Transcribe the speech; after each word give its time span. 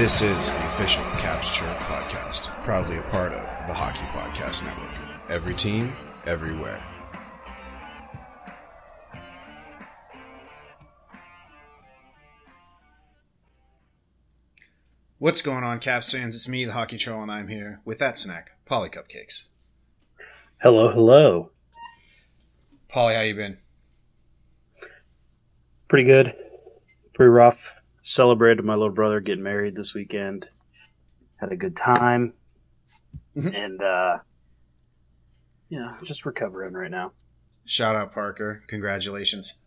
This 0.00 0.22
is 0.22 0.50
the 0.50 0.68
official 0.68 1.02
Caps 1.18 1.54
Chirp 1.54 1.76
podcast, 1.80 2.44
proudly 2.62 2.96
a 2.96 3.02
part 3.10 3.34
of 3.34 3.66
the 3.66 3.74
Hockey 3.74 4.06
Podcast 4.18 4.64
Network. 4.64 4.98
Every 5.28 5.54
team, 5.54 5.92
everywhere. 6.24 6.82
What's 15.18 15.42
going 15.42 15.64
on, 15.64 15.80
Caps 15.80 16.12
fans? 16.12 16.34
It's 16.34 16.48
me, 16.48 16.64
the 16.64 16.72
Hockey 16.72 16.96
Troll, 16.96 17.20
and 17.20 17.30
I'm 17.30 17.48
here 17.48 17.82
with 17.84 17.98
that 17.98 18.16
snack, 18.16 18.52
Polly 18.64 18.88
Cupcakes. 18.88 19.48
Hello, 20.62 20.88
hello. 20.88 21.50
Polly, 22.88 23.16
how 23.16 23.20
you 23.20 23.34
been? 23.34 23.58
Pretty 25.88 26.04
good. 26.04 26.34
Pretty 27.12 27.28
rough. 27.28 27.74
Celebrated 28.02 28.64
my 28.64 28.74
little 28.74 28.94
brother 28.94 29.20
getting 29.20 29.42
married 29.44 29.74
this 29.76 29.94
weekend. 29.94 30.48
Had 31.36 31.52
a 31.52 31.56
good 31.56 31.76
time. 31.76 32.34
Mhm. 33.36 33.54
and 33.54 33.82
uh 33.82 34.18
you 35.68 35.78
know, 35.78 35.94
just 36.04 36.26
recovering 36.26 36.74
right 36.74 36.90
now. 36.90 37.12
Shout 37.64 37.94
out 37.94 38.12
Parker. 38.12 38.62
Congratulations. 38.66 39.62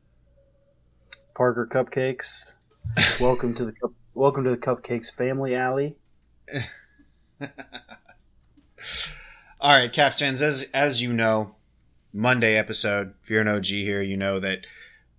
Parker 1.35 1.67
Cupcakes. 1.71 2.53
welcome 3.21 3.53
to 3.55 3.65
the 3.65 3.73
welcome 4.13 4.43
to 4.43 4.49
the 4.49 4.57
Cupcakes 4.57 5.09
family 5.11 5.55
alley. 5.55 5.95
All 9.61 9.71
right, 9.79 9.91
Caps 9.91 10.19
fans, 10.19 10.41
as 10.41 10.69
as 10.73 11.01
you 11.01 11.13
know, 11.13 11.55
Monday 12.11 12.57
episode. 12.57 13.13
If 13.23 13.29
you're 13.29 13.41
an 13.41 13.47
OG 13.47 13.65
here, 13.67 14.01
you 14.01 14.17
know 14.17 14.39
that 14.39 14.65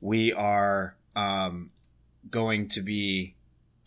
we 0.03 0.33
are 0.35 0.97
um, 1.17 1.71
going 2.35 2.67
to 2.67 2.83
be 2.83 3.37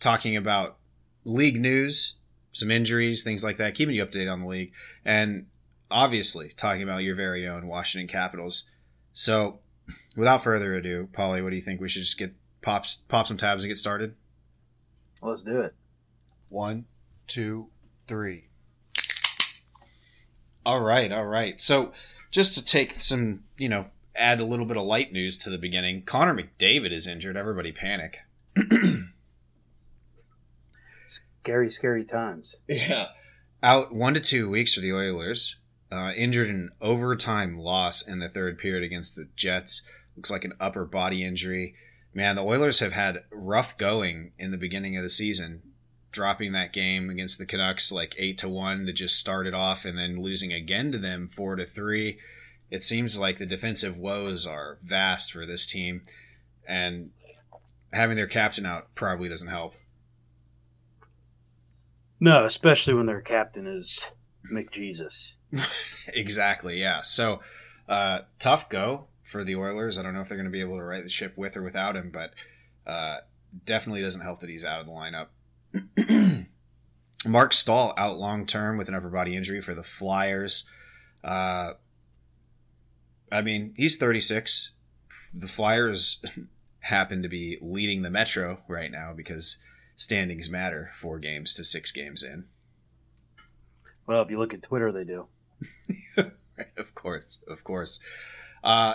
talking 0.00 0.34
about 0.34 0.78
league 1.22 1.60
news, 1.60 2.16
some 2.50 2.70
injuries, 2.70 3.22
things 3.22 3.44
like 3.44 3.58
that, 3.58 3.74
keeping 3.74 3.94
you 3.94 4.02
up 4.02 4.10
to 4.10 4.18
date 4.18 4.26
on 4.26 4.40
the 4.40 4.46
league, 4.46 4.72
and 5.04 5.46
obviously 5.90 6.48
talking 6.56 6.82
about 6.82 7.02
your 7.02 7.14
very 7.14 7.46
own 7.46 7.68
Washington 7.68 8.08
Capitals. 8.08 8.70
So, 9.12 9.58
without 10.16 10.42
further 10.42 10.74
ado, 10.74 11.10
Polly, 11.12 11.42
what 11.42 11.50
do 11.50 11.56
you 11.56 11.62
think? 11.62 11.78
We 11.78 11.90
should 11.90 12.02
just 12.02 12.18
get 12.18 12.34
pops 12.62 12.96
pop 12.96 13.26
some 13.26 13.36
tabs 13.36 13.64
and 13.64 13.70
get 13.70 13.76
started. 13.76 14.14
Let's 15.20 15.42
do 15.42 15.60
it. 15.60 15.74
One, 16.48 16.86
two, 17.26 17.68
three. 18.06 18.48
All 20.64 20.80
right, 20.80 21.12
all 21.12 21.26
right. 21.26 21.60
So, 21.60 21.92
just 22.30 22.54
to 22.54 22.64
take 22.64 22.92
some, 22.92 23.44
you 23.58 23.68
know, 23.68 23.86
add 24.16 24.40
a 24.40 24.44
little 24.44 24.64
bit 24.64 24.78
of 24.78 24.84
light 24.84 25.12
news 25.12 25.36
to 25.38 25.50
the 25.50 25.58
beginning, 25.58 26.02
Connor 26.02 26.34
McDavid 26.34 26.92
is 26.92 27.06
injured. 27.06 27.36
Everybody 27.36 27.72
panic. 27.72 28.20
Scary, 31.42 31.70
scary 31.70 32.04
times. 32.04 32.56
Yeah. 32.68 33.06
Out 33.62 33.94
one 33.94 34.12
to 34.14 34.20
two 34.20 34.50
weeks 34.50 34.74
for 34.74 34.80
the 34.80 34.92
Oilers. 34.92 35.60
Uh, 35.90 36.12
injured 36.14 36.48
in 36.48 36.68
overtime 36.82 37.58
loss 37.58 38.06
in 38.06 38.18
the 38.18 38.28
third 38.28 38.58
period 38.58 38.84
against 38.84 39.16
the 39.16 39.28
Jets. 39.34 39.90
Looks 40.14 40.30
like 40.30 40.44
an 40.44 40.52
upper 40.60 40.84
body 40.84 41.24
injury. 41.24 41.74
Man, 42.12 42.36
the 42.36 42.44
Oilers 42.44 42.80
have 42.80 42.92
had 42.92 43.24
rough 43.30 43.78
going 43.78 44.32
in 44.38 44.50
the 44.50 44.58
beginning 44.58 44.96
of 44.96 45.02
the 45.02 45.08
season, 45.08 45.62
dropping 46.10 46.52
that 46.52 46.72
game 46.74 47.08
against 47.08 47.38
the 47.38 47.46
Canucks 47.46 47.90
like 47.90 48.14
eight 48.18 48.36
to 48.38 48.48
one 48.48 48.84
to 48.84 48.92
just 48.92 49.18
start 49.18 49.46
it 49.46 49.54
off, 49.54 49.86
and 49.86 49.96
then 49.96 50.20
losing 50.20 50.52
again 50.52 50.92
to 50.92 50.98
them 50.98 51.28
four 51.28 51.56
to 51.56 51.64
three. 51.64 52.18
It 52.70 52.82
seems 52.82 53.18
like 53.18 53.38
the 53.38 53.46
defensive 53.46 53.98
woes 53.98 54.46
are 54.46 54.76
vast 54.82 55.32
for 55.32 55.46
this 55.46 55.64
team, 55.64 56.02
and 56.66 57.12
having 57.92 58.16
their 58.16 58.26
captain 58.26 58.66
out 58.66 58.94
probably 58.94 59.28
doesn't 59.28 59.48
help. 59.48 59.74
No, 62.20 62.44
especially 62.44 62.94
when 62.94 63.06
their 63.06 63.20
captain 63.20 63.66
is 63.66 64.06
McJesus. 64.52 65.32
exactly, 66.14 66.80
yeah. 66.80 67.02
So 67.02 67.40
uh, 67.88 68.20
tough 68.38 68.68
go 68.68 69.06
for 69.22 69.44
the 69.44 69.56
Oilers. 69.56 69.98
I 69.98 70.02
don't 70.02 70.14
know 70.14 70.20
if 70.20 70.28
they're 70.28 70.38
going 70.38 70.46
to 70.46 70.50
be 70.50 70.60
able 70.60 70.76
to 70.76 70.84
right 70.84 71.02
the 71.02 71.08
ship 71.08 71.36
with 71.36 71.56
or 71.56 71.62
without 71.62 71.96
him, 71.96 72.10
but 72.10 72.34
uh, 72.86 73.18
definitely 73.64 74.02
doesn't 74.02 74.22
help 74.22 74.40
that 74.40 74.50
he's 74.50 74.64
out 74.64 74.80
of 74.80 74.86
the 74.86 74.92
lineup. 74.92 76.46
Marc 77.26 77.52
Staal 77.52 77.94
out 77.96 78.18
long 78.18 78.46
term 78.46 78.76
with 78.76 78.88
an 78.88 78.94
upper 78.94 79.10
body 79.10 79.36
injury 79.36 79.60
for 79.60 79.74
the 79.74 79.82
Flyers. 79.82 80.68
Uh, 81.22 81.72
I 83.30 83.42
mean, 83.42 83.74
he's 83.76 83.96
36. 83.96 84.76
The 85.34 85.48
Flyers 85.48 86.24
happen 86.80 87.22
to 87.22 87.28
be 87.28 87.58
leading 87.60 88.02
the 88.02 88.10
Metro 88.10 88.62
right 88.68 88.90
now 88.90 89.12
because 89.12 89.62
standings 89.96 90.50
matter 90.50 90.90
four 90.92 91.18
games 91.18 91.52
to 91.54 91.64
six 91.64 91.92
games 91.92 92.22
in. 92.22 92.44
Well, 94.06 94.22
if 94.22 94.30
you 94.30 94.38
look 94.38 94.54
at 94.54 94.62
Twitter, 94.62 94.90
they 94.90 95.04
do. 95.04 95.26
of 96.76 96.94
course, 96.94 97.40
of 97.46 97.62
course. 97.64 98.00
Uh, 98.64 98.94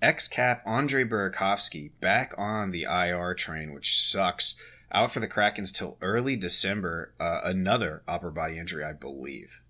Ex 0.00 0.28
cap 0.28 0.62
Andre 0.66 1.04
Burakovsky 1.04 1.92
back 2.00 2.32
on 2.36 2.70
the 2.70 2.84
IR 2.84 3.34
train, 3.34 3.72
which 3.72 3.98
sucks. 3.98 4.60
Out 4.92 5.10
for 5.10 5.18
the 5.18 5.28
Krakens 5.28 5.74
till 5.74 5.98
early 6.00 6.36
December. 6.36 7.12
Uh, 7.18 7.40
another 7.42 8.02
upper 8.06 8.30
body 8.30 8.56
injury, 8.56 8.84
I 8.84 8.92
believe. 8.92 9.60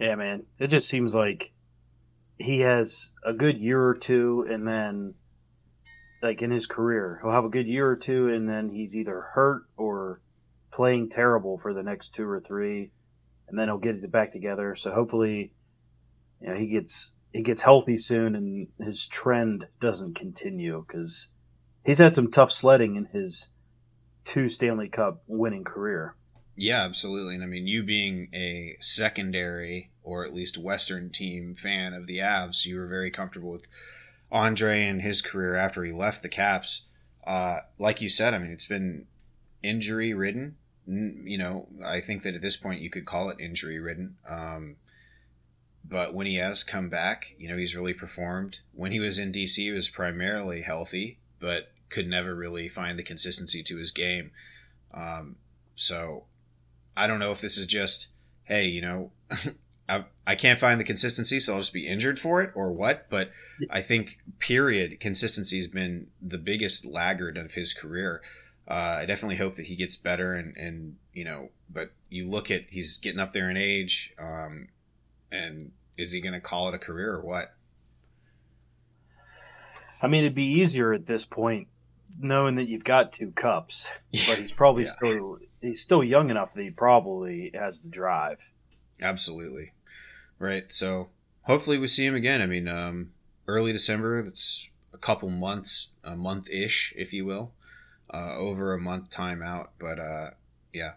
Yeah, 0.00 0.16
man. 0.16 0.44
It 0.58 0.68
just 0.68 0.88
seems 0.88 1.14
like 1.14 1.52
he 2.38 2.60
has 2.60 3.10
a 3.24 3.32
good 3.32 3.58
year 3.58 3.82
or 3.82 3.94
two, 3.94 4.46
and 4.48 4.66
then, 4.66 5.14
like 6.22 6.40
in 6.42 6.50
his 6.50 6.66
career, 6.66 7.18
he'll 7.22 7.32
have 7.32 7.44
a 7.44 7.50
good 7.50 7.66
year 7.66 7.88
or 7.88 7.96
two, 7.96 8.28
and 8.28 8.48
then 8.48 8.70
he's 8.70 8.94
either 8.94 9.20
hurt 9.20 9.62
or 9.76 10.20
playing 10.72 11.10
terrible 11.10 11.58
for 11.58 11.74
the 11.74 11.82
next 11.82 12.14
two 12.14 12.28
or 12.28 12.40
three, 12.40 12.90
and 13.48 13.58
then 13.58 13.68
he'll 13.68 13.78
get 13.78 13.96
it 13.96 14.12
back 14.12 14.32
together. 14.32 14.76
So 14.76 14.92
hopefully, 14.92 15.52
you 16.40 16.48
know, 16.48 16.54
he 16.54 16.68
gets 16.68 17.12
he 17.32 17.42
gets 17.42 17.60
healthy 17.60 17.96
soon, 17.96 18.36
and 18.36 18.68
his 18.80 19.06
trend 19.06 19.66
doesn't 19.80 20.16
continue 20.16 20.84
because 20.86 21.28
he's 21.84 21.98
had 21.98 22.14
some 22.14 22.30
tough 22.30 22.52
sledding 22.52 22.96
in 22.96 23.04
his 23.06 23.48
two 24.24 24.48
Stanley 24.48 24.88
Cup 24.88 25.22
winning 25.26 25.64
career. 25.64 26.14
Yeah, 26.56 26.82
absolutely. 26.84 27.34
And 27.36 27.44
I 27.44 27.46
mean, 27.46 27.66
you 27.66 27.82
being 27.84 28.28
a 28.34 28.76
secondary 28.80 29.90
or 30.08 30.24
at 30.24 30.32
least 30.32 30.56
Western 30.56 31.10
team 31.10 31.54
fan 31.54 31.92
of 31.92 32.06
the 32.06 32.18
Avs, 32.18 32.64
you 32.64 32.78
were 32.78 32.86
very 32.86 33.10
comfortable 33.10 33.50
with 33.50 33.68
Andre 34.32 34.84
and 34.84 35.02
his 35.02 35.20
career 35.20 35.54
after 35.54 35.84
he 35.84 35.92
left 35.92 36.22
the 36.22 36.28
Caps. 36.30 36.88
Uh, 37.26 37.58
like 37.78 38.00
you 38.00 38.08
said, 38.08 38.32
I 38.32 38.38
mean, 38.38 38.50
it's 38.50 38.66
been 38.66 39.06
injury 39.62 40.14
ridden. 40.14 40.56
You 40.86 41.36
know, 41.36 41.68
I 41.84 42.00
think 42.00 42.22
that 42.22 42.34
at 42.34 42.40
this 42.40 42.56
point 42.56 42.80
you 42.80 42.88
could 42.88 43.04
call 43.04 43.28
it 43.28 43.38
injury 43.38 43.78
ridden. 43.78 44.16
Um, 44.26 44.76
but 45.84 46.14
when 46.14 46.26
he 46.26 46.36
has 46.36 46.64
come 46.64 46.88
back, 46.88 47.34
you 47.36 47.46
know, 47.48 47.58
he's 47.58 47.76
really 47.76 47.92
performed. 47.92 48.60
When 48.72 48.92
he 48.92 49.00
was 49.00 49.18
in 49.18 49.30
DC, 49.30 49.56
he 49.56 49.70
was 49.72 49.90
primarily 49.90 50.62
healthy, 50.62 51.18
but 51.38 51.72
could 51.90 52.08
never 52.08 52.34
really 52.34 52.68
find 52.68 52.98
the 52.98 53.02
consistency 53.02 53.62
to 53.62 53.76
his 53.76 53.90
game. 53.90 54.30
Um, 54.94 55.36
so 55.76 56.24
I 56.96 57.06
don't 57.06 57.18
know 57.18 57.30
if 57.30 57.42
this 57.42 57.58
is 57.58 57.66
just, 57.66 58.14
hey, 58.44 58.66
you 58.66 58.80
know, 58.80 59.12
I, 59.88 60.04
I 60.26 60.34
can't 60.34 60.58
find 60.58 60.78
the 60.78 60.84
consistency, 60.84 61.40
so 61.40 61.54
I'll 61.54 61.60
just 61.60 61.72
be 61.72 61.86
injured 61.86 62.18
for 62.18 62.42
it 62.42 62.50
or 62.54 62.70
what. 62.72 63.08
But 63.08 63.30
I 63.70 63.80
think, 63.80 64.18
period, 64.38 65.00
consistency 65.00 65.56
has 65.56 65.68
been 65.68 66.08
the 66.20 66.38
biggest 66.38 66.84
laggard 66.84 67.38
of 67.38 67.54
his 67.54 67.72
career. 67.72 68.20
Uh, 68.66 68.98
I 69.00 69.06
definitely 69.06 69.36
hope 69.36 69.54
that 69.54 69.66
he 69.66 69.76
gets 69.76 69.96
better 69.96 70.34
and, 70.34 70.54
and, 70.56 70.96
you 71.14 71.24
know, 71.24 71.48
but 71.70 71.92
you 72.10 72.28
look 72.28 72.50
at, 72.50 72.64
he's 72.68 72.98
getting 72.98 73.18
up 73.20 73.32
there 73.32 73.48
in 73.48 73.56
age. 73.56 74.12
Um, 74.18 74.68
and 75.32 75.72
is 75.96 76.12
he 76.12 76.20
going 76.20 76.34
to 76.34 76.40
call 76.40 76.68
it 76.68 76.74
a 76.74 76.78
career 76.78 77.14
or 77.14 77.22
what? 77.22 77.54
I 80.02 80.06
mean, 80.06 80.24
it'd 80.24 80.34
be 80.34 80.60
easier 80.60 80.92
at 80.92 81.06
this 81.06 81.24
point 81.24 81.68
knowing 82.20 82.56
that 82.56 82.68
you've 82.68 82.84
got 82.84 83.12
two 83.12 83.30
cups, 83.30 83.86
but 84.12 84.38
he's 84.38 84.52
probably 84.52 84.84
Yeah. 84.84 84.92
still 84.96 85.38
he's 85.60 85.82
still 85.82 86.04
young 86.04 86.30
enough 86.30 86.54
that 86.54 86.62
he 86.62 86.70
probably 86.70 87.50
has 87.54 87.80
the 87.80 87.88
drive. 87.88 88.38
Absolutely. 89.00 89.72
Right. 90.38 90.70
So 90.72 91.10
hopefully 91.42 91.78
we 91.78 91.86
see 91.88 92.06
him 92.06 92.14
again. 92.14 92.40
I 92.40 92.46
mean, 92.46 92.68
um, 92.68 93.12
early 93.46 93.72
December, 93.72 94.22
that's 94.22 94.70
a 94.92 94.98
couple 94.98 95.30
months, 95.30 95.90
a 96.04 96.16
month 96.16 96.50
ish, 96.50 96.92
if 96.96 97.12
you 97.12 97.24
will, 97.24 97.52
uh, 98.12 98.34
over 98.36 98.72
a 98.72 98.80
month 98.80 99.10
time 99.10 99.42
out. 99.42 99.72
But 99.78 99.98
uh, 99.98 100.30
yeah. 100.72 100.92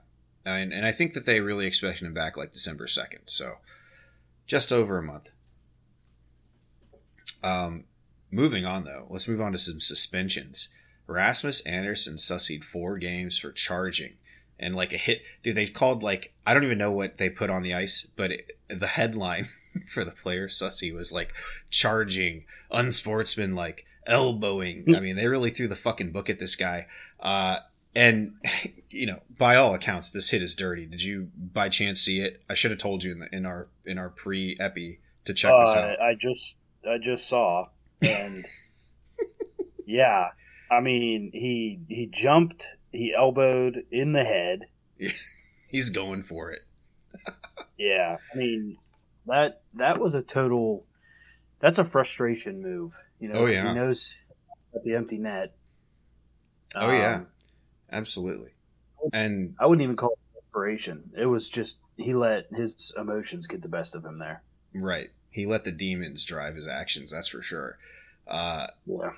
And, 0.46 0.74
and 0.74 0.86
I 0.86 0.92
think 0.92 1.14
that 1.14 1.26
they 1.26 1.40
really 1.40 1.68
expect 1.68 2.02
him 2.02 2.14
back 2.14 2.36
like 2.36 2.52
December 2.52 2.86
2nd. 2.86 3.22
So 3.28 3.56
just 4.46 4.72
over 4.72 4.98
a 4.98 5.04
month. 5.04 5.32
Um, 7.44 7.86
moving 8.32 8.66
on, 8.66 8.84
though, 8.86 9.08
let's 9.10 9.28
move 9.28 9.42
on 9.42 9.52
to 9.52 9.58
some 9.58 9.80
suspensions. 9.80 10.74
Rasmus 11.08 11.66
Andersson 11.66 12.16
sussied 12.16 12.64
four 12.64 12.98
games 12.98 13.38
for 13.38 13.52
charging 13.52 14.14
and 14.62 14.76
like 14.76 14.94
a 14.94 14.98
hit. 14.98 15.24
Dude, 15.44 15.56
they 15.56 15.68
called 15.68 16.04
like 16.04 16.34
I 16.46 16.54
don't 16.54 16.64
even 16.64 16.78
know 16.78 16.92
what 16.92 17.18
they 17.18 17.30
put 17.30 17.50
on 17.50 17.64
the 17.64 17.74
ice, 17.74 18.04
but 18.16 18.32
it, 18.32 18.52
the 18.70 18.88
headline 18.88 19.48
for 19.88 20.04
the 20.04 20.12
player 20.12 20.48
Sussy 20.48 20.94
was 20.94 21.12
like 21.12 21.34
charging, 21.70 22.46
unsportsmanlike, 22.72 23.86
elbowing. 24.08 24.96
I 24.96 25.00
mean, 25.00 25.16
they 25.16 25.28
really 25.28 25.50
threw 25.50 25.68
the 25.68 25.76
fucking 25.76 26.12
book 26.12 26.30
at 26.30 26.40
this 26.40 26.56
guy. 26.56 26.88
Uh, 27.20 27.60
and 27.96 28.36
you 28.90 29.06
know, 29.06 29.20
by 29.38 29.56
all 29.56 29.74
accounts, 29.74 30.10
this 30.10 30.30
hit 30.30 30.42
is 30.42 30.56
dirty. 30.56 30.86
Did 30.86 31.04
you 31.04 31.30
by 31.36 31.70
chance 31.70 32.02
see 32.02 32.22
it? 32.22 32.42
I 32.50 32.54
should 32.54 32.72
have 32.72 32.80
told 32.80 33.04
you 33.04 33.12
in 33.12 33.20
the 33.20 33.36
in 33.36 33.46
our 33.46 33.68
in 33.86 33.98
our 33.98 34.10
pre 34.10 34.56
epi 34.60 35.00
to 35.26 35.34
check 35.34 35.52
uh, 35.52 35.66
this 35.66 35.76
out. 35.76 36.02
I 36.02 36.16
just 36.20 36.56
I 36.88 36.98
just 36.98 37.28
saw, 37.28 37.68
and 38.02 38.46
yeah, 39.86 40.30
I 40.70 40.80
mean 40.80 41.32
he 41.34 41.80
he 41.88 42.08
jumped, 42.08 42.68
he 42.92 43.14
elbowed 43.18 43.84
in 43.92 44.14
the 44.14 44.24
head. 44.24 44.62
He's 45.68 45.90
going 45.90 46.22
for 46.22 46.52
it. 46.52 46.62
yeah, 47.78 48.18
I 48.34 48.38
mean 48.38 48.78
that 49.28 49.62
that 49.76 50.00
was 50.00 50.14
a 50.14 50.22
total. 50.22 50.86
That's 51.60 51.78
a 51.78 51.86
frustration 51.86 52.62
move. 52.62 52.92
You 53.20 53.30
know, 53.30 53.40
Oh, 53.42 53.46
yeah. 53.46 53.68
he 53.70 53.76
knows 53.76 54.16
the 54.84 54.96
empty 54.96 55.18
net. 55.20 55.54
Oh, 56.76 56.92
yeah. 56.92 57.16
Um, 57.18 57.28
Absolutely. 57.92 58.50
And 59.14 59.56
I 59.60 59.66
wouldn't 59.68 59.84
even 59.84 59.96
call 59.96 60.12
it 60.14 60.20
desperation. 60.42 61.12
It 61.16 61.26
was 61.26 61.48
just 61.50 61.78
he 61.98 62.14
let 62.16 62.48
his 62.56 62.94
emotions 62.98 63.46
get 63.48 63.62
the 63.62 63.68
best 63.68 63.94
of 63.96 64.04
him 64.06 64.18
there. 64.18 64.42
right, 64.74 65.10
he 65.30 65.46
let 65.46 65.64
the 65.66 65.72
demons 65.72 66.26
drive 66.26 66.56
his 66.56 66.68
actions. 66.68 67.12
That's 67.12 67.28
for 67.28 67.42
sure. 67.44 67.78
Uh, 68.28 68.68
Yeah. 68.88 69.12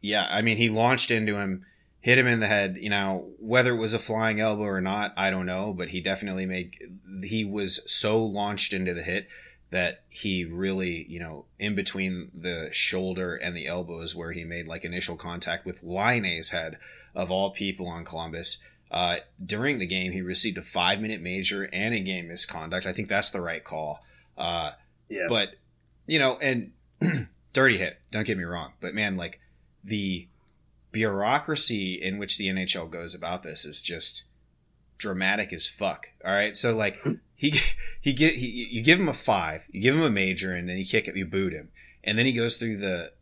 yeah, 0.00 0.26
I 0.30 0.42
mean, 0.42 0.56
he 0.56 0.68
launched 0.68 1.10
into 1.12 1.36
him, 1.36 1.64
hit 2.00 2.18
him 2.18 2.26
in 2.26 2.40
the 2.40 2.46
head. 2.46 2.76
You 2.80 2.90
know, 2.90 3.30
whether 3.38 3.74
it 3.74 3.78
was 3.78 3.94
a 3.94 3.98
flying 3.98 4.40
elbow 4.40 4.62
or 4.64 4.80
not, 4.80 5.12
I 5.16 5.30
don't 5.30 5.46
know, 5.46 5.72
but 5.72 5.88
he 5.90 6.00
definitely 6.00 6.46
made. 6.46 6.76
He 7.24 7.44
was 7.44 7.90
so 7.90 8.22
launched 8.24 8.72
into 8.72 8.94
the 8.94 9.02
hit 9.02 9.28
that 9.70 10.02
he 10.08 10.44
really, 10.46 11.04
you 11.10 11.20
know, 11.20 11.44
in 11.58 11.74
between 11.74 12.30
the 12.32 12.70
shoulder 12.72 13.34
and 13.36 13.54
the 13.54 13.66
elbow 13.66 14.00
is 14.00 14.16
where 14.16 14.32
he 14.32 14.42
made 14.42 14.66
like 14.66 14.82
initial 14.84 15.14
contact 15.16 15.66
with 15.66 15.82
Line's 15.82 16.50
head 16.50 16.78
of 17.14 17.30
all 17.30 17.50
people 17.50 17.86
on 17.86 18.04
Columbus. 18.04 18.66
Uh, 18.90 19.18
during 19.44 19.78
the 19.78 19.86
game, 19.86 20.12
he 20.12 20.22
received 20.22 20.56
a 20.56 20.62
five 20.62 21.00
minute 21.02 21.20
major 21.20 21.68
and 21.72 21.94
a 21.94 22.00
game 22.00 22.28
misconduct. 22.28 22.86
I 22.86 22.92
think 22.94 23.08
that's 23.08 23.30
the 23.30 23.42
right 23.42 23.62
call. 23.62 24.02
Uh, 24.38 24.70
Yeah. 25.10 25.26
but 25.28 25.56
you 26.06 26.18
know, 26.18 26.38
and 26.40 26.72
dirty 27.52 27.76
hit. 27.76 28.00
Don't 28.10 28.26
get 28.26 28.38
me 28.38 28.44
wrong, 28.44 28.72
but 28.80 28.94
man, 28.94 29.18
like 29.18 29.38
the 29.84 30.28
bureaucracy 30.92 31.94
in 31.94 32.18
which 32.18 32.38
the 32.38 32.48
NHL 32.48 32.90
goes 32.90 33.14
about 33.14 33.42
this 33.42 33.64
is 33.64 33.82
just 33.82 34.24
dramatic 34.96 35.52
as 35.52 35.68
fuck. 35.68 36.08
All 36.24 36.32
right, 36.32 36.56
so 36.56 36.74
like 36.76 36.98
he 37.34 37.54
he 38.00 38.12
get 38.12 38.34
he 38.34 38.68
you 38.70 38.82
give 38.82 39.00
him 39.00 39.08
a 39.08 39.14
five, 39.14 39.68
you 39.70 39.80
give 39.80 39.94
him 39.94 40.02
a 40.02 40.10
major, 40.10 40.54
and 40.54 40.68
then 40.68 40.78
you 40.78 40.84
kick 40.84 41.08
it, 41.08 41.16
you 41.16 41.26
boot 41.26 41.52
him, 41.52 41.70
and 42.04 42.18
then 42.18 42.26
he 42.26 42.32
goes 42.32 42.56
through 42.56 42.76
the 42.76 43.12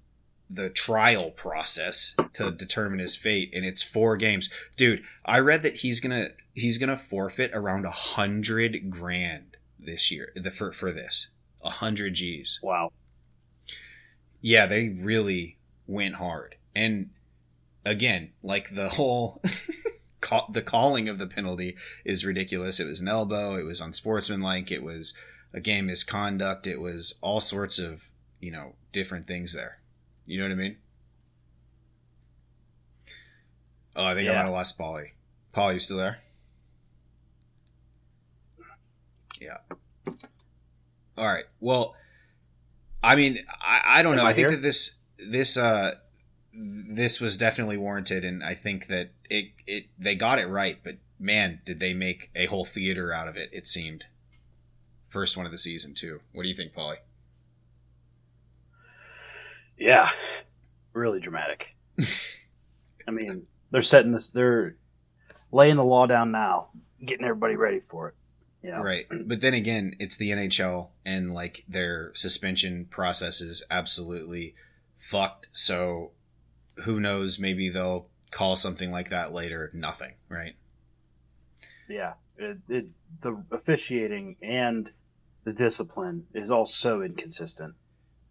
the 0.48 0.70
trial 0.70 1.32
process 1.32 2.14
to 2.32 2.52
determine 2.52 3.00
his 3.00 3.16
fate 3.16 3.52
and 3.52 3.64
it's 3.64 3.82
four 3.82 4.16
games 4.16 4.48
dude 4.76 5.02
i 5.24 5.40
read 5.40 5.64
that 5.64 5.78
he's 5.78 5.98
gonna 5.98 6.28
he's 6.54 6.78
gonna 6.78 6.96
forfeit 6.96 7.50
around 7.52 7.84
a 7.84 7.90
hundred 7.90 8.88
grand 8.88 9.56
this 9.76 10.12
year 10.12 10.30
the 10.36 10.52
for 10.52 10.70
for 10.70 10.92
this 10.92 11.34
a 11.64 11.70
hundred 11.70 12.14
g's 12.14 12.60
wow. 12.62 12.92
yeah, 14.40 14.66
they 14.66 14.90
really 14.90 15.56
went 15.86 16.16
hard. 16.16 16.56
And 16.74 17.10
again, 17.86 18.32
like 18.42 18.70
the 18.74 18.90
whole 18.90 19.40
call, 20.20 20.48
the 20.52 20.60
calling 20.62 21.08
of 21.08 21.16
the 21.18 21.26
penalty 21.26 21.76
is 22.04 22.24
ridiculous. 22.26 22.78
It 22.80 22.86
was 22.86 23.00
an 23.00 23.08
elbow. 23.08 23.54
It 23.56 23.64
was 23.64 23.80
unsportsmanlike. 23.80 24.70
It 24.70 24.82
was 24.82 25.16
a 25.54 25.60
game 25.60 25.86
misconduct. 25.86 26.66
It 26.66 26.80
was 26.80 27.18
all 27.22 27.40
sorts 27.40 27.78
of 27.78 28.10
you 28.40 28.50
know 28.50 28.74
different 28.92 29.26
things 29.26 29.54
there. 29.54 29.78
You 30.26 30.38
know 30.38 30.44
what 30.44 30.52
I 30.52 30.56
mean? 30.56 30.76
Oh, 33.94 34.04
I 34.04 34.14
think 34.14 34.28
I 34.28 34.32
Yeah. 34.32 34.38
might 34.38 34.44
have 34.44 34.52
lost 34.52 34.76
Polly. 34.76 35.14
Polly, 35.52 35.74
you 35.74 35.78
still 35.78 35.96
there? 35.96 36.18
Yeah. 39.40 39.58
All 41.16 41.26
right. 41.26 41.44
Well, 41.60 41.94
I 43.02 43.16
mean, 43.16 43.38
I, 43.60 43.80
I 43.86 44.02
don't 44.02 44.12
Am 44.12 44.18
know. 44.18 44.24
I 44.24 44.30
I 44.30 44.32
think 44.34 44.48
that 44.50 44.62
this 44.62 44.98
this 45.18 45.56
uh 45.56 45.94
this 46.58 47.20
was 47.20 47.36
definitely 47.36 47.76
warranted, 47.76 48.24
and 48.24 48.42
I 48.42 48.54
think 48.54 48.86
that 48.86 49.10
it 49.28 49.52
it 49.66 49.86
they 49.98 50.14
got 50.14 50.38
it 50.38 50.48
right. 50.48 50.78
But 50.82 50.96
man, 51.18 51.60
did 51.64 51.80
they 51.80 51.94
make 51.94 52.30
a 52.34 52.46
whole 52.46 52.64
theater 52.64 53.12
out 53.12 53.28
of 53.28 53.36
it? 53.36 53.50
It 53.52 53.66
seemed 53.66 54.06
first 55.06 55.36
one 55.36 55.46
of 55.46 55.52
the 55.52 55.58
season 55.58 55.94
too. 55.94 56.20
What 56.32 56.42
do 56.42 56.48
you 56.48 56.54
think, 56.54 56.74
Polly? 56.74 56.96
Yeah. 59.76 60.10
Really 60.92 61.20
dramatic. 61.20 61.76
I 63.08 63.10
mean, 63.10 63.46
they're 63.70 63.82
setting 63.82 64.12
this. 64.12 64.28
They're 64.28 64.76
laying 65.52 65.76
the 65.76 65.84
law 65.84 66.06
down 66.06 66.32
now, 66.32 66.68
getting 67.04 67.24
everybody 67.24 67.56
ready 67.56 67.80
for 67.88 68.08
it. 68.08 68.14
You 68.62 68.72
know? 68.72 68.80
Right. 68.80 69.06
But 69.10 69.40
then 69.42 69.54
again, 69.54 69.94
it's 70.00 70.16
the 70.16 70.30
NHL 70.30 70.90
and 71.04 71.32
like 71.32 71.64
their 71.68 72.10
suspension 72.14 72.86
process 72.86 73.40
is 73.40 73.62
absolutely 73.70 74.54
fucked. 74.96 75.48
So 75.52 76.12
who 76.84 77.00
knows? 77.00 77.38
Maybe 77.38 77.69
they'll 77.69 78.08
call 78.31 78.56
something 78.56 78.90
like 78.90 79.11
that 79.11 79.32
later. 79.32 79.70
Nothing. 79.73 80.14
Right. 80.28 80.55
Yeah. 81.88 82.14
It, 82.37 82.58
it, 82.69 82.87
the 83.20 83.43
officiating 83.50 84.37
and 84.43 84.90
the 85.44 85.52
discipline 85.52 86.26
is 86.34 86.50
all 86.50 86.67
so 86.67 87.02
inconsistent. 87.02 87.75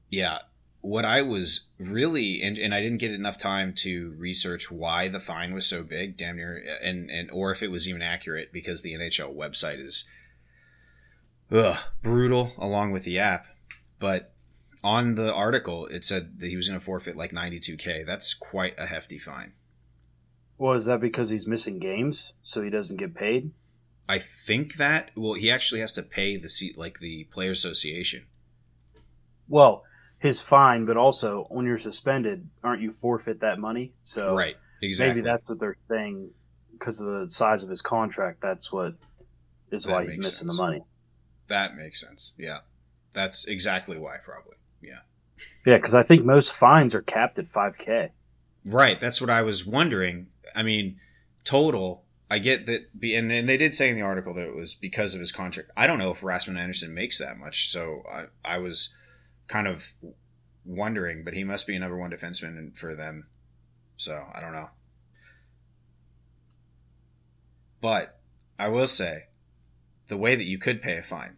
Yeah. 0.09 0.39
What 0.81 1.05
I 1.05 1.23
was 1.23 1.71
really 1.79 2.43
and, 2.43 2.59
and 2.59 2.75
I 2.75 2.81
didn't 2.81 2.99
get 2.99 3.11
enough 3.11 3.39
time 3.39 3.73
to 3.77 4.13
research 4.19 4.69
why 4.69 5.07
the 5.07 5.19
fine 5.19 5.53
was 5.53 5.65
so 5.65 5.83
big, 5.83 6.15
damn 6.15 6.35
near, 6.35 6.63
and 6.83 7.09
and 7.09 7.31
or 7.31 7.51
if 7.51 7.63
it 7.63 7.71
was 7.71 7.89
even 7.89 8.03
accurate 8.03 8.53
because 8.53 8.83
the 8.83 8.93
NHL 8.93 9.35
website 9.35 9.79
is, 9.79 10.07
ugh, 11.51 11.75
brutal 12.03 12.51
along 12.59 12.91
with 12.91 13.03
the 13.03 13.17
app. 13.17 13.47
But 13.97 14.34
on 14.85 15.15
the 15.15 15.33
article, 15.33 15.87
it 15.87 16.05
said 16.05 16.39
that 16.39 16.47
he 16.47 16.55
was 16.55 16.67
going 16.69 16.79
to 16.79 16.85
forfeit 16.85 17.15
like 17.15 17.31
92k. 17.31 18.05
That's 18.05 18.35
quite 18.35 18.75
a 18.77 18.85
hefty 18.85 19.17
fine. 19.17 19.53
Well, 20.59 20.75
is 20.75 20.85
that 20.85 21.01
because 21.01 21.29
he's 21.29 21.47
missing 21.47 21.79
games, 21.79 22.33
so 22.43 22.61
he 22.61 22.69
doesn't 22.69 22.97
get 22.97 23.15
paid? 23.15 23.51
I 24.07 24.19
think 24.19 24.75
that 24.75 25.09
well, 25.15 25.33
he 25.33 25.49
actually 25.49 25.81
has 25.81 25.91
to 25.93 26.03
pay 26.03 26.37
the 26.37 26.49
seat 26.49 26.77
like 26.77 26.99
the 26.99 27.23
player 27.25 27.49
association. 27.51 28.27
Well, 29.47 29.83
his 30.19 30.39
fine, 30.41 30.85
but 30.85 30.97
also 30.97 31.45
when 31.49 31.65
you're 31.65 31.77
suspended, 31.79 32.47
aren't 32.63 32.81
you 32.83 32.91
forfeit 32.91 33.41
that 33.41 33.59
money? 33.59 33.93
So 34.03 34.35
right. 34.35 34.55
Exactly. 34.81 35.21
maybe 35.21 35.25
that's 35.25 35.49
what 35.49 35.59
they're 35.59 35.77
saying 35.89 36.29
because 36.73 36.99
of 36.99 37.07
the 37.07 37.29
size 37.29 37.63
of 37.63 37.69
his 37.69 37.81
contract. 37.81 38.39
That's 38.41 38.71
what 38.71 38.93
is 39.71 39.83
That 39.85 39.91
why 39.93 40.05
he's 40.05 40.17
missing 40.17 40.47
sense. 40.47 40.57
the 40.57 40.63
money. 40.63 40.83
that 41.47 41.75
makes 41.75 41.99
sense. 41.99 42.33
Yeah. 42.37 42.59
That's 43.13 43.47
exactly 43.47 43.97
why 43.97 44.17
probably. 44.23 44.57
Yeah. 44.85 44.99
Yeah, 45.65 45.77
because 45.77 45.93
I 45.93 46.03
think 46.03 46.23
most 46.23 46.53
fines 46.53 46.95
are 46.95 47.01
capped 47.01 47.39
at 47.39 47.47
five 47.47 47.77
k. 47.77 48.11
Right. 48.65 48.99
That's 48.99 49.19
what 49.19 49.29
I 49.29 49.41
was 49.41 49.65
wondering. 49.65 50.27
I 50.55 50.63
mean, 50.63 50.97
total. 51.43 52.03
I 52.29 52.39
get 52.39 52.65
that, 52.65 52.99
be- 52.99 53.15
and, 53.15 53.31
and 53.31 53.47
they 53.47 53.57
did 53.57 53.73
say 53.73 53.89
in 53.89 53.95
the 53.95 54.01
article 54.01 54.33
that 54.33 54.47
it 54.47 54.55
was 54.55 54.73
because 54.73 55.13
of 55.13 55.19
his 55.19 55.31
contract. 55.31 55.69
I 55.77 55.85
don't 55.85 55.99
know 55.99 56.09
if 56.11 56.23
Rasmus 56.23 56.57
Andersson 56.57 56.93
makes 56.93 57.19
that 57.19 57.37
much, 57.37 57.69
so 57.69 58.01
I, 58.11 58.25
I 58.43 58.57
was 58.57 58.95
kind 59.47 59.67
of 59.67 59.93
wondering, 60.65 61.23
but 61.23 61.35
he 61.35 61.43
must 61.43 61.67
be 61.67 61.75
a 61.75 61.79
number 61.79 61.97
one 61.97 62.09
defenseman 62.09 62.75
for 62.75 62.95
them. 62.95 63.27
So 63.97 64.25
I 64.33 64.39
don't 64.39 64.53
know. 64.53 64.69
But 67.79 68.19
I 68.57 68.69
will 68.69 68.87
say, 68.87 69.25
the 70.07 70.17
way 70.17 70.35
that 70.35 70.45
you 70.45 70.57
could 70.57 70.81
pay 70.81 70.97
a 70.97 71.03
fine 71.03 71.37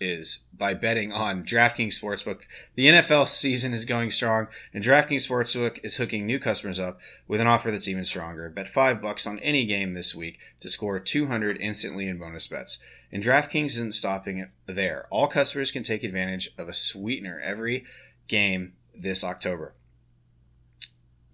is 0.00 0.46
by 0.56 0.74
betting 0.74 1.12
on 1.12 1.44
DraftKings 1.44 2.00
Sportsbook. 2.00 2.46
The 2.74 2.86
NFL 2.86 3.26
season 3.26 3.72
is 3.72 3.84
going 3.84 4.10
strong, 4.10 4.48
and 4.72 4.82
DraftKings 4.82 5.28
Sportsbook 5.28 5.78
is 5.82 5.96
hooking 5.96 6.26
new 6.26 6.38
customers 6.38 6.80
up 6.80 7.00
with 7.26 7.40
an 7.40 7.46
offer 7.46 7.70
that's 7.70 7.88
even 7.88 8.04
stronger. 8.04 8.50
Bet 8.50 8.68
five 8.68 9.02
bucks 9.02 9.26
on 9.26 9.38
any 9.40 9.64
game 9.64 9.94
this 9.94 10.14
week 10.14 10.38
to 10.60 10.68
score 10.68 10.98
200 10.98 11.56
instantly 11.60 12.08
in 12.08 12.18
bonus 12.18 12.46
bets. 12.46 12.84
And 13.10 13.22
DraftKings 13.22 13.76
isn't 13.76 13.94
stopping 13.94 14.38
it 14.38 14.50
there. 14.66 15.06
All 15.10 15.28
customers 15.28 15.70
can 15.70 15.82
take 15.82 16.04
advantage 16.04 16.50
of 16.58 16.68
a 16.68 16.74
sweetener 16.74 17.40
every 17.42 17.84
game 18.26 18.74
this 18.94 19.24
October. 19.24 19.74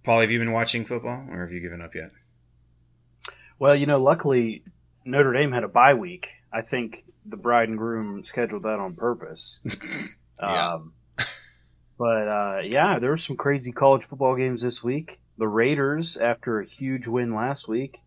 Paul, 0.05 0.21
have 0.21 0.31
you 0.31 0.39
been 0.39 0.53
watching 0.53 0.85
football, 0.85 1.27
or 1.31 1.41
have 1.41 1.53
you 1.53 1.61
given 1.61 1.81
up 1.81 1.95
yet? 1.95 2.11
Well, 3.59 3.75
you 3.75 3.87
know, 3.87 4.03
luckily 4.03 4.63
Notre 5.05 5.33
Dame 5.33 5.53
had 5.53 5.65
a 5.65 5.69
bye 5.69 5.95
week. 5.95 6.29
I 6.53 6.63
think 6.63 7.05
the 7.27 7.37
bride 7.37 7.69
and 7.69 7.79
groom 7.79 8.25
scheduled 8.25 8.65
that 8.65 8.79
on 8.79 8.95
purpose. 8.95 9.61
Yeah. 10.43 10.75
Um, 10.75 10.93
but 11.97 12.29
uh, 12.29 12.59
yeah, 12.65 12.99
there 12.99 13.11
were 13.11 13.17
some 13.17 13.37
crazy 13.37 13.73
college 13.73 14.05
football 14.05 14.35
games 14.37 14.63
this 14.63 14.83
week. 14.83 15.21
The 15.39 15.47
Raiders, 15.47 16.17
after 16.17 16.61
a 16.61 16.67
huge 16.67 17.07
win 17.07 17.35
last 17.35 17.69
week, 17.69 18.01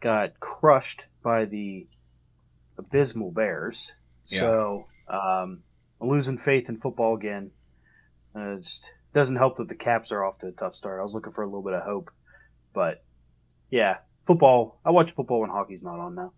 got 0.00 0.38
crushed 0.38 1.06
by 1.22 1.44
the 1.46 1.86
abysmal 2.78 3.32
Bears. 3.32 3.92
Yeah. 4.26 4.40
So 4.40 4.86
um, 5.08 5.62
losing 6.00 6.38
faith 6.38 6.68
in 6.68 6.76
football 6.76 7.16
again. 7.16 7.50
Uh, 8.34 8.56
just 8.56 8.90
doesn't 9.14 9.36
help 9.36 9.56
that 9.56 9.68
the 9.68 9.74
Caps 9.74 10.12
are 10.12 10.24
off 10.24 10.38
to 10.38 10.48
a 10.48 10.52
tough 10.52 10.74
start. 10.74 11.00
I 11.00 11.02
was 11.02 11.14
looking 11.14 11.32
for 11.32 11.42
a 11.42 11.46
little 11.46 11.62
bit 11.62 11.72
of 11.72 11.82
hope, 11.82 12.10
but 12.74 13.02
yeah, 13.70 13.96
football. 14.26 14.78
I 14.84 14.90
watch 14.90 15.12
football 15.12 15.40
when 15.40 15.50
hockey's 15.50 15.82
not 15.82 15.98
on 15.98 16.14
now. 16.14 16.32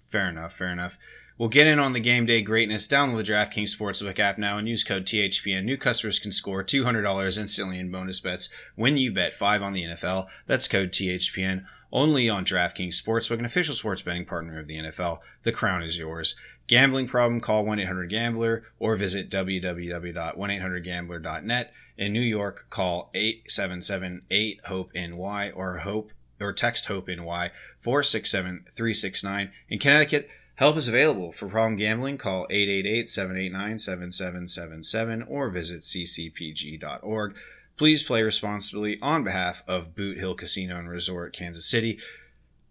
Fair 0.00 0.28
enough. 0.28 0.52
Fair 0.52 0.72
enough. 0.72 0.98
We'll 1.42 1.48
get 1.48 1.66
in 1.66 1.80
on 1.80 1.92
the 1.92 1.98
game 1.98 2.24
day 2.24 2.40
greatness. 2.40 2.86
Download 2.86 3.16
the 3.16 3.24
DraftKings 3.24 3.76
Sportsbook 3.76 4.20
app 4.20 4.38
now 4.38 4.58
and 4.58 4.68
use 4.68 4.84
code 4.84 5.04
THPN. 5.04 5.64
New 5.64 5.76
customers 5.76 6.20
can 6.20 6.30
score 6.30 6.62
$200 6.62 7.36
instantly 7.36 7.80
in 7.80 7.90
bonus 7.90 8.20
bets 8.20 8.54
when 8.76 8.96
you 8.96 9.10
bet 9.10 9.32
five 9.32 9.60
on 9.60 9.72
the 9.72 9.82
NFL. 9.82 10.28
That's 10.46 10.68
code 10.68 10.92
THPN 10.92 11.64
only 11.92 12.28
on 12.28 12.44
DraftKings 12.44 12.94
Sportsbook, 12.94 13.40
an 13.40 13.44
official 13.44 13.74
sports 13.74 14.02
betting 14.02 14.24
partner 14.24 14.60
of 14.60 14.68
the 14.68 14.76
NFL. 14.76 15.18
The 15.42 15.50
crown 15.50 15.82
is 15.82 15.98
yours. 15.98 16.36
Gambling 16.68 17.08
problem, 17.08 17.40
call 17.40 17.64
1-800-GAMBLER 17.64 18.62
or 18.78 18.94
visit 18.94 19.28
www.1800gambler.net. 19.28 21.72
In 21.98 22.12
New 22.12 22.20
York, 22.20 22.66
call 22.70 23.10
877-8-HOPE-NY 23.16 25.50
or 25.50 25.78
HOPE 25.78 26.12
or 26.40 26.52
text 26.52 26.86
HOPE 26.86 27.08
NY 27.08 27.50
467-369. 27.84 29.50
In 29.68 29.80
Connecticut, 29.80 30.28
help 30.56 30.76
is 30.76 30.88
available 30.88 31.32
for 31.32 31.48
problem 31.48 31.76
gambling. 31.76 32.18
Call 32.18 32.46
888-789-7777 32.48 35.24
or 35.28 35.50
visit 35.50 35.82
ccpg.org. 35.82 37.36
Please 37.76 38.02
play 38.02 38.22
responsibly 38.22 38.98
on 39.00 39.24
behalf 39.24 39.62
of 39.66 39.94
Boot 39.94 40.18
Hill 40.18 40.34
Casino 40.34 40.78
and 40.78 40.88
Resort, 40.88 41.32
Kansas 41.32 41.68
City. 41.68 41.98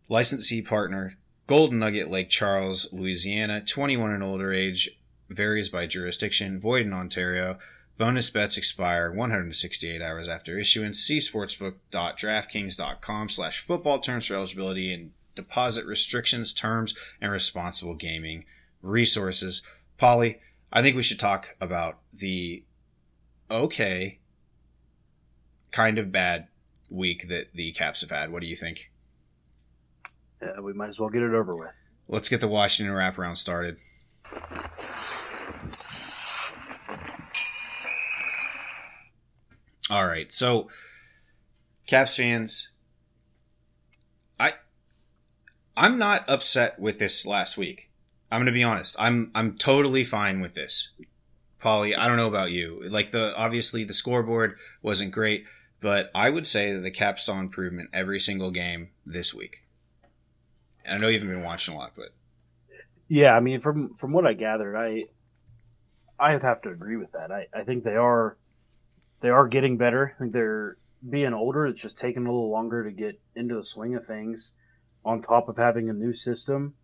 Licensee 0.10 0.62
partner 0.62 1.14
Golden 1.48 1.80
Nugget 1.80 2.10
Lake 2.10 2.30
Charles, 2.30 2.92
Louisiana. 2.94 3.62
21 3.62 4.12
and 4.12 4.24
older 4.24 4.54
age 4.54 4.90
varies 5.30 5.70
by 5.70 5.86
jurisdiction. 5.86 6.60
Void 6.60 6.86
in 6.86 6.94
Ontario. 6.94 7.58
Bonus 7.98 8.30
bets 8.30 8.58
expire 8.58 9.12
168 9.12 10.02
hours 10.02 10.28
after 10.28 10.58
issuance. 10.58 11.00
See 11.00 11.18
sportsbook.draftkings.com 11.18 13.30
slash 13.30 13.60
football 13.60 14.00
terms 14.00 14.28
for 14.28 14.36
eligibility 14.36 14.94
and 14.94 15.12
deposit 15.36 15.86
restrictions, 15.86 16.54
terms, 16.54 16.94
and 17.20 17.32
responsible 17.32 17.96
gaming 17.96 18.46
resources. 18.82 19.66
Polly, 19.98 20.40
I 20.72 20.82
think 20.82 20.96
we 20.96 21.04
should 21.04 21.20
talk 21.20 21.56
about 21.60 22.00
the 22.14 22.64
okay, 23.50 24.20
kind 25.72 25.98
of 25.98 26.12
bad 26.12 26.48
week 26.90 27.28
that 27.28 27.54
the 27.54 27.72
Caps 27.72 28.02
have 28.02 28.12
had. 28.12 28.32
What 28.32 28.42
do 28.42 28.48
you 28.48 28.56
think? 28.56 28.92
Yeah, 30.42 30.60
we 30.60 30.74
might 30.74 30.90
as 30.90 31.00
well 31.00 31.10
get 31.10 31.22
it 31.22 31.34
over 31.34 31.56
with. 31.56 31.72
Let's 32.08 32.30
get 32.30 32.42
the 32.42 32.48
Washington 32.48 32.96
wraparound 32.96 33.38
started. 33.38 33.78
All 39.90 40.08
right. 40.08 40.32
So, 40.32 40.70
Caps 41.86 42.16
fans, 42.16 42.72
I 44.40 44.54
I'm 45.76 45.98
not 45.98 46.30
upset 46.30 46.80
with 46.80 47.00
this 47.00 47.26
last 47.26 47.58
week. 47.58 47.90
I'm 48.32 48.40
going 48.40 48.46
to 48.46 48.52
be 48.52 48.64
honest. 48.64 48.96
I'm 49.00 49.32
I'm 49.36 49.58
totally 49.58 50.04
fine 50.04 50.40
with 50.40 50.54
this. 50.54 50.94
Paulie, 51.62 51.98
I 51.98 52.08
don't 52.08 52.18
know 52.18 52.28
about 52.28 52.52
you. 52.52 52.82
Like 52.90 53.12
the 53.12 53.34
obviously 53.38 53.84
the 53.84 53.94
scoreboard 53.94 54.58
wasn't 54.82 55.12
great, 55.12 55.46
but 55.80 56.10
I 56.16 56.30
would 56.30 56.48
say 56.48 56.74
that 56.74 56.80
the 56.80 56.92
Caps 56.92 57.24
saw 57.24 57.40
improvement 57.40 57.90
every 57.94 58.20
single 58.20 58.52
game 58.52 58.90
this 59.06 59.34
week. 59.34 59.64
And 60.86 60.96
I 60.96 60.98
know 60.98 61.08
you 61.08 61.20
haven't 61.20 61.34
been 61.34 61.44
watching 61.44 61.76
a 61.76 61.78
lot, 61.78 61.94
but 61.96 62.14
yeah, 63.08 63.34
I 63.36 63.42
mean, 63.42 63.60
from 63.60 63.96
from 63.96 64.14
what 64.14 64.26
I 64.26 64.34
gathered, 64.34 64.76
I 64.76 65.06
I 66.18 66.32
have 66.32 66.62
to 66.62 66.70
agree 66.70 66.98
with 66.98 67.12
that. 67.12 67.32
I, 67.32 67.48
I 67.54 67.64
think 67.64 67.84
they 67.84 67.96
are 67.96 68.38
they 69.22 69.30
are 69.30 69.48
getting 69.48 69.78
better. 69.78 70.14
I 70.16 70.20
think 70.20 70.32
they're 70.32 70.78
being 71.10 71.34
older. 71.34 71.66
It's 71.66 71.82
just 71.82 71.98
taking 71.98 72.26
a 72.26 72.32
little 72.32 72.50
longer 72.50 72.84
to 72.86 72.92
get 72.92 73.20
into 73.36 73.56
the 73.56 73.64
swing 73.64 73.96
of 73.96 74.06
things. 74.06 74.54
On 75.04 75.22
top 75.22 75.50
of 75.50 75.58
having 75.58 75.90
a 75.90 75.94
new 75.94 76.14
system, 76.14 76.76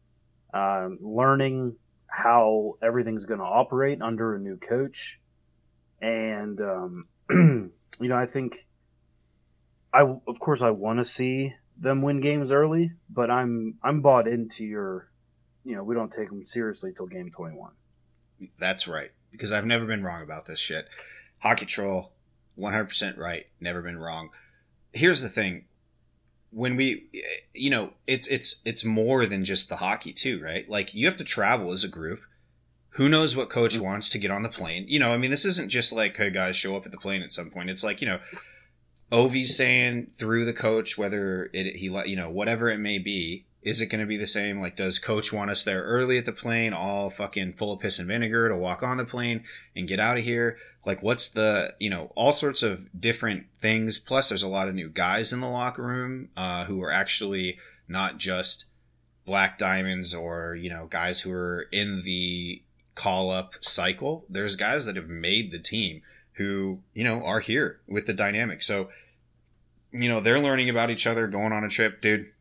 um, 0.54 0.98
learning 1.02 1.76
how 2.08 2.78
everything's 2.82 3.26
going 3.26 3.40
to 3.40 3.46
operate 3.46 4.02
under 4.02 4.36
a 4.36 4.40
new 4.40 4.58
coach, 4.58 5.20
and 6.02 6.60
um, 6.60 7.04
you 7.30 8.10
know, 8.10 8.16
I 8.16 8.26
think 8.26 8.66
I 9.94 10.02
of 10.02 10.40
course 10.40 10.62
I 10.62 10.72
want 10.72 11.00
to 11.00 11.06
see 11.06 11.54
them 11.78 12.02
win 12.02 12.22
games 12.22 12.52
early, 12.52 12.92
but 13.10 13.30
I'm 13.30 13.76
I'm 13.84 14.02
bought 14.02 14.28
into 14.28 14.64
your, 14.64 15.10
you 15.64 15.76
know, 15.76 15.84
we 15.84 15.96
don't 15.96 16.12
take 16.12 16.30
them 16.30 16.46
seriously 16.46 16.94
till 16.96 17.08
game 17.08 17.30
21. 17.30 17.72
That's 18.58 18.88
right, 18.88 19.12
because 19.32 19.52
I've 19.52 19.66
never 19.66 19.86
been 19.86 20.04
wrong 20.04 20.22
about 20.22 20.46
this 20.46 20.60
shit. 20.60 20.88
Hockey 21.42 21.66
Troll 21.66 22.14
100% 22.58 23.18
right, 23.18 23.46
never 23.60 23.82
been 23.82 23.98
wrong. 23.98 24.30
Here's 24.94 25.22
the 25.22 25.30
thing. 25.30 25.66
When 26.52 26.76
we 26.76 27.10
you 27.54 27.70
know, 27.70 27.92
it's 28.06 28.28
it's 28.28 28.62
it's 28.66 28.86
more 28.86 29.26
than 29.26 29.44
just 29.44 29.70
the 29.70 29.78
hockey 29.78 30.14
too, 30.14 30.42
right? 30.42 30.68
Like 30.70 30.94
you 30.94 31.06
have 31.06 31.18
to 31.18 31.24
travel 31.24 31.72
as 31.72 31.84
a 31.84 31.90
group. 31.90 32.22
Who 32.92 33.10
knows 33.10 33.36
what 33.36 33.50
coach 33.50 33.76
mm-hmm. 33.76 33.86
wants 33.86 34.10
to 34.10 34.18
get 34.18 34.32
on 34.32 34.44
the 34.44 34.50
plane? 34.50 34.86
You 34.88 35.00
know, 35.00 35.12
I 35.12 35.18
mean, 35.18 35.30
this 35.30 35.46
isn't 35.46 35.70
just 35.70 35.94
like, 35.94 36.18
hey 36.18 36.32
guys, 36.32 36.56
show 36.56 36.76
up 36.76 36.86
at 36.86 36.92
the 36.92 36.98
plane 36.98 37.22
at 37.22 37.32
some 37.32 37.50
point. 37.50 37.70
It's 37.70 37.84
like, 37.84 38.02
you 38.02 38.08
know, 38.08 38.20
Ovi's 39.12 39.56
saying 39.56 40.08
through 40.08 40.46
the 40.46 40.54
coach 40.54 40.98
whether 40.98 41.50
it 41.54 41.78
he 41.78 41.88
you 42.06 42.16
know 42.16 42.30
whatever 42.30 42.70
it 42.70 42.80
may 42.80 43.00
be 43.00 43.46
is 43.62 43.82
it 43.82 43.88
going 43.88 44.00
to 44.00 44.08
be 44.08 44.18
the 44.18 44.28
same? 44.28 44.60
Like, 44.60 44.76
does 44.76 45.00
coach 45.00 45.34
want 45.34 45.50
us 45.50 45.64
there 45.64 45.84
early 45.84 46.18
at 46.18 46.26
the 46.26 46.32
plane, 46.32 46.74
all 46.74 47.10
fucking 47.10 47.54
full 47.54 47.74
of 47.74 47.80
piss 47.80 48.00
and 48.00 48.08
vinegar 48.08 48.48
to 48.50 48.56
walk 48.56 48.84
on 48.84 48.98
the 48.98 49.06
plane 49.06 49.44
and 49.76 49.88
get 49.88 50.00
out 50.00 50.18
of 50.18 50.24
here? 50.24 50.58
Like, 50.86 51.02
what's 51.02 51.28
the, 51.28 51.74
you 51.80 51.90
know, 51.90 52.12
all 52.16 52.32
sorts 52.32 52.64
of 52.64 52.88
different 52.98 53.48
things. 53.58 53.98
Plus, 53.98 54.30
there's 54.30 54.44
a 54.44 54.48
lot 54.48 54.68
of 54.68 54.76
new 54.76 54.90
guys 54.90 55.34
in 55.34 55.42
the 55.42 55.50
locker 55.50 55.84
room 55.84 56.30
uh, 56.38 56.66
who 56.66 56.82
are 56.84 56.92
actually 56.92 57.58
not 57.88 58.18
just 58.18 58.68
black 59.26 59.58
diamonds 59.58 60.14
or, 60.14 60.56
you 60.56 60.70
know, 60.70 60.86
guys 60.86 61.22
who 61.22 61.32
are 61.32 61.68
in 61.72 62.04
the 62.04 62.62
call 62.96 63.32
up 63.32 63.56
cycle. 63.62 64.26
There's 64.30 64.56
guys 64.56 64.86
that 64.86 64.96
have 64.96 65.10
made 65.10 65.52
the 65.52 65.60
team 65.60 66.04
who, 66.34 66.80
you 66.94 67.04
know, 67.04 67.24
are 67.24 67.40
here 67.40 67.82
with 67.88 68.06
the 68.06 68.14
dynamic. 68.14 68.62
So, 68.62 68.90
you 69.92 70.08
know, 70.08 70.20
they're 70.20 70.40
learning 70.40 70.70
about 70.70 70.92
each 70.92 71.08
other, 71.08 71.28
going 71.28 71.52
on 71.52 71.64
a 71.64 71.70
trip, 71.70 72.02
dude 72.02 72.32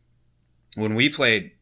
when 0.76 0.95
we 0.95 1.09
played 1.09 1.52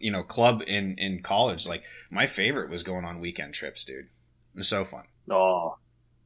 you 0.00 0.10
know 0.10 0.22
club 0.22 0.62
in 0.66 0.96
in 0.96 1.20
college 1.22 1.66
like 1.66 1.82
my 2.10 2.26
favorite 2.26 2.70
was 2.70 2.82
going 2.82 3.04
on 3.04 3.20
weekend 3.20 3.54
trips 3.54 3.84
dude. 3.84 4.06
It 4.54 4.58
was 4.58 4.68
so 4.68 4.84
fun. 4.84 5.04
Oh 5.30 5.76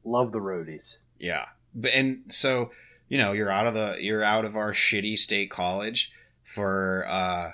love 0.03 0.31
the 0.31 0.39
roadies. 0.39 0.97
Yeah. 1.17 1.45
But 1.73 1.91
and 1.95 2.31
so 2.31 2.69
you 3.09 3.17
know 3.17 3.31
you're 3.31 3.49
out 3.49 3.67
of 3.67 3.73
the 3.73 3.97
you're 3.99 4.23
out 4.23 4.45
of 4.45 4.55
our 4.55 4.71
shitty 4.71 5.17
state 5.17 5.49
college 5.49 6.13
for 6.43 7.05
uh 7.07 7.51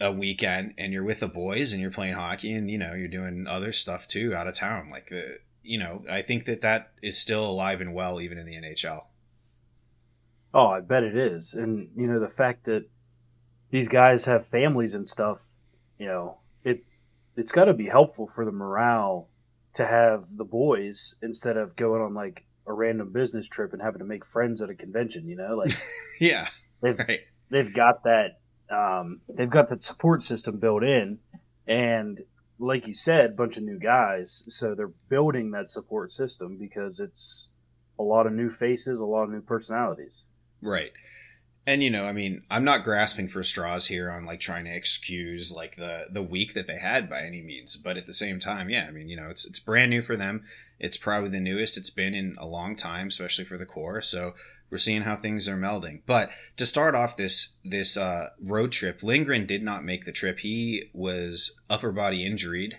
a 0.00 0.12
weekend 0.12 0.74
and 0.78 0.92
you're 0.92 1.04
with 1.04 1.20
the 1.20 1.28
boys 1.28 1.72
and 1.72 1.80
you're 1.80 1.90
playing 1.90 2.14
hockey 2.14 2.52
and 2.52 2.70
you 2.70 2.78
know 2.78 2.94
you're 2.94 3.08
doing 3.08 3.46
other 3.48 3.72
stuff 3.72 4.06
too 4.06 4.34
out 4.34 4.46
of 4.46 4.54
town. 4.54 4.90
Like 4.90 5.08
the 5.08 5.38
you 5.62 5.78
know 5.78 6.04
i 6.10 6.20
think 6.22 6.44
that 6.44 6.60
that 6.60 6.92
is 7.02 7.18
still 7.18 7.48
alive 7.48 7.80
and 7.80 7.94
well 7.94 8.20
even 8.20 8.38
in 8.38 8.46
the 8.46 8.54
nhl 8.54 9.06
oh 10.54 10.66
i 10.66 10.80
bet 10.80 11.02
it 11.02 11.16
is. 11.16 11.54
And 11.54 11.88
you 11.96 12.06
know 12.06 12.20
the 12.20 12.28
fact 12.28 12.64
that 12.64 12.84
these 13.72 13.88
guys 13.88 14.26
have 14.26 14.46
families 14.48 14.94
and 14.94 15.08
stuff, 15.08 15.38
you 15.98 16.06
know, 16.06 16.36
it 16.62 16.84
it's 17.36 17.50
got 17.50 17.64
to 17.64 17.72
be 17.72 17.86
helpful 17.86 18.30
for 18.34 18.44
the 18.44 18.52
morale 18.52 19.28
to 19.74 19.86
have 19.86 20.24
the 20.36 20.44
boys 20.44 21.16
instead 21.22 21.56
of 21.56 21.74
going 21.74 22.02
on 22.02 22.14
like 22.14 22.44
a 22.66 22.72
random 22.72 23.10
business 23.10 23.48
trip 23.48 23.72
and 23.72 23.80
having 23.80 23.98
to 24.00 24.04
make 24.04 24.26
friends 24.26 24.60
at 24.60 24.68
a 24.68 24.74
convention. 24.74 25.26
You 25.26 25.36
know, 25.36 25.56
like 25.56 25.72
yeah, 26.20 26.46
they've 26.82 26.98
right. 26.98 27.20
they've 27.50 27.74
got 27.74 28.04
that 28.04 28.38
um, 28.70 29.22
they've 29.34 29.50
got 29.50 29.70
that 29.70 29.82
support 29.82 30.22
system 30.22 30.58
built 30.58 30.84
in, 30.84 31.18
and 31.66 32.20
like 32.58 32.86
you 32.86 32.94
said, 32.94 33.38
bunch 33.38 33.56
of 33.56 33.62
new 33.62 33.78
guys, 33.78 34.44
so 34.48 34.74
they're 34.74 34.92
building 35.08 35.52
that 35.52 35.70
support 35.70 36.12
system 36.12 36.58
because 36.58 37.00
it's 37.00 37.48
a 37.98 38.02
lot 38.02 38.26
of 38.26 38.34
new 38.34 38.50
faces, 38.50 39.00
a 39.00 39.04
lot 39.04 39.24
of 39.24 39.30
new 39.30 39.40
personalities. 39.40 40.24
Right 40.60 40.92
and 41.66 41.82
you 41.82 41.90
know 41.90 42.04
i 42.04 42.12
mean 42.12 42.42
i'm 42.50 42.64
not 42.64 42.84
grasping 42.84 43.28
for 43.28 43.42
straws 43.42 43.86
here 43.86 44.10
on 44.10 44.24
like 44.24 44.40
trying 44.40 44.64
to 44.64 44.74
excuse 44.74 45.52
like 45.54 45.76
the 45.76 46.06
the 46.10 46.22
week 46.22 46.54
that 46.54 46.66
they 46.66 46.78
had 46.78 47.08
by 47.08 47.22
any 47.22 47.40
means 47.40 47.76
but 47.76 47.96
at 47.96 48.06
the 48.06 48.12
same 48.12 48.38
time 48.38 48.68
yeah 48.68 48.86
i 48.88 48.90
mean 48.90 49.08
you 49.08 49.16
know 49.16 49.28
it's 49.28 49.46
it's 49.46 49.60
brand 49.60 49.90
new 49.90 50.02
for 50.02 50.16
them. 50.16 50.44
It's 50.78 50.96
probably 50.96 51.30
the 51.30 51.38
newest 51.38 51.76
it's 51.76 51.90
been 51.90 52.12
in 52.12 52.34
a 52.38 52.46
long 52.46 52.74
time 52.74 53.06
especially 53.06 53.44
for 53.44 53.56
the 53.56 53.66
core 53.66 54.00
so 54.00 54.34
we're 54.68 54.78
seeing 54.78 55.02
how 55.02 55.16
things 55.16 55.48
are 55.50 55.56
melding. 55.58 56.00
But 56.06 56.30
to 56.56 56.64
start 56.64 56.94
off 56.94 57.16
this 57.16 57.56
this 57.62 57.96
uh, 57.96 58.30
road 58.42 58.72
trip 58.72 59.02
lindgren 59.02 59.44
did 59.44 59.62
not 59.62 59.84
make 59.84 60.06
the 60.06 60.12
trip. 60.12 60.38
He 60.38 60.84
was 60.94 61.60
upper 61.68 61.92
body 61.92 62.24
injured 62.24 62.78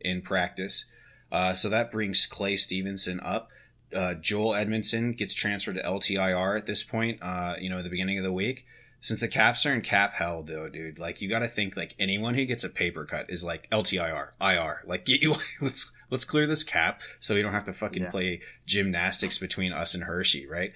in 0.00 0.22
practice 0.22 0.90
uh, 1.30 1.52
so 1.52 1.68
that 1.68 1.90
brings 1.90 2.26
clay 2.26 2.56
stephenson 2.56 3.20
up 3.20 3.48
uh, 3.94 4.14
Joel 4.14 4.52
Edmundson 4.52 5.16
gets 5.16 5.34
transferred 5.34 5.76
to 5.76 5.82
LTIR 5.82 6.58
at 6.58 6.66
this 6.66 6.82
point, 6.82 7.18
uh, 7.22 7.54
you 7.58 7.70
know, 7.70 7.78
at 7.78 7.84
the 7.84 7.90
beginning 7.90 8.18
of 8.18 8.24
the 8.24 8.32
week. 8.32 8.66
Since 9.00 9.20
the 9.20 9.28
caps 9.28 9.66
are 9.66 9.74
in 9.74 9.82
cap 9.82 10.14
hell, 10.14 10.42
though, 10.42 10.68
dude, 10.68 10.98
like 10.98 11.20
you 11.20 11.28
got 11.28 11.40
to 11.40 11.46
think 11.46 11.76
like 11.76 11.94
anyone 11.98 12.34
who 12.34 12.46
gets 12.46 12.64
a 12.64 12.70
paper 12.70 13.04
cut 13.04 13.28
is 13.28 13.44
like 13.44 13.68
LTIR, 13.70 14.30
IR. 14.40 14.82
Like 14.86 15.04
get 15.04 15.22
you, 15.22 15.34
let's 15.60 15.94
let's 16.10 16.24
clear 16.24 16.46
this 16.46 16.64
cap 16.64 17.02
so 17.20 17.34
we 17.34 17.42
don't 17.42 17.52
have 17.52 17.64
to 17.64 17.72
fucking 17.72 18.04
yeah. 18.04 18.10
play 18.10 18.40
gymnastics 18.66 19.38
between 19.38 19.72
us 19.72 19.94
and 19.94 20.04
Hershey, 20.04 20.46
right? 20.46 20.72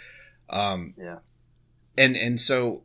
Um, 0.51 0.95
yeah. 0.99 1.19
And 1.97 2.17
and 2.17 2.39
so 2.39 2.85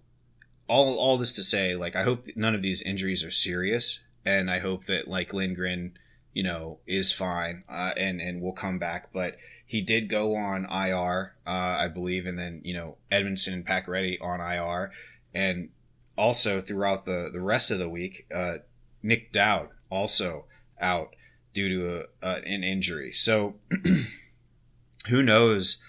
all 0.67 0.97
all 0.97 1.17
this 1.17 1.33
to 1.33 1.43
say, 1.43 1.75
like 1.75 1.95
I 1.95 2.03
hope 2.03 2.23
none 2.35 2.55
of 2.55 2.61
these 2.61 2.81
injuries 2.81 3.23
are 3.23 3.31
serious, 3.31 4.03
and 4.25 4.49
I 4.49 4.59
hope 4.59 4.85
that 4.85 5.07
like 5.07 5.33
Lindgren, 5.33 5.97
you 6.33 6.43
know, 6.43 6.79
is 6.87 7.11
fine 7.11 7.63
uh, 7.69 7.93
and 7.97 8.19
and 8.19 8.41
will 8.41 8.53
come 8.53 8.79
back. 8.79 9.09
But 9.13 9.37
he 9.65 9.81
did 9.81 10.09
go 10.09 10.35
on 10.35 10.65
IR, 10.65 11.35
uh, 11.45 11.77
I 11.79 11.87
believe, 11.87 12.25
and 12.25 12.37
then 12.37 12.61
you 12.63 12.73
know 12.73 12.97
Edmundson 13.11 13.53
and 13.53 13.65
Pacioretty 13.65 14.17
on 14.21 14.41
IR, 14.41 14.91
and 15.33 15.69
also 16.17 16.59
throughout 16.61 17.05
the 17.05 17.29
the 17.31 17.41
rest 17.41 17.71
of 17.71 17.79
the 17.79 17.89
week, 17.89 18.25
uh, 18.33 18.57
Nic 19.01 19.31
Dowd 19.31 19.69
also 19.89 20.45
out 20.79 21.15
due 21.53 21.69
to 21.69 22.05
a, 22.21 22.41
an 22.45 22.63
injury. 22.63 23.11
So 23.11 23.55
who 25.07 25.21
knows 25.21 25.83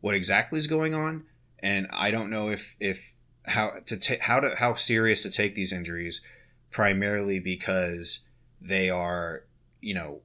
what 0.00 0.14
exactly 0.14 0.56
is 0.56 0.66
going 0.66 0.94
on? 0.94 1.24
And 1.58 1.86
I 1.92 2.10
don't 2.10 2.30
know 2.30 2.48
if 2.48 2.76
if 2.80 3.12
how 3.46 3.72
to 3.86 3.98
ta- 3.98 4.22
how 4.22 4.40
to 4.40 4.54
how 4.56 4.74
serious 4.74 5.22
to 5.22 5.30
take 5.30 5.54
these 5.54 5.72
injuries, 5.72 6.22
primarily 6.70 7.38
because 7.38 8.26
they 8.60 8.90
are 8.90 9.44
you 9.82 9.94
know 9.94 10.22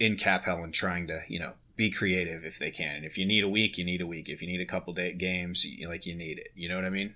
in 0.00 0.16
cap 0.16 0.44
hell 0.44 0.64
and 0.64 0.74
trying 0.74 1.06
to 1.06 1.22
you 1.28 1.38
know 1.38 1.52
be 1.76 1.90
creative 1.90 2.44
if 2.44 2.58
they 2.58 2.72
can. 2.72 2.96
And 2.96 3.04
if 3.04 3.16
you 3.16 3.24
need 3.24 3.44
a 3.44 3.48
week, 3.48 3.78
you 3.78 3.84
need 3.84 4.00
a 4.00 4.06
week. 4.06 4.28
If 4.28 4.42
you 4.42 4.48
need 4.48 4.60
a 4.60 4.66
couple 4.66 4.92
day 4.92 5.12
games, 5.12 5.64
you, 5.64 5.88
like 5.88 6.06
you 6.06 6.14
need 6.16 6.38
it. 6.38 6.48
You 6.56 6.68
know 6.68 6.74
what 6.74 6.84
I 6.84 6.90
mean? 6.90 7.14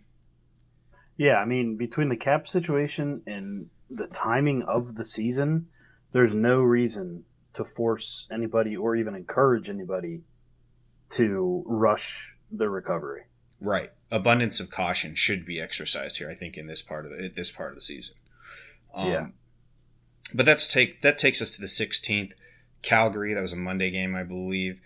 Yeah, 1.17 1.37
I 1.37 1.45
mean 1.45 1.77
between 1.77 2.09
the 2.09 2.17
cap 2.17 2.47
situation 2.47 3.23
and 3.27 3.69
the 3.91 4.07
timing 4.07 4.63
of 4.63 4.95
the 4.95 5.05
season, 5.05 5.67
there's 6.13 6.33
no 6.33 6.61
reason 6.61 7.25
to 7.55 7.65
force 7.65 8.27
anybody 8.33 8.77
or 8.77 8.97
even 8.97 9.15
encourage 9.15 9.69
anybody 9.69 10.23
to 11.11 11.63
rush 11.67 12.33
the 12.51 12.69
recovery. 12.69 13.23
Right. 13.61 13.91
Abundance 14.11 14.61
of 14.61 14.71
caution 14.71 15.15
should 15.15 15.45
be 15.45 15.61
exercised 15.61 16.19
here. 16.19 16.31
I 16.31 16.35
think 16.35 16.57
in 16.57 16.67
this 16.67 16.83
part 16.83 17.05
of 17.05 17.13
the 17.13 17.29
this 17.29 17.51
part 17.51 17.71
of 17.71 17.77
the 17.77 17.83
season. 17.83 18.17
Um, 18.95 19.11
yeah. 19.11 19.27
But 20.35 20.47
that's 20.47 20.73
take 20.73 21.03
that 21.03 21.19
takes 21.19 21.43
us 21.43 21.51
to 21.53 21.61
the 21.61 21.67
16th. 21.67 22.33
Calgary. 22.83 23.33
That 23.33 23.41
was 23.41 23.53
a 23.53 23.57
Monday 23.57 23.91
game, 23.91 24.15
I 24.15 24.25
believe. 24.25 24.81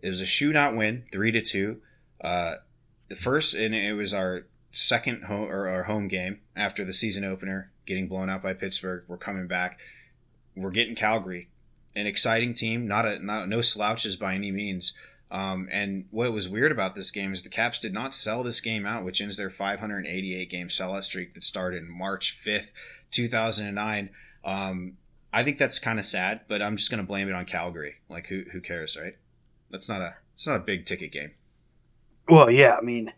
It 0.00 0.08
was 0.08 0.20
a 0.20 0.24
shootout 0.24 0.76
win, 0.76 1.04
three 1.12 1.30
to 1.32 1.40
two. 1.40 1.80
Uh, 2.20 2.54
the 3.08 3.16
first, 3.16 3.54
and 3.54 3.74
it 3.74 3.94
was 3.94 4.14
our 4.14 4.46
second 4.70 5.24
home 5.24 5.48
or 5.48 5.68
our 5.68 5.84
home 5.84 6.08
game 6.08 6.40
after 6.56 6.84
the 6.84 6.92
season 6.92 7.24
opener, 7.24 7.70
getting 7.84 8.08
blown 8.08 8.30
out 8.30 8.42
by 8.42 8.54
Pittsburgh. 8.54 9.04
We're 9.06 9.18
coming 9.18 9.46
back. 9.46 9.80
We're 10.56 10.70
getting 10.70 10.94
Calgary, 10.94 11.50
an 11.94 12.06
exciting 12.06 12.54
team, 12.54 12.86
not 12.86 13.06
a 13.06 13.18
not 13.24 13.48
no 13.48 13.60
slouches 13.60 14.16
by 14.16 14.34
any 14.34 14.50
means. 14.50 14.96
Um, 15.30 15.66
and 15.72 16.04
what 16.10 16.32
was 16.32 16.48
weird 16.48 16.72
about 16.72 16.94
this 16.94 17.10
game 17.10 17.32
is 17.32 17.42
the 17.42 17.48
Caps 17.48 17.80
did 17.80 17.94
not 17.94 18.12
sell 18.12 18.42
this 18.42 18.60
game 18.60 18.84
out, 18.84 19.02
which 19.02 19.20
ends 19.20 19.38
their 19.38 19.48
588 19.48 20.50
game 20.50 20.68
sellout 20.68 21.04
streak 21.04 21.32
that 21.32 21.42
started 21.42 21.84
March 21.84 22.32
5th, 22.32 22.74
2009. 23.10 24.10
Um, 24.44 24.96
I 25.32 25.42
think 25.42 25.58
that's 25.58 25.78
kind 25.78 25.98
of 25.98 26.04
sad, 26.04 26.42
but 26.48 26.60
I'm 26.60 26.76
just 26.76 26.90
going 26.90 27.02
to 27.02 27.06
blame 27.06 27.28
it 27.28 27.34
on 27.34 27.44
Calgary. 27.44 27.96
Like, 28.08 28.26
who 28.26 28.44
who 28.52 28.60
cares, 28.60 28.98
right? 29.00 29.16
That's 29.70 29.88
not 29.88 30.00
a 30.00 30.16
it's 30.34 30.46
not 30.46 30.56
a 30.56 30.60
big 30.60 30.84
ticket 30.84 31.12
game. 31.12 31.32
Well, 32.28 32.50
yeah, 32.50 32.76
I 32.76 32.82
mean, 32.82 33.12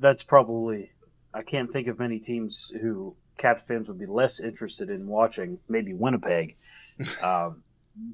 that's 0.00 0.22
probably 0.22 0.90
I 1.32 1.42
can't 1.42 1.72
think 1.72 1.88
of 1.88 1.98
many 1.98 2.18
teams 2.18 2.72
who 2.80 3.14
Caps 3.38 3.62
fans 3.66 3.88
would 3.88 3.98
be 3.98 4.06
less 4.06 4.40
interested 4.40 4.90
in 4.90 5.06
watching. 5.06 5.58
Maybe 5.68 5.94
Winnipeg, 5.94 6.56
um, 7.22 7.62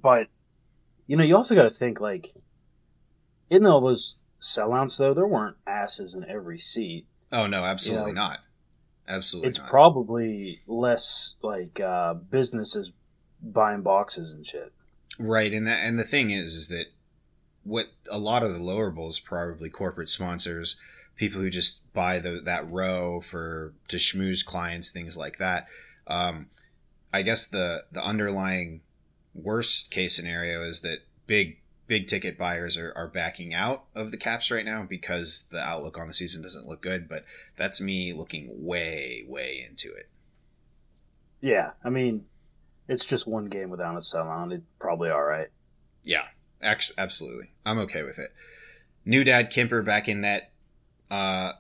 but 0.02 0.28
you 1.06 1.16
know, 1.16 1.24
you 1.24 1.36
also 1.36 1.54
got 1.54 1.64
to 1.64 1.70
think 1.70 2.00
like 2.00 2.34
in 3.48 3.66
all 3.66 3.80
those 3.80 4.16
sellouts, 4.40 4.96
though, 4.96 5.14
there 5.14 5.26
weren't 5.26 5.56
asses 5.66 6.14
in 6.14 6.24
every 6.28 6.58
seat. 6.58 7.06
Oh 7.32 7.46
no, 7.46 7.64
absolutely 7.64 8.10
you 8.10 8.14
know, 8.14 8.22
not. 8.22 8.38
Absolutely, 9.08 9.50
it's 9.50 9.58
not. 9.58 9.70
probably 9.70 10.60
less 10.66 11.34
like 11.42 11.80
uh, 11.80 12.14
businesses 12.14 12.92
buying 13.42 13.82
boxes 13.82 14.32
and 14.32 14.46
shit. 14.46 14.72
Right, 15.18 15.52
and 15.52 15.66
that 15.66 15.80
and 15.84 15.98
the 15.98 16.04
thing 16.04 16.30
is, 16.30 16.54
is 16.54 16.68
that 16.68 16.86
what 17.64 17.86
a 18.10 18.18
lot 18.18 18.42
of 18.42 18.52
the 18.52 18.62
lower 18.62 18.90
bowls 18.90 19.20
probably 19.20 19.68
corporate 19.68 20.08
sponsors, 20.08 20.80
people 21.16 21.40
who 21.40 21.50
just 21.50 21.92
buy 21.92 22.18
the 22.18 22.40
that 22.40 22.70
row 22.70 23.20
for 23.20 23.74
to 23.88 23.96
schmooze 23.96 24.44
clients, 24.44 24.90
things 24.90 25.18
like 25.18 25.38
that. 25.38 25.66
Um, 26.06 26.46
I 27.12 27.22
guess 27.22 27.46
the 27.46 27.84
the 27.92 28.02
underlying 28.02 28.82
worst 29.34 29.90
case 29.90 30.16
scenario 30.16 30.62
is 30.62 30.80
that 30.80 31.00
big 31.26 31.59
big 31.90 32.07
ticket 32.07 32.38
buyers 32.38 32.79
are, 32.79 32.92
are 32.94 33.09
backing 33.09 33.53
out 33.53 33.83
of 33.96 34.12
the 34.12 34.16
caps 34.16 34.48
right 34.48 34.64
now 34.64 34.85
because 34.88 35.48
the 35.50 35.61
outlook 35.61 35.98
on 35.98 36.07
the 36.07 36.14
season 36.14 36.40
doesn't 36.40 36.68
look 36.68 36.81
good. 36.81 37.09
But 37.09 37.24
that's 37.57 37.83
me 37.83 38.12
looking 38.12 38.48
way, 38.64 39.24
way 39.26 39.66
into 39.68 39.92
it. 39.92 40.09
Yeah, 41.40 41.70
I 41.85 41.90
mean, 41.90 42.26
it's 42.87 43.05
just 43.05 43.26
one 43.26 43.46
game 43.46 43.70
without 43.70 43.96
a 43.96 43.98
sellout. 43.98 44.53
It's 44.53 44.62
probably 44.79 45.11
all 45.11 45.24
right. 45.24 45.48
Yeah, 46.05 46.26
absolutely. 46.62 47.50
I'm 47.66 47.81
okay 47.81 48.05
with 48.05 48.20
it. 48.20 48.33
New 49.05 49.24
dad 49.24 49.50
Kuemper 49.50 49.85
back 49.85 50.09
in 50.09 50.20
net. 50.20 50.53
Uh, 51.11 51.55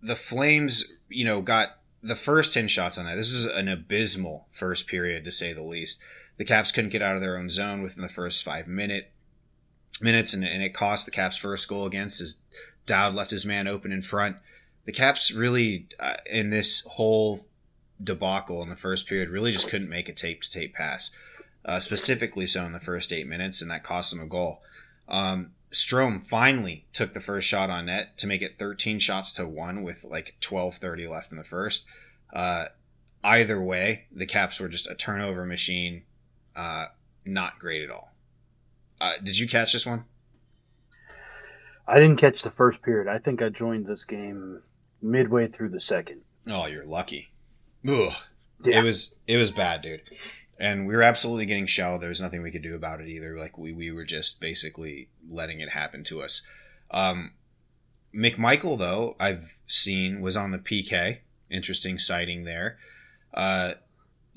the 0.00 0.16
Flames, 0.16 0.94
you 1.10 1.26
know, 1.26 1.42
got 1.42 1.76
the 2.02 2.14
first 2.14 2.54
10 2.54 2.68
shots 2.68 2.96
on 2.96 3.04
that. 3.04 3.16
This 3.16 3.32
was 3.34 3.44
an 3.54 3.68
abysmal 3.68 4.46
first 4.48 4.88
period, 4.88 5.24
to 5.24 5.32
say 5.32 5.52
the 5.52 5.62
least. 5.62 6.02
The 6.38 6.44
Caps 6.46 6.72
couldn't 6.72 6.90
get 6.90 7.02
out 7.02 7.16
of 7.16 7.20
their 7.20 7.36
own 7.36 7.50
zone 7.50 7.82
within 7.82 8.02
the 8.02 8.08
first 8.08 8.42
five 8.42 8.66
minute 8.66 9.12
minutes, 10.00 10.34
and, 10.34 10.44
and 10.44 10.62
it 10.62 10.74
cost 10.74 11.06
the 11.06 11.12
Caps' 11.12 11.36
first 11.36 11.68
goal 11.68 11.86
against 11.86 12.20
as 12.20 12.44
Dowd 12.86 13.14
left 13.14 13.30
his 13.30 13.46
man 13.46 13.66
open 13.66 13.92
in 13.92 14.02
front. 14.02 14.36
The 14.84 14.92
Caps 14.92 15.32
really, 15.32 15.88
uh, 15.98 16.16
in 16.26 16.50
this 16.50 16.86
whole 16.92 17.40
debacle 18.02 18.62
in 18.62 18.68
the 18.68 18.76
first 18.76 19.08
period, 19.08 19.30
really 19.30 19.50
just 19.50 19.68
couldn't 19.68 19.88
make 19.88 20.08
a 20.08 20.12
tape 20.12 20.42
to 20.42 20.50
tape 20.50 20.74
pass, 20.74 21.16
uh, 21.64 21.80
specifically 21.80 22.46
so 22.46 22.64
in 22.64 22.72
the 22.72 22.80
first 22.80 23.12
eight 23.12 23.26
minutes, 23.26 23.60
and 23.60 23.70
that 23.70 23.82
cost 23.82 24.12
them 24.12 24.24
a 24.24 24.28
goal. 24.28 24.62
Um, 25.08 25.52
Strome 25.72 26.24
finally 26.24 26.86
took 26.92 27.12
the 27.12 27.20
first 27.20 27.46
shot 27.48 27.70
on 27.70 27.86
net 27.86 28.16
to 28.18 28.26
make 28.26 28.42
it 28.42 28.58
13 28.58 28.98
shots 28.98 29.32
to 29.32 29.46
one 29.46 29.82
with 29.82 30.04
like 30.04 30.36
12:30 30.40 31.08
left 31.08 31.32
in 31.32 31.38
the 31.38 31.44
first. 31.44 31.86
Uh, 32.32 32.66
either 33.24 33.60
way, 33.60 34.06
the 34.12 34.26
Caps 34.26 34.60
were 34.60 34.68
just 34.68 34.90
a 34.90 34.94
turnover 34.94 35.44
machine. 35.44 36.04
Uh, 36.54 36.86
not 37.24 37.58
great 37.58 37.82
at 37.82 37.90
all. 37.90 38.12
Uh, 39.00 39.12
did 39.22 39.38
you 39.38 39.46
catch 39.46 39.72
this 39.72 39.86
one? 39.86 40.04
I 41.88 42.00
didn't 42.00 42.16
catch 42.16 42.42
the 42.42 42.50
first 42.50 42.82
period. 42.82 43.08
I 43.08 43.18
think 43.18 43.42
I 43.42 43.48
joined 43.48 43.86
this 43.86 44.04
game 44.04 44.62
midway 45.00 45.46
through 45.46 45.68
the 45.70 45.80
second. 45.80 46.22
Oh, 46.48 46.66
you're 46.66 46.84
lucky. 46.84 47.30
Ugh. 47.88 48.12
Yeah. 48.64 48.80
It 48.80 48.82
was 48.82 49.18
it 49.26 49.36
was 49.36 49.50
bad, 49.50 49.82
dude. 49.82 50.02
And 50.58 50.86
we 50.86 50.96
were 50.96 51.02
absolutely 51.02 51.46
getting 51.46 51.66
shelled. 51.66 52.00
There 52.00 52.08
was 52.08 52.20
nothing 52.20 52.42
we 52.42 52.50
could 52.50 52.62
do 52.62 52.74
about 52.74 53.00
it 53.00 53.08
either. 53.08 53.36
Like 53.36 53.58
we, 53.58 53.72
we 53.72 53.90
were 53.90 54.04
just 54.04 54.40
basically 54.40 55.10
letting 55.28 55.60
it 55.60 55.70
happen 55.70 56.02
to 56.04 56.22
us. 56.22 56.46
Um, 56.90 57.32
McMichael, 58.14 58.78
though, 58.78 59.14
I've 59.20 59.42
seen 59.66 60.22
was 60.22 60.36
on 60.36 60.52
the 60.52 60.58
PK. 60.58 61.18
Interesting 61.50 61.98
sighting 61.98 62.44
there. 62.44 62.78
Uh, 63.34 63.74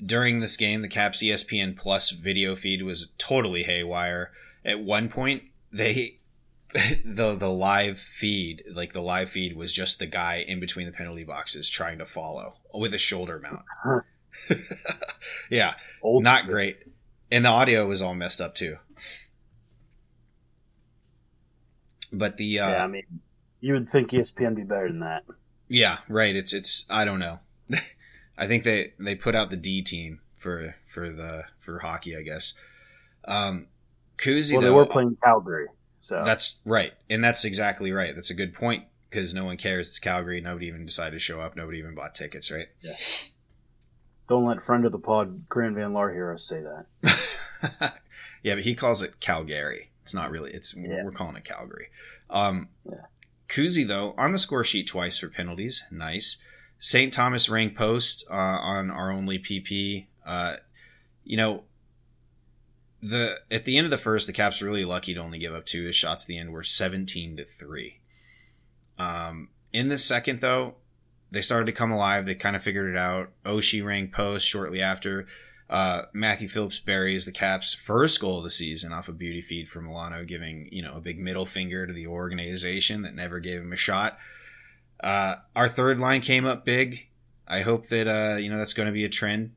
during 0.04 0.40
this 0.40 0.56
game, 0.56 0.82
the 0.82 0.88
Caps 0.88 1.22
ESPN 1.22 1.76
Plus 1.76 2.10
video 2.10 2.54
feed 2.54 2.82
was 2.82 3.12
totally 3.16 3.62
haywire 3.62 4.30
at 4.64 4.80
one 4.80 5.08
point 5.08 5.42
they 5.72 6.18
the 7.04 7.34
the 7.34 7.50
live 7.50 7.98
feed 7.98 8.62
like 8.72 8.92
the 8.92 9.02
live 9.02 9.28
feed 9.28 9.56
was 9.56 9.72
just 9.72 9.98
the 9.98 10.06
guy 10.06 10.44
in 10.46 10.60
between 10.60 10.86
the 10.86 10.92
penalty 10.92 11.24
boxes 11.24 11.68
trying 11.68 11.98
to 11.98 12.04
follow 12.04 12.54
with 12.72 12.94
a 12.94 12.98
shoulder 12.98 13.40
mount. 13.40 14.04
yeah, 15.50 15.74
Old 16.02 16.22
not 16.22 16.46
great, 16.46 16.78
and 17.32 17.44
the 17.44 17.48
audio 17.48 17.86
was 17.86 18.00
all 18.00 18.14
messed 18.14 18.40
up 18.40 18.54
too. 18.54 18.76
But 22.12 22.36
the 22.36 22.60
uh, 22.60 22.70
yeah, 22.70 22.84
I 22.84 22.86
mean, 22.86 23.04
you 23.60 23.72
would 23.74 23.88
think 23.88 24.10
ESPN 24.10 24.54
be 24.54 24.62
better 24.62 24.88
than 24.88 25.00
that. 25.00 25.24
Yeah, 25.68 25.98
right. 26.08 26.34
It's 26.34 26.52
it's 26.52 26.86
I 26.90 27.04
don't 27.04 27.18
know. 27.18 27.40
I 28.38 28.46
think 28.46 28.64
they 28.64 28.92
they 28.98 29.16
put 29.16 29.34
out 29.34 29.50
the 29.50 29.56
D 29.56 29.82
team 29.82 30.20
for 30.34 30.76
for 30.84 31.10
the 31.10 31.44
for 31.58 31.80
hockey, 31.80 32.16
I 32.16 32.22
guess. 32.22 32.54
Um, 33.24 33.66
Kuzi, 34.20 34.52
well, 34.52 34.60
though, 34.60 34.66
they 34.68 34.74
were 34.74 34.86
playing 34.86 35.16
Calgary, 35.24 35.68
so 36.00 36.22
that's 36.24 36.60
right, 36.66 36.92
and 37.08 37.24
that's 37.24 37.44
exactly 37.44 37.90
right. 37.90 38.14
That's 38.14 38.30
a 38.30 38.34
good 38.34 38.52
point 38.52 38.84
because 39.08 39.34
no 39.34 39.46
one 39.46 39.56
cares. 39.56 39.88
It's 39.88 39.98
Calgary. 39.98 40.40
Nobody 40.40 40.66
even 40.66 40.84
decided 40.84 41.12
to 41.12 41.18
show 41.18 41.40
up. 41.40 41.56
Nobody 41.56 41.78
even 41.78 41.94
bought 41.94 42.14
tickets, 42.14 42.50
right? 42.50 42.68
Yeah. 42.80 42.94
Don't 44.28 44.44
let 44.44 44.62
friend 44.62 44.84
of 44.84 44.92
the 44.92 44.98
pod, 44.98 45.48
Grant 45.48 45.74
Van 45.74 45.92
Laar, 45.92 46.12
hear 46.12 46.32
us 46.32 46.44
say 46.44 46.62
that. 46.62 47.94
yeah, 48.42 48.54
but 48.54 48.64
he 48.64 48.74
calls 48.74 49.02
it 49.02 49.18
Calgary. 49.20 49.90
It's 50.02 50.14
not 50.14 50.30
really. 50.30 50.52
It's 50.52 50.76
yeah. 50.76 51.02
we're 51.02 51.10
calling 51.10 51.36
it 51.36 51.44
Calgary. 51.44 51.88
Um, 52.28 52.68
yeah. 52.88 53.06
Kuzi 53.48 53.86
though 53.86 54.14
on 54.16 54.32
the 54.32 54.38
score 54.38 54.64
sheet 54.64 54.86
twice 54.86 55.18
for 55.18 55.28
penalties. 55.28 55.84
Nice. 55.90 56.42
St. 56.78 57.12
Thomas 57.12 57.48
rank 57.48 57.76
post 57.76 58.24
uh, 58.30 58.34
on 58.34 58.90
our 58.90 59.10
only 59.10 59.38
PP. 59.38 60.06
Uh, 60.24 60.56
you 61.24 61.36
know, 61.36 61.64
the 63.02 63.40
at 63.50 63.64
the 63.64 63.76
end 63.76 63.86
of 63.86 63.90
the 63.90 63.98
first, 63.98 64.26
the 64.26 64.32
Caps 64.32 64.62
really 64.62 64.84
lucky 64.84 65.14
to 65.14 65.20
only 65.20 65.38
give 65.38 65.54
up 65.54 65.66
two. 65.66 65.84
The 65.84 65.92
shots 65.92 66.24
at 66.24 66.28
the 66.28 66.38
end 66.38 66.52
were 66.52 66.62
seventeen 66.62 67.36
to 67.36 67.44
three. 67.44 68.00
Um, 68.98 69.48
in 69.72 69.88
the 69.88 69.98
second, 69.98 70.40
though, 70.40 70.74
they 71.30 71.40
started 71.40 71.66
to 71.66 71.72
come 71.72 71.90
alive. 71.90 72.26
They 72.26 72.34
kind 72.34 72.56
of 72.56 72.62
figured 72.62 72.90
it 72.90 72.98
out. 72.98 73.30
Oshie 73.44 73.84
rang 73.84 74.08
post 74.08 74.46
shortly 74.46 74.82
after. 74.82 75.26
Uh, 75.70 76.02
Matthew 76.12 76.48
Phillips 76.48 76.80
buries 76.80 77.24
the 77.24 77.32
Caps' 77.32 77.72
first 77.72 78.20
goal 78.20 78.38
of 78.38 78.42
the 78.42 78.50
season 78.50 78.92
off 78.92 79.08
a 79.08 79.12
beauty 79.12 79.40
feed 79.40 79.68
for 79.68 79.80
Milano, 79.80 80.24
giving 80.24 80.68
you 80.72 80.82
know 80.82 80.96
a 80.96 81.00
big 81.00 81.18
middle 81.18 81.46
finger 81.46 81.86
to 81.86 81.92
the 81.92 82.06
organization 82.06 83.02
that 83.02 83.14
never 83.14 83.38
gave 83.38 83.60
him 83.60 83.72
a 83.72 83.76
shot. 83.76 84.18
Uh, 85.02 85.36
our 85.56 85.68
third 85.68 85.98
line 85.98 86.20
came 86.20 86.44
up 86.44 86.66
big. 86.66 87.08
I 87.46 87.62
hope 87.62 87.86
that 87.86 88.06
uh, 88.08 88.36
you 88.36 88.50
know 88.50 88.58
that's 88.58 88.74
going 88.74 88.86
to 88.86 88.92
be 88.92 89.04
a 89.04 89.08
trend. 89.08 89.52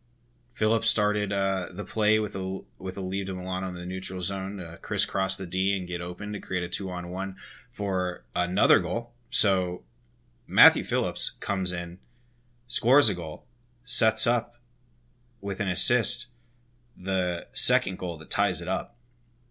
Phillips 0.53 0.87
started 0.87 1.33
uh, 1.33 1.67
the 1.71 1.83
play 1.83 2.19
with 2.19 2.35
a 2.35 2.61
with 2.77 2.95
a 2.95 3.01
lead 3.01 3.27
to 3.27 3.33
Milano 3.33 3.67
in 3.69 3.73
the 3.73 3.85
neutral 3.85 4.21
zone, 4.21 4.59
uh, 4.59 4.77
crisscross 4.81 5.35
the 5.35 5.47
D 5.47 5.75
and 5.75 5.87
get 5.87 5.99
open 5.99 6.31
to 6.31 6.39
create 6.39 6.63
a 6.63 6.69
two 6.69 6.91
on 6.91 7.09
one 7.09 7.35
for 7.71 8.23
another 8.35 8.79
goal. 8.79 9.11
So 9.31 9.81
Matthew 10.47 10.83
Phillips 10.83 11.31
comes 11.31 11.73
in, 11.73 11.97
scores 12.67 13.09
a 13.09 13.15
goal, 13.15 13.45
sets 13.83 14.27
up 14.27 14.55
with 15.41 15.59
an 15.59 15.67
assist 15.67 16.27
the 16.95 17.47
second 17.51 17.97
goal 17.97 18.17
that 18.17 18.29
ties 18.29 18.61
it 18.61 18.67
up, 18.67 18.95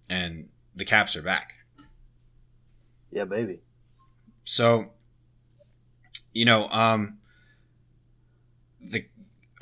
and 0.08 0.48
the 0.74 0.84
Caps 0.84 1.16
are 1.16 1.22
back. 1.22 1.64
Yeah, 3.10 3.24
baby. 3.24 3.58
So, 4.44 4.92
you 6.32 6.44
know, 6.44 6.68
um, 6.68 7.18
the 8.80 9.06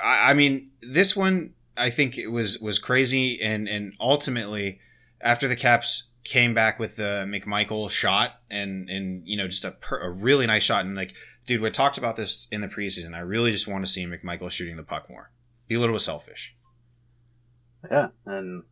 I, 0.03 0.31
I 0.31 0.33
mean, 0.33 0.71
this 0.81 1.15
one 1.15 1.53
I 1.77 1.89
think 1.89 2.17
it 2.17 2.27
was 2.27 2.59
was 2.59 2.79
crazy, 2.79 3.41
and 3.41 3.67
and 3.67 3.95
ultimately, 3.99 4.79
after 5.21 5.47
the 5.47 5.55
Caps 5.55 6.11
came 6.23 6.53
back 6.53 6.79
with 6.79 6.97
the 6.97 7.25
McMichael 7.27 7.89
shot, 7.89 8.41
and 8.49 8.89
and 8.89 9.27
you 9.27 9.37
know 9.37 9.47
just 9.47 9.65
a 9.65 9.71
per, 9.71 9.99
a 9.99 10.11
really 10.11 10.45
nice 10.45 10.63
shot, 10.63 10.85
and 10.85 10.95
like, 10.95 11.13
dude, 11.45 11.61
we 11.61 11.71
talked 11.71 11.97
about 11.97 12.15
this 12.15 12.47
in 12.51 12.61
the 12.61 12.67
preseason. 12.67 13.15
I 13.15 13.19
really 13.19 13.51
just 13.51 13.67
want 13.67 13.85
to 13.85 13.91
see 13.91 14.05
McMichael 14.05 14.51
shooting 14.51 14.77
the 14.77 14.83
puck 14.83 15.09
more. 15.09 15.31
Be 15.67 15.75
a 15.75 15.79
little 15.79 15.97
selfish. 15.99 16.55
Yeah, 17.89 18.09
and 18.25 18.63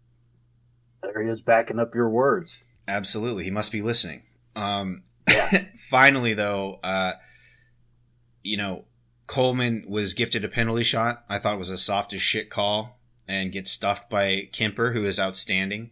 there 1.01 1.23
he 1.23 1.29
is 1.29 1.41
backing 1.41 1.79
up 1.79 1.95
your 1.95 2.09
words. 2.09 2.59
Absolutely, 2.87 3.45
he 3.45 3.51
must 3.51 3.71
be 3.71 3.81
listening. 3.81 4.23
Um, 4.55 5.03
yeah. 5.27 5.65
finally, 5.89 6.33
though, 6.33 6.79
uh, 6.83 7.13
you 8.43 8.57
know, 8.57 8.85
Coleman 9.29 9.85
was 9.87 10.15
gifted 10.15 10.43
a 10.43 10.49
penalty 10.49 10.81
shot. 10.81 11.23
I 11.29 11.37
thought 11.37 11.53
it 11.53 11.59
was 11.59 11.69
a 11.69 11.77
soft 11.77 12.13
as 12.13 12.21
shit 12.21 12.49
call 12.49 12.97
and 13.27 13.51
gets 13.51 13.69
stuffed 13.69 14.09
by 14.09 14.49
Kuemper, 14.51 14.93
who 14.93 15.05
is 15.05 15.19
outstanding. 15.19 15.91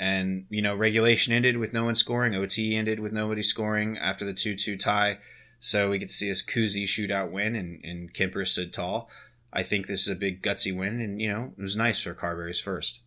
And, 0.00 0.46
you 0.50 0.60
know, 0.60 0.74
regulation 0.74 1.32
ended 1.32 1.58
with 1.58 1.72
no 1.72 1.84
one 1.84 1.94
scoring. 1.94 2.34
OT 2.34 2.74
ended 2.74 2.98
with 2.98 3.12
nobody 3.12 3.40
scoring 3.40 3.96
after 3.98 4.24
the 4.24 4.34
2 4.34 4.56
2 4.56 4.76
tie. 4.76 5.18
So 5.60 5.90
we 5.90 5.98
get 5.98 6.08
to 6.08 6.14
see 6.14 6.28
this 6.28 6.44
Kuzi 6.44 6.82
shootout 6.82 7.30
win, 7.30 7.54
and, 7.54 7.80
and 7.84 8.12
Kuemper 8.12 8.44
stood 8.44 8.72
tall. 8.72 9.08
I 9.52 9.62
think 9.62 9.86
this 9.86 10.08
is 10.08 10.16
a 10.16 10.18
big 10.18 10.42
gutsy 10.42 10.76
win, 10.76 11.00
and, 11.00 11.22
you 11.22 11.32
know, 11.32 11.52
it 11.56 11.62
was 11.62 11.76
nice 11.76 12.00
for 12.00 12.14
Carbery's 12.14 12.58
first. 12.58 13.02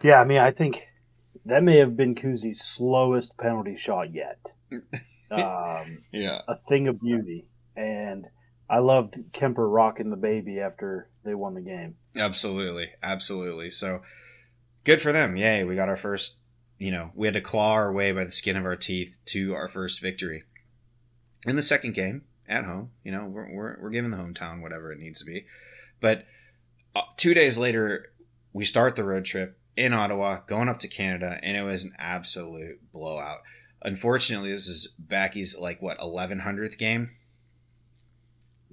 Yeah, 0.00 0.22
I 0.22 0.24
mean, 0.24 0.38
I 0.38 0.52
think 0.52 0.86
that 1.44 1.62
may 1.62 1.76
have 1.76 1.98
been 1.98 2.14
Kuzi's 2.14 2.62
slowest 2.62 3.36
penalty 3.36 3.76
shot 3.76 4.14
yet. 4.14 4.38
Um, 5.28 5.98
yeah. 6.12 6.42
A 6.46 6.54
thing 6.68 6.86
of 6.86 7.00
beauty 7.00 7.46
and 7.76 8.26
I 8.68 8.78
loved 8.78 9.14
Kuemper 9.32 9.72
rocking 9.72 10.10
the 10.10 10.16
baby 10.16 10.58
after 10.60 11.08
they 11.24 11.34
won 11.34 11.54
the 11.54 11.60
game. 11.60 11.96
Absolutely, 12.16 12.90
absolutely. 13.02 13.70
So 13.70 14.02
good 14.84 15.00
for 15.00 15.12
them. 15.12 15.36
Yay, 15.36 15.64
we 15.64 15.76
got 15.76 15.88
our 15.88 15.96
first. 15.96 16.42
You 16.78 16.90
know, 16.90 17.10
we 17.14 17.26
had 17.26 17.34
to 17.34 17.40
claw 17.40 17.72
our 17.72 17.92
way 17.92 18.12
by 18.12 18.24
the 18.24 18.30
skin 18.30 18.56
of 18.56 18.66
our 18.66 18.76
teeth 18.76 19.18
to 19.26 19.54
our 19.54 19.68
first 19.68 20.00
victory. 20.00 20.44
In 21.46 21.56
the 21.56 21.62
second 21.62 21.94
game 21.94 22.22
at 22.48 22.64
home, 22.64 22.90
you 23.02 23.12
know, 23.12 23.24
we're 23.24 23.50
we're, 23.50 23.78
we're 23.80 23.90
giving 23.90 24.10
the 24.10 24.18
hometown 24.18 24.60
whatever 24.60 24.92
it 24.92 24.98
needs 24.98 25.20
to 25.20 25.24
be, 25.24 25.46
but 26.00 26.26
uh, 26.94 27.02
two 27.16 27.34
days 27.34 27.58
later 27.58 28.06
we 28.52 28.64
start 28.64 28.96
the 28.96 29.04
road 29.04 29.24
trip 29.24 29.58
in 29.76 29.92
Ottawa, 29.92 30.38
going 30.46 30.68
up 30.68 30.78
to 30.80 30.88
Canada, 30.88 31.38
and 31.42 31.56
it 31.56 31.62
was 31.62 31.84
an 31.84 31.92
absolute 31.98 32.80
blowout. 32.92 33.38
Unfortunately, 33.82 34.50
this 34.50 34.68
is 34.68 34.94
Backy's 34.98 35.58
like 35.58 35.80
what 35.80 36.00
eleven 36.00 36.40
hundredth 36.40 36.78
game 36.78 37.10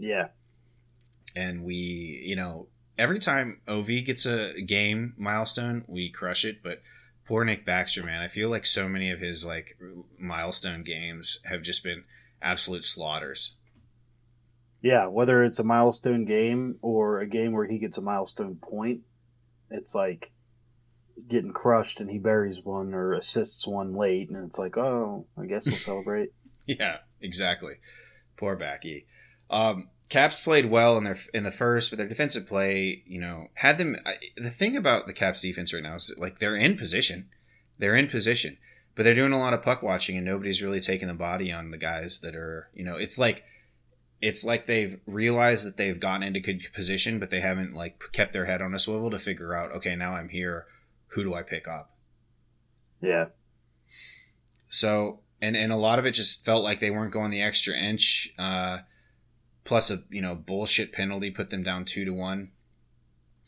yeah. 0.04 0.28
And 1.36 1.64
we, 1.64 1.74
you 2.26 2.36
know, 2.36 2.68
every 2.98 3.20
time 3.20 3.62
OV 3.68 3.88
gets 4.06 4.26
a 4.26 4.62
game 4.62 5.14
milestone, 5.18 5.84
we 5.88 6.10
crush 6.10 6.46
it. 6.46 6.62
But 6.62 6.82
poor 7.26 7.44
Nick 7.44 7.66
Baxter, 7.66 8.04
man, 8.04 8.22
I 8.22 8.28
feel 8.28 8.50
like 8.50 8.66
so 8.66 8.88
many 8.88 9.10
of 9.10 9.20
his 9.20 9.46
like 9.46 9.78
milestone 10.20 10.84
games 10.84 11.40
have 11.46 11.62
just 11.62 11.84
been 11.84 12.04
absolute 12.42 12.84
slaughters. 12.84 13.58
Yeah, 14.82 15.08
whether 15.08 15.44
it's 15.44 15.60
a 15.60 15.64
milestone 15.64 16.26
game 16.26 16.78
or 16.82 17.20
a 17.20 17.26
game 17.26 17.54
where 17.54 17.66
he 17.66 17.80
gets 17.80 17.98
a 17.98 18.02
milestone 18.02 18.58
point, 18.62 19.02
it's 19.72 19.96
like 19.96 20.32
getting 21.30 21.54
crushed 21.54 22.02
and 22.02 22.12
he 22.12 22.18
buries 22.18 22.62
one 22.62 22.94
or 22.94 23.14
assists 23.14 23.66
one 23.66 23.96
late, 23.96 24.30
and 24.30 24.46
it's 24.46 24.58
like, 24.58 24.78
oh, 24.78 25.26
I 25.38 25.46
guess 25.46 25.66
we'll 25.66 25.76
celebrate. 25.78 26.34
yeah, 26.68 26.98
exactly. 27.22 27.76
Poor 28.36 28.58
Backy. 28.58 29.08
Um, 29.50 29.90
Caps 30.14 30.40
played 30.40 30.68
well 30.68 30.96
in 31.00 31.06
their 31.06 31.16
in 31.34 31.44
the 31.44 31.50
first, 31.50 31.90
but 31.90 31.98
their 31.98 32.08
defensive 32.08 32.46
play, 32.46 33.02
you 33.08 33.20
know, 33.20 33.48
had 33.56 33.80
them. 33.80 33.98
The 34.38 34.52
thing 34.52 34.78
about 34.78 35.08
the 35.08 35.14
Caps 35.14 35.42
defense 35.42 35.74
right 35.74 35.82
now 35.82 35.96
is 35.96 36.14
like 36.20 36.38
they're 36.38 36.56
in 36.56 36.78
position, 36.78 37.30
they're 37.80 37.96
in 37.96 38.06
position, 38.06 38.60
but 38.94 39.02
they're 39.02 39.16
doing 39.16 39.34
a 39.34 39.40
lot 39.40 39.56
of 39.56 39.64
puck 39.64 39.82
watching, 39.82 40.16
and 40.16 40.24
nobody's 40.24 40.62
really 40.62 40.80
taking 40.80 41.08
the 41.08 41.16
body 41.16 41.52
on 41.52 41.72
the 41.72 41.80
guys 41.80 42.20
that 42.20 42.36
are, 42.36 42.70
you 42.76 42.84
know, 42.84 42.96
it's 42.96 43.18
like 43.18 43.44
it's 44.22 44.46
like 44.46 44.68
they've 44.68 45.02
realized 45.08 45.66
that 45.66 45.78
they've 45.78 46.00
gotten 46.00 46.22
into 46.22 46.40
good 46.40 46.62
position, 46.76 47.18
but 47.18 47.32
they 47.32 47.40
haven't 47.40 47.74
like 47.74 48.12
kept 48.12 48.34
their 48.34 48.46
head 48.46 48.62
on 48.62 48.76
a 48.76 48.80
swivel 48.80 49.10
to 49.10 49.18
figure 49.18 49.56
out, 49.56 49.72
okay, 49.72 49.96
now 49.96 50.12
I'm 50.12 50.30
here, 50.30 50.68
who 51.08 51.24
do 51.24 51.34
I 51.34 51.42
pick 51.42 51.68
up? 51.68 51.90
Yeah. 53.02 53.30
So 54.68 55.22
and 55.42 55.58
and 55.58 55.72
a 55.72 55.76
lot 55.76 55.98
of 55.98 56.06
it 56.06 56.12
just 56.12 56.46
felt 56.46 56.64
like 56.64 56.80
they 56.80 56.92
weren't 56.92 57.14
going 57.14 57.32
the 57.32 57.42
extra 57.42 57.74
inch. 57.74 58.32
Uh, 58.38 58.82
plus 59.64 59.90
a 59.90 60.00
you 60.10 60.22
know 60.22 60.36
bullshit 60.36 60.92
penalty 60.92 61.32
put 61.32 61.50
them 61.50 61.64
down 61.64 61.86
two 61.86 62.06
to 62.06 62.14
one 62.14 62.52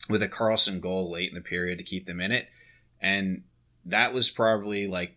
with 0.08 0.22
a 0.22 0.28
Carlson 0.28 0.80
goal 0.80 1.10
late 1.10 1.28
in 1.28 1.34
the 1.34 1.40
period 1.40 1.78
to 1.78 1.84
keep 1.84 2.06
them 2.06 2.20
in 2.20 2.32
it, 2.32 2.48
and 3.00 3.42
that 3.84 4.12
was 4.12 4.30
probably 4.30 4.86
like 4.86 5.16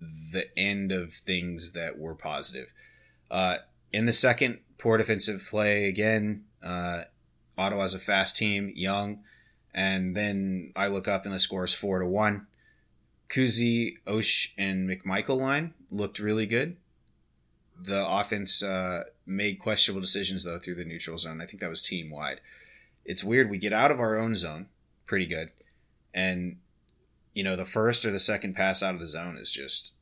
the 0.00 0.46
end 0.56 0.92
of 0.92 1.12
things 1.12 1.72
that 1.72 1.98
were 1.98 2.14
positive. 2.14 2.72
Uh, 3.30 3.58
in 3.92 4.06
the 4.06 4.12
second, 4.12 4.60
poor 4.78 4.96
defensive 4.96 5.46
play 5.48 5.88
again. 5.88 6.44
Uh, 6.62 7.02
Ottawa's 7.58 7.94
a 7.94 7.98
fast 7.98 8.36
team, 8.36 8.72
young, 8.74 9.22
and 9.74 10.16
then 10.16 10.72
I 10.74 10.88
look 10.88 11.06
up 11.06 11.24
and 11.24 11.34
the 11.34 11.38
score 11.38 11.64
is 11.64 11.74
four 11.74 11.98
to 11.98 12.06
one. 12.06 12.46
Kuzi, 13.28 13.94
Osh, 14.06 14.54
and 14.58 14.88
McMichael 14.88 15.38
line 15.38 15.74
looked 15.90 16.18
really 16.18 16.46
good 16.46 16.76
the 17.82 18.06
offense 18.06 18.62
uh, 18.62 19.04
made 19.26 19.58
questionable 19.58 20.00
decisions 20.00 20.44
though 20.44 20.58
through 20.58 20.76
the 20.76 20.84
neutral 20.84 21.18
zone. 21.18 21.40
I 21.40 21.46
think 21.46 21.60
that 21.60 21.68
was 21.68 21.82
team 21.82 22.10
wide. 22.10 22.40
It's 23.04 23.24
weird. 23.24 23.50
We 23.50 23.58
get 23.58 23.72
out 23.72 23.90
of 23.90 24.00
our 24.00 24.16
own 24.16 24.34
zone 24.34 24.66
pretty 25.06 25.26
good, 25.26 25.50
and 26.14 26.58
you 27.34 27.42
know 27.42 27.56
the 27.56 27.64
first 27.64 28.04
or 28.04 28.10
the 28.10 28.20
second 28.20 28.54
pass 28.54 28.82
out 28.82 28.94
of 28.94 29.00
the 29.00 29.06
zone 29.06 29.36
is 29.36 29.50
just 29.50 29.94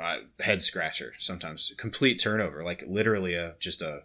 uh, 0.00 0.18
head 0.40 0.62
scratcher. 0.62 1.12
Sometimes 1.18 1.72
complete 1.76 2.16
turnover, 2.16 2.64
like 2.64 2.84
literally 2.86 3.34
a 3.34 3.54
just 3.58 3.82
a 3.82 4.02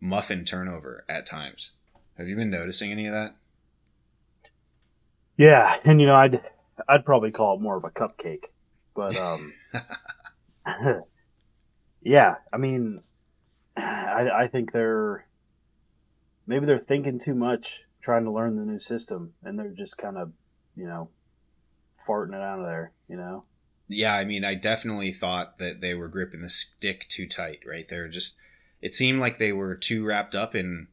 muffin 0.00 0.44
turnover 0.44 1.04
at 1.08 1.26
times. 1.26 1.72
Have 2.18 2.28
you 2.28 2.36
been 2.36 2.50
noticing 2.50 2.92
any 2.92 3.06
of 3.06 3.14
that? 3.14 3.36
Yeah, 5.36 5.78
and 5.84 6.00
you 6.00 6.06
know 6.06 6.16
I'd 6.16 6.40
I'd 6.88 7.04
probably 7.04 7.30
call 7.30 7.56
it 7.56 7.60
more 7.60 7.76
of 7.76 7.84
a 7.84 7.90
cupcake, 7.90 8.44
but 8.94 9.16
um. 9.16 9.40
Yeah, 12.02 12.36
I 12.52 12.56
mean, 12.56 13.00
I, 13.76 14.28
I 14.34 14.48
think 14.48 14.72
they're 14.72 15.26
maybe 16.46 16.66
they're 16.66 16.78
thinking 16.78 17.20
too 17.20 17.34
much 17.34 17.82
trying 18.00 18.24
to 18.24 18.32
learn 18.32 18.56
the 18.56 18.64
new 18.64 18.80
system, 18.80 19.32
and 19.44 19.58
they're 19.58 19.68
just 19.68 19.96
kind 19.96 20.18
of, 20.18 20.32
you 20.76 20.86
know, 20.86 21.08
farting 22.06 22.34
it 22.34 22.42
out 22.42 22.58
of 22.58 22.66
there. 22.66 22.92
You 23.08 23.16
know. 23.16 23.44
Yeah, 23.88 24.14
I 24.14 24.24
mean, 24.24 24.44
I 24.44 24.54
definitely 24.54 25.12
thought 25.12 25.58
that 25.58 25.80
they 25.80 25.94
were 25.94 26.08
gripping 26.08 26.40
the 26.40 26.50
stick 26.50 27.06
too 27.08 27.26
tight. 27.26 27.60
Right, 27.66 27.86
they're 27.88 28.08
just. 28.08 28.38
It 28.80 28.94
seemed 28.94 29.20
like 29.20 29.38
they 29.38 29.52
were 29.52 29.76
too 29.76 30.04
wrapped 30.04 30.34
up 30.34 30.56
in 30.56 30.88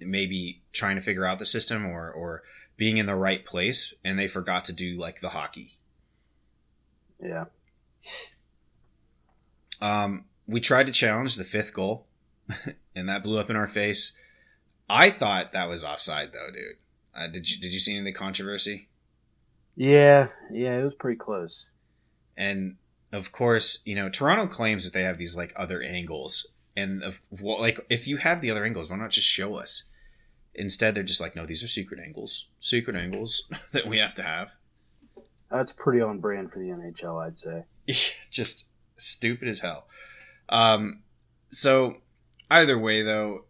maybe 0.00 0.62
trying 0.72 0.96
to 0.96 1.02
figure 1.02 1.24
out 1.24 1.38
the 1.38 1.46
system 1.46 1.86
or 1.86 2.10
or 2.10 2.42
being 2.76 2.96
in 2.96 3.06
the 3.06 3.16
right 3.16 3.44
place, 3.44 3.94
and 4.04 4.18
they 4.18 4.28
forgot 4.28 4.64
to 4.66 4.72
do 4.72 4.96
like 4.96 5.20
the 5.20 5.30
hockey. 5.30 5.72
Yeah. 7.22 7.44
Um, 9.82 10.24
we 10.46 10.60
tried 10.60 10.86
to 10.86 10.92
challenge 10.92 11.36
the 11.36 11.44
fifth 11.44 11.74
goal, 11.74 12.06
and 12.96 13.08
that 13.08 13.22
blew 13.22 13.38
up 13.38 13.50
in 13.50 13.56
our 13.56 13.66
face. 13.66 14.18
I 14.88 15.10
thought 15.10 15.52
that 15.52 15.68
was 15.68 15.84
offside, 15.84 16.32
though, 16.32 16.50
dude. 16.52 16.76
Uh, 17.14 17.26
did 17.28 17.50
you 17.50 17.60
did 17.60 17.74
you 17.74 17.80
see 17.80 17.92
any 17.92 17.98
of 18.00 18.04
the 18.06 18.12
controversy? 18.12 18.88
Yeah, 19.76 20.28
yeah, 20.50 20.78
it 20.78 20.84
was 20.84 20.94
pretty 20.94 21.18
close. 21.18 21.68
And 22.36 22.76
of 23.12 23.32
course, 23.32 23.82
you 23.84 23.94
know, 23.94 24.08
Toronto 24.08 24.46
claims 24.46 24.84
that 24.84 24.96
they 24.96 25.04
have 25.04 25.18
these 25.18 25.36
like 25.36 25.52
other 25.56 25.82
angles 25.82 26.54
And 26.76 27.02
of 27.02 27.20
well, 27.30 27.60
like 27.60 27.80
if 27.90 28.08
you 28.08 28.18
have 28.18 28.40
the 28.40 28.50
other 28.50 28.64
angles, 28.64 28.88
why 28.88 28.96
not 28.96 29.10
just 29.10 29.26
show 29.26 29.56
us? 29.56 29.90
Instead, 30.54 30.94
they're 30.94 31.02
just 31.02 31.20
like, 31.20 31.34
no, 31.34 31.46
these 31.46 31.62
are 31.62 31.68
secret 31.68 32.00
angles, 32.00 32.48
secret 32.60 32.96
angles 32.96 33.50
that 33.72 33.86
we 33.86 33.98
have 33.98 34.14
to 34.16 34.22
have. 34.22 34.52
That's 35.50 35.72
pretty 35.72 36.00
on 36.00 36.18
brand 36.18 36.50
for 36.50 36.58
the 36.58 36.66
NHL, 36.66 37.26
I'd 37.26 37.38
say. 37.38 37.64
just 38.30 38.71
stupid 38.96 39.48
as 39.48 39.60
hell. 39.60 39.86
Um, 40.48 41.02
so 41.50 41.98
either 42.50 42.78
way, 42.78 43.02
though, 43.02 43.46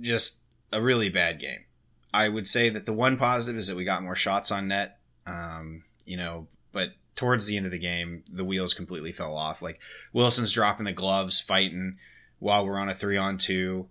just 0.00 0.44
a 0.72 0.80
really 0.80 1.08
bad 1.08 1.38
game. 1.38 1.64
I 2.12 2.28
would 2.28 2.46
say 2.46 2.68
that 2.70 2.86
the 2.86 2.92
one 2.92 3.16
positive 3.16 3.58
is 3.58 3.66
that 3.68 3.76
we 3.76 3.84
got 3.84 4.02
more 4.02 4.14
shots 4.14 4.50
on 4.50 4.68
net. 4.68 4.98
Um, 5.26 5.84
you 6.04 6.16
know, 6.16 6.46
but 6.72 6.90
towards 7.14 7.46
the 7.46 7.56
end 7.56 7.66
of 7.66 7.72
the 7.72 7.78
game, 7.78 8.24
the 8.32 8.44
wheels 8.44 8.74
completely 8.74 9.12
fell 9.12 9.36
off. 9.36 9.60
Like 9.60 9.80
Wilson's 10.12 10.52
dropping 10.52 10.84
the 10.84 10.92
gloves, 10.92 11.40
fighting 11.40 11.98
while 12.38 12.64
we're 12.64 12.78
on 12.78 12.88
a 12.88 12.94
three 12.94 13.16
on 13.16 13.36
two. 13.36 13.88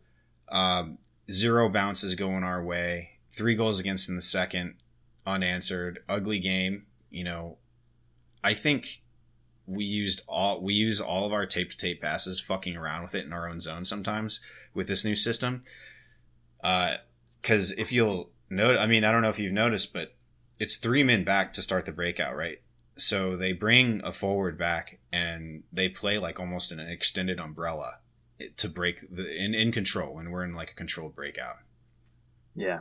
Um, 0.49 0.97
zero 1.29 1.69
bounces 1.69 2.15
going 2.15 2.43
our 2.43 2.63
way. 2.63 3.11
Three 3.29 3.55
goals 3.55 3.79
against 3.79 4.09
in 4.09 4.15
the 4.15 4.21
second, 4.21 4.75
unanswered. 5.25 5.99
Ugly 6.07 6.39
game. 6.39 6.85
You 7.09 7.25
know, 7.25 7.57
I 8.43 8.53
think 8.53 9.01
we 9.67 9.83
used 9.83 10.21
all 10.27 10.61
we 10.61 10.73
use 10.73 11.01
all 11.01 11.25
of 11.25 11.33
our 11.33 11.45
tape 11.45 11.71
to 11.71 11.77
tape 11.77 12.01
passes, 12.01 12.39
fucking 12.39 12.75
around 12.75 13.03
with 13.03 13.15
it 13.15 13.25
in 13.25 13.33
our 13.33 13.49
own 13.49 13.59
zone 13.59 13.85
sometimes 13.85 14.41
with 14.73 14.87
this 14.87 15.05
new 15.05 15.15
system. 15.15 15.63
Because 16.57 17.71
uh, 17.71 17.75
if 17.77 17.91
you'll 17.91 18.29
note, 18.49 18.77
I 18.77 18.87
mean, 18.87 19.03
I 19.03 19.11
don't 19.11 19.21
know 19.21 19.29
if 19.29 19.39
you've 19.39 19.53
noticed, 19.53 19.93
but 19.93 20.15
it's 20.59 20.77
three 20.77 21.03
men 21.03 21.23
back 21.23 21.53
to 21.53 21.61
start 21.61 21.85
the 21.85 21.91
breakout, 21.91 22.35
right? 22.35 22.61
So 22.97 23.35
they 23.35 23.53
bring 23.53 24.01
a 24.03 24.11
forward 24.11 24.57
back 24.57 24.99
and 25.11 25.63
they 25.71 25.89
play 25.89 26.17
like 26.17 26.39
almost 26.39 26.71
an 26.71 26.79
extended 26.79 27.39
umbrella 27.39 27.99
to 28.57 28.69
break 28.69 29.01
the 29.09 29.33
in, 29.35 29.53
in 29.53 29.71
control 29.71 30.15
when 30.15 30.29
we're 30.29 30.43
in 30.43 30.55
like 30.55 30.71
a 30.71 30.75
controlled 30.75 31.15
breakout. 31.15 31.57
Yeah. 32.55 32.79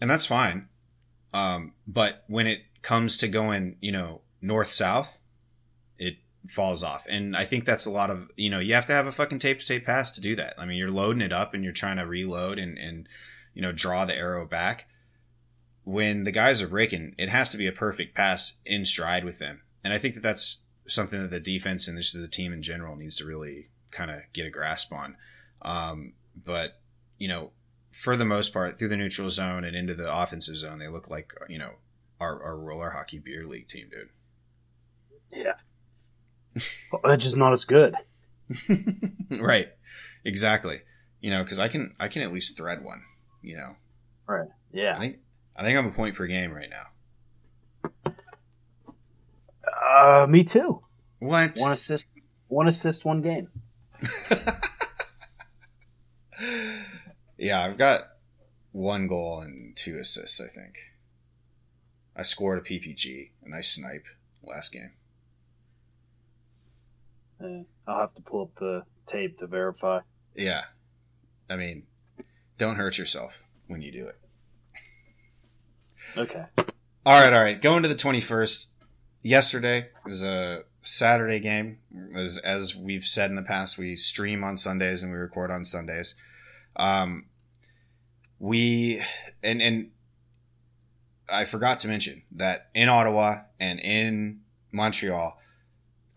And 0.00 0.08
that's 0.08 0.26
fine. 0.26 0.68
Um, 1.34 1.74
but 1.86 2.24
when 2.28 2.46
it 2.46 2.62
comes 2.82 3.16
to 3.18 3.28
going, 3.28 3.76
you 3.80 3.92
know, 3.92 4.22
north 4.40 4.68
south, 4.68 5.20
falls 6.48 6.82
off. 6.82 7.06
And 7.08 7.36
I 7.36 7.44
think 7.44 7.64
that's 7.64 7.86
a 7.86 7.90
lot 7.90 8.10
of, 8.10 8.30
you 8.36 8.50
know, 8.50 8.58
you 8.58 8.74
have 8.74 8.86
to 8.86 8.92
have 8.92 9.06
a 9.06 9.12
fucking 9.12 9.38
tape 9.38 9.58
to 9.58 9.66
tape 9.66 9.84
pass 9.84 10.10
to 10.12 10.20
do 10.20 10.34
that. 10.36 10.54
I 10.58 10.64
mean, 10.64 10.78
you're 10.78 10.90
loading 10.90 11.22
it 11.22 11.32
up 11.32 11.54
and 11.54 11.62
you're 11.62 11.72
trying 11.72 11.96
to 11.96 12.06
reload 12.06 12.58
and, 12.58 12.78
and, 12.78 13.08
you 13.54 13.62
know, 13.62 13.72
draw 13.72 14.04
the 14.04 14.16
arrow 14.16 14.46
back. 14.46 14.88
When 15.84 16.24
the 16.24 16.32
guys 16.32 16.62
are 16.62 16.68
breaking, 16.68 17.14
it 17.18 17.28
has 17.28 17.50
to 17.50 17.58
be 17.58 17.66
a 17.66 17.72
perfect 17.72 18.14
pass 18.14 18.60
in 18.66 18.84
stride 18.84 19.24
with 19.24 19.38
them. 19.38 19.62
And 19.84 19.92
I 19.92 19.98
think 19.98 20.14
that 20.14 20.22
that's 20.22 20.66
something 20.86 21.20
that 21.20 21.30
the 21.30 21.40
defense 21.40 21.88
and 21.88 21.96
this 21.96 22.12
the 22.12 22.28
team 22.28 22.52
in 22.52 22.62
general 22.62 22.96
needs 22.96 23.16
to 23.16 23.24
really 23.24 23.68
kind 23.90 24.10
of 24.10 24.20
get 24.32 24.46
a 24.46 24.50
grasp 24.50 24.92
on. 24.92 25.16
Um, 25.62 26.14
but, 26.34 26.80
you 27.18 27.28
know, 27.28 27.52
for 27.90 28.16
the 28.16 28.24
most 28.24 28.52
part, 28.52 28.78
through 28.78 28.88
the 28.88 28.96
neutral 28.96 29.30
zone 29.30 29.64
and 29.64 29.74
into 29.74 29.94
the 29.94 30.14
offensive 30.14 30.56
zone, 30.56 30.78
they 30.78 30.88
look 30.88 31.08
like, 31.08 31.32
you 31.48 31.58
know, 31.58 31.72
our, 32.20 32.42
our 32.42 32.58
roller 32.58 32.90
hockey 32.90 33.18
beer 33.18 33.46
league 33.46 33.68
team, 33.68 33.88
dude. 33.90 34.10
Yeah. 35.32 35.54
Well, 36.92 37.16
just 37.16 37.36
not 37.36 37.52
as 37.52 37.64
good. 37.64 37.94
right. 39.30 39.68
Exactly. 40.24 40.80
You 41.20 41.30
know, 41.30 41.42
because 41.42 41.58
I 41.58 41.68
can 41.68 41.94
I 41.98 42.08
can 42.08 42.22
at 42.22 42.32
least 42.32 42.56
thread 42.56 42.82
one. 42.84 43.02
You 43.42 43.56
know. 43.56 43.76
Right. 44.26 44.48
Yeah. 44.72 44.96
I 44.96 45.00
think 45.00 45.18
I 45.56 45.64
think 45.64 45.78
I'm 45.78 45.86
a 45.86 45.90
point 45.90 46.14
per 46.14 46.26
game 46.26 46.52
right 46.52 46.70
now. 46.70 46.86
Uh, 49.90 50.26
me 50.28 50.44
too. 50.44 50.82
What? 51.18 51.58
One 51.58 51.72
assist. 51.72 52.06
One 52.48 52.68
assist. 52.68 53.04
One 53.04 53.22
game. 53.22 53.48
yeah, 57.38 57.60
I've 57.62 57.76
got 57.78 58.12
one 58.72 59.06
goal 59.08 59.40
and 59.40 59.76
two 59.76 59.98
assists. 59.98 60.40
I 60.40 60.46
think. 60.46 60.76
I 62.16 62.22
scored 62.22 62.58
a 62.58 62.62
PPG, 62.62 63.30
a 63.44 63.48
nice 63.48 63.74
snipe 63.74 64.06
last 64.42 64.72
game. 64.72 64.92
Uh, 67.42 67.62
I'll 67.86 68.00
have 68.00 68.14
to 68.14 68.22
pull 68.22 68.42
up 68.42 68.50
the 68.58 68.82
tape 69.06 69.38
to 69.38 69.46
verify. 69.46 70.00
Yeah. 70.34 70.62
I 71.48 71.56
mean, 71.56 71.84
don't 72.58 72.76
hurt 72.76 72.98
yourself 72.98 73.44
when 73.66 73.82
you 73.82 73.92
do 73.92 74.06
it. 74.08 74.18
okay. 76.16 76.44
All 77.06 77.20
right, 77.20 77.32
all 77.32 77.42
right. 77.42 77.60
Going 77.60 77.82
to 77.82 77.88
the 77.88 77.94
21st. 77.94 78.72
Yesterday 79.22 79.88
was 80.04 80.22
a 80.22 80.62
Saturday 80.82 81.40
game. 81.40 81.78
As, 82.14 82.38
as 82.38 82.76
we've 82.76 83.02
said 83.02 83.30
in 83.30 83.36
the 83.36 83.42
past, 83.42 83.78
we 83.78 83.96
stream 83.96 84.44
on 84.44 84.56
Sundays 84.56 85.02
and 85.02 85.12
we 85.12 85.18
record 85.18 85.50
on 85.50 85.64
Sundays. 85.64 86.14
Um, 86.76 87.26
we, 88.38 89.02
and, 89.42 89.60
and 89.60 89.90
I 91.28 91.44
forgot 91.44 91.80
to 91.80 91.88
mention 91.88 92.22
that 92.32 92.68
in 92.74 92.88
Ottawa 92.88 93.38
and 93.58 93.80
in 93.80 94.40
Montreal, 94.72 95.38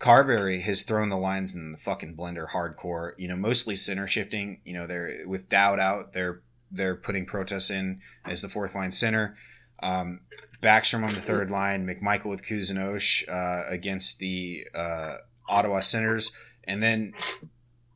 Carbery 0.02 0.60
has 0.62 0.82
thrown 0.82 1.10
the 1.10 1.18
lines 1.18 1.56
in 1.56 1.74
the 1.74 1.78
fucking 1.78 2.16
blender 2.16 2.50
hardcore. 2.50 3.12
You 3.18 3.28
know, 3.28 3.36
mostly 3.36 3.76
center 3.76 4.08
shifting. 4.08 4.60
You 4.66 4.74
know, 4.74 4.88
they're 4.88 5.28
with 5.28 5.48
Dowd 5.48 5.80
out, 5.80 6.14
they're 6.14 6.42
they're 6.72 6.96
putting 6.96 7.28
Protas 7.28 7.70
in 7.70 8.02
as 8.26 8.42
the 8.42 8.50
fourth 8.50 8.74
line 8.74 8.92
center. 8.92 9.36
Um, 9.84 10.22
Backstrom 10.60 11.04
on 11.04 11.14
the 11.14 11.22
third 11.22 11.52
line, 11.52 11.86
McMichael 11.86 12.32
with 12.32 12.46
Kuzinosh 12.46 13.30
uh, 13.30 13.64
against 13.68 14.18
the 14.18 14.66
uh, 14.74 15.18
Ottawa 15.48 15.82
Senators, 15.82 16.36
and 16.64 16.82
then 16.82 17.14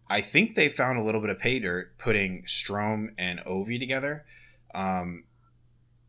I 0.08 0.22
think 0.22 0.54
they 0.54 0.70
found 0.70 1.00
a 1.00 1.04
little 1.04 1.22
bit 1.22 1.30
of 1.32 1.40
pay 1.40 1.60
dirt 1.60 1.98
putting 1.98 2.44
Strome 2.44 3.14
and 3.18 3.40
Ovi 3.40 3.80
together 3.80 4.26
um, 4.74 5.24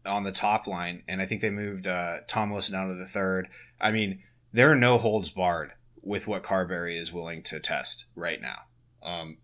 on 0.04 0.24
the 0.24 0.32
top 0.32 0.66
line, 0.66 1.04
and 1.08 1.22
I 1.22 1.26
think 1.26 1.40
they 1.40 1.50
moved 1.50 1.86
uh, 1.86 2.18
Tom 2.26 2.50
Wilson 2.50 2.74
down 2.74 2.88
to 2.88 2.94
the 2.94 3.06
third. 3.06 3.48
I 3.80 3.92
mean, 3.92 4.22
there 4.52 4.70
are 4.70 4.76
no 4.76 4.98
holds 4.98 5.30
barred 5.30 5.72
with 6.06 6.28
what 6.28 6.44
Carbery 6.44 6.96
is 6.96 7.12
willing 7.12 7.42
to 7.42 7.58
test 7.58 8.06
right 8.14 8.40
now. 8.40 8.60
Um, 9.02 9.38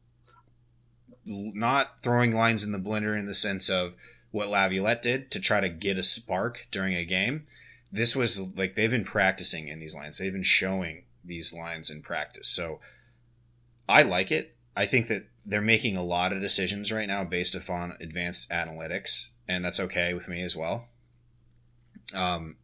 not 1.26 2.00
throwing 2.00 2.32
lines 2.32 2.62
in 2.62 2.70
the 2.70 2.78
blender 2.78 3.18
in 3.18 3.26
the 3.26 3.34
sense 3.34 3.68
of 3.68 3.96
what 4.30 4.48
Laviolette 4.48 5.02
did 5.02 5.30
to 5.32 5.40
try 5.40 5.60
to 5.60 5.68
get 5.68 5.98
a 5.98 6.04
spark 6.04 6.68
during 6.70 6.94
a 6.94 7.04
game. 7.04 7.46
This 7.90 8.14
was 8.14 8.56
like 8.56 8.74
they've 8.74 8.90
been 8.90 9.04
practicing 9.04 9.66
in 9.66 9.80
these 9.80 9.96
lines. 9.96 10.18
They've 10.18 10.32
been 10.32 10.44
showing 10.44 11.04
these 11.24 11.52
lines 11.52 11.90
in 11.90 12.00
practice. 12.00 12.46
So 12.48 12.78
I 13.88 14.02
like 14.02 14.30
it. 14.30 14.54
I 14.76 14.86
think 14.86 15.08
that 15.08 15.26
they're 15.44 15.60
making 15.60 15.96
a 15.96 16.04
lot 16.04 16.32
of 16.32 16.40
decisions 16.40 16.92
right 16.92 17.08
now 17.08 17.24
based 17.24 17.56
upon 17.56 17.96
advanced 18.00 18.50
analytics, 18.50 19.30
and 19.48 19.64
that's 19.64 19.80
okay 19.80 20.14
with 20.14 20.28
me 20.28 20.42
as 20.42 20.56
well. 20.56 20.86
Um, 22.14 22.56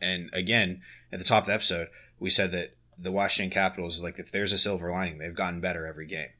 and 0.00 0.28
again, 0.34 0.82
at 1.10 1.18
the 1.18 1.24
top 1.24 1.44
of 1.44 1.46
the 1.46 1.54
episode, 1.54 1.88
we 2.20 2.28
said 2.30 2.52
that 2.52 2.75
the 2.98 3.12
Washington 3.12 3.50
Capitals, 3.50 4.02
like 4.02 4.18
if 4.18 4.30
there's 4.32 4.52
a 4.52 4.58
silver 4.58 4.90
lining, 4.90 5.18
they've 5.18 5.34
gotten 5.34 5.60
better 5.60 5.86
every 5.86 6.06
game. 6.06 6.30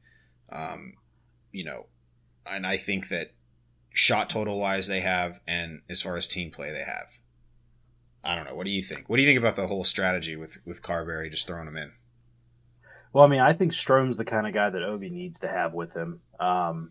Um, 0.51 0.95
you 1.53 1.65
know, 1.65 1.87
and 2.47 2.67
I 2.67 2.77
think 2.77 3.09
that 3.09 3.33
shot 3.93 4.31
total 4.31 4.59
wise 4.59 4.87
they 4.87 5.01
have, 5.01 5.41
and 5.47 5.83
as 5.89 6.03
far 6.03 6.17
as 6.17 6.27
team 6.27 6.51
play 6.51 6.71
they 6.71 6.85
have. 6.85 7.19
I 8.23 8.35
don't 8.35 8.45
know. 8.45 8.55
What 8.55 8.65
do 8.65 8.73
you 8.73 8.83
think? 8.83 9.09
What 9.09 9.17
do 9.17 9.23
you 9.23 9.29
think 9.29 9.39
about 9.39 9.57
the 9.57 9.67
whole 9.67 9.85
strategy 9.85 10.37
with 10.37 10.59
with 10.67 10.83
Carbery 10.83 11.31
just 11.31 11.47
throwing 11.47 11.67
them 11.67 11.77
in? 11.77 11.93
Well, 13.13 13.25
I 13.25 13.29
mean, 13.29 13.41
I 13.41 13.53
think 13.53 13.73
Strome's 13.73 14.17
the 14.17 14.25
kind 14.25 14.47
of 14.47 14.53
guy 14.53 14.69
that 14.69 14.83
Ovi 14.83 15.11
needs 15.11 15.41
to 15.41 15.49
have 15.49 15.73
with 15.73 15.95
him. 15.95 16.21
Um, 16.39 16.91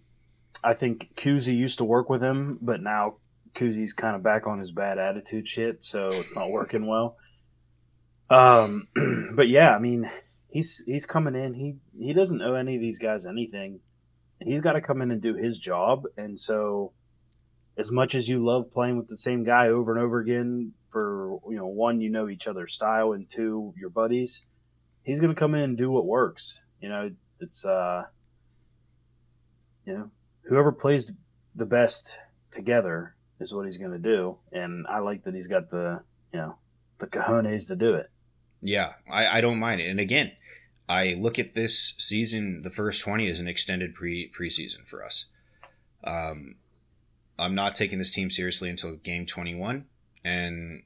I 0.64 0.74
think 0.74 1.14
Kuzi 1.16 1.56
used 1.56 1.80
to 1.80 1.84
work 1.84 2.10
with 2.10 2.24
him, 2.24 2.58
but 2.62 2.82
now 2.82 3.18
Kuzi's 3.54 3.94
kind 3.94 4.16
of 4.16 4.24
back 4.24 4.48
on 4.48 4.60
his 4.60 4.72
bad 4.72 4.98
attitude 4.98 5.48
shit, 5.48 5.84
so 5.84 6.08
it's 6.08 6.36
not 6.36 6.50
working 6.52 6.88
well. 6.88 7.18
Um, 8.30 8.88
but 9.36 9.48
yeah, 9.48 9.70
I 9.70 9.80
mean, 9.80 10.10
he's 10.50 10.82
he's 10.86 11.06
coming 11.06 11.36
in. 11.36 11.54
He 11.54 11.76
he 11.98 12.14
doesn't 12.14 12.42
owe 12.42 12.56
any 12.56 12.76
of 12.76 12.82
these 12.82 13.00
guys 13.00 13.26
anything. 13.26 13.80
He's 14.40 14.62
got 14.62 14.74
to 14.74 14.82
come 14.82 15.02
in 15.02 15.12
and 15.12 15.22
do 15.22 15.36
his 15.36 15.58
job. 15.58 16.04
And 16.18 16.40
so, 16.40 16.92
as 17.78 17.92
much 17.92 18.16
as 18.16 18.28
you 18.28 18.46
love 18.46 18.72
playing 18.72 18.98
with 18.98 19.08
the 19.08 19.18
same 19.18 19.44
guy 19.44 19.70
over 19.70 19.94
and 19.94 20.02
over 20.02 20.20
again, 20.20 20.74
for 20.92 21.40
you 21.50 21.58
know, 21.58 21.68
one, 21.68 22.02
you 22.02 22.10
know 22.10 22.30
each 22.30 22.48
other's 22.48 22.74
style, 22.74 23.14
and 23.14 23.30
two, 23.30 23.74
your 23.78 23.90
buddies. 23.90 24.42
He's 25.04 25.20
to 25.36 25.40
come 25.40 25.54
in 25.54 25.62
and 25.62 25.78
do 25.78 25.92
what 25.92 26.06
works. 26.06 26.62
You 26.82 26.90
know, 26.90 27.12
it's 27.40 27.66
uh, 27.66 28.04
you 29.86 29.94
know, 29.94 30.10
whoever 30.44 30.72
plays 30.72 31.12
the 31.56 31.66
best 31.66 32.18
together 32.52 33.16
is 33.40 33.54
what 33.54 33.66
he's 33.66 33.78
to 33.92 34.00
do. 34.00 34.38
And 34.52 34.88
I 34.88 35.00
like 35.00 35.26
that 35.26 35.36
he's 35.36 35.48
got 35.48 35.70
the 35.70 36.02
you 36.34 36.40
know 36.40 36.56
the 36.98 37.08
cojones 37.08 37.68
to 37.68 37.76
do 37.76 37.96
it. 37.96 38.10
Yeah, 38.62 38.94
I, 39.10 39.38
I 39.38 39.42
don't 39.42 39.60
mind 39.60 39.82
it. 39.82 39.90
And 39.90 40.00
again, 40.00 40.32
I 40.88 41.16
look 41.20 41.40
at 41.40 41.54
this 41.54 41.96
season, 41.98 42.62
the 42.62 42.70
first 42.70 43.02
20 43.02 43.28
as 43.28 43.40
an 43.40 43.48
extended 43.48 43.94
pre 43.94 44.30
preseason 44.30 44.88
for 44.88 45.04
us. 45.04 45.26
Um, 46.04 46.56
I'm 47.38 47.56
not 47.56 47.76
taking 47.76 47.98
this 47.98 48.12
team 48.12 48.30
seriously 48.30 48.70
until 48.70 48.96
game 48.96 49.26
21. 49.26 49.86
And 50.24 50.84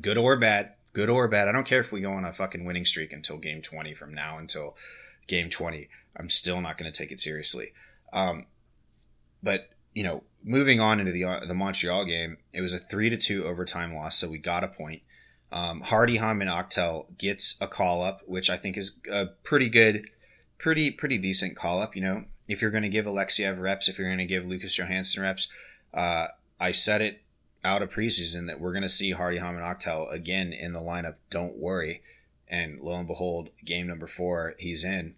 good 0.00 0.18
or 0.18 0.36
bad, 0.36 0.74
good 0.92 1.08
or 1.08 1.28
bad, 1.28 1.48
I 1.48 1.52
don't 1.52 1.66
care 1.66 1.80
if 1.80 1.92
we 1.92 2.00
go 2.00 2.12
on 2.12 2.24
a 2.24 2.32
fucking 2.32 2.64
winning 2.64 2.84
streak 2.84 3.12
until 3.12 3.38
game 3.38 3.62
20 3.62 3.94
from 3.94 4.12
now 4.12 4.38
until 4.38 4.76
game 5.26 5.48
20. 5.48 5.88
I'm 6.16 6.28
still 6.28 6.60
not 6.60 6.76
going 6.76 6.90
to 6.90 6.96
take 6.96 7.12
it 7.12 7.20
seriously. 7.20 7.72
Um, 8.12 8.46
but, 9.42 9.70
you 9.94 10.02
know, 10.02 10.24
moving 10.42 10.80
on 10.80 11.00
into 11.00 11.12
the, 11.12 11.24
uh, 11.24 11.40
the 11.44 11.54
Montreal 11.54 12.04
game, 12.04 12.38
it 12.52 12.60
was 12.60 12.74
a 12.74 12.78
3 12.78 13.10
to 13.10 13.16
2 13.16 13.44
overtime 13.44 13.94
loss, 13.94 14.16
so 14.16 14.28
we 14.28 14.38
got 14.38 14.64
a 14.64 14.68
point. 14.68 15.02
Um, 15.50 15.80
Hardy 15.80 16.18
Häman 16.18 16.48
Aktell 16.48 17.16
gets 17.16 17.60
a 17.60 17.66
call 17.66 18.02
up, 18.02 18.22
which 18.26 18.50
I 18.50 18.56
think 18.56 18.76
is 18.76 19.00
a 19.10 19.26
pretty 19.26 19.68
good, 19.68 20.08
pretty 20.58 20.90
pretty 20.90 21.18
decent 21.18 21.56
call 21.56 21.80
up. 21.80 21.96
You 21.96 22.02
know, 22.02 22.24
if 22.46 22.60
you're 22.60 22.70
going 22.70 22.82
to 22.82 22.88
give 22.88 23.06
Alexeyev 23.06 23.60
reps, 23.60 23.88
if 23.88 23.98
you're 23.98 24.08
going 24.08 24.18
to 24.18 24.26
give 24.26 24.46
Lucas 24.46 24.76
Johansson 24.76 25.22
reps, 25.22 25.50
uh, 25.94 26.28
I 26.60 26.72
said 26.72 27.00
it 27.00 27.22
out 27.64 27.82
of 27.82 27.92
preseason 27.92 28.46
that 28.46 28.60
we're 28.60 28.72
going 28.72 28.82
to 28.82 28.88
see 28.88 29.12
Hardy 29.12 29.38
Häman 29.38 29.62
Aktell 29.62 30.10
again 30.12 30.52
in 30.52 30.72
the 30.72 30.80
lineup. 30.80 31.16
Don't 31.30 31.56
worry. 31.56 32.02
And 32.46 32.80
lo 32.80 32.98
and 32.98 33.06
behold, 33.06 33.50
game 33.64 33.86
number 33.86 34.06
four, 34.06 34.54
he's 34.58 34.84
in. 34.84 35.14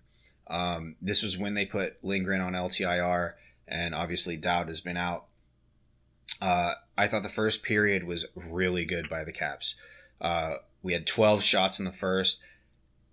Um, 0.49 0.97
this 1.01 1.23
was 1.23 1.38
when 1.38 1.55
they 1.55 1.64
put 1.64 2.03
Lindgren 2.03 2.40
on 2.40 2.55
LTIR, 2.55 3.35
and 3.69 3.95
obviously 3.95 4.37
Dowd 4.37 4.66
has 4.66 4.81
been 4.81 4.97
out. 4.97 5.27
Uh, 6.43 6.73
I 6.99 7.07
thought 7.07 7.23
the 7.23 7.29
first 7.29 7.62
period 7.62 8.05
was 8.05 8.27
really 8.35 8.85
good 8.85 9.09
by 9.09 9.23
the 9.23 9.33
Caps. 9.33 9.81
Uh, 10.20 10.56
we 10.83 10.92
had 10.92 11.06
12 11.06 11.42
shots 11.42 11.78
in 11.78 11.85
the 11.85 11.92
first, 11.92 12.42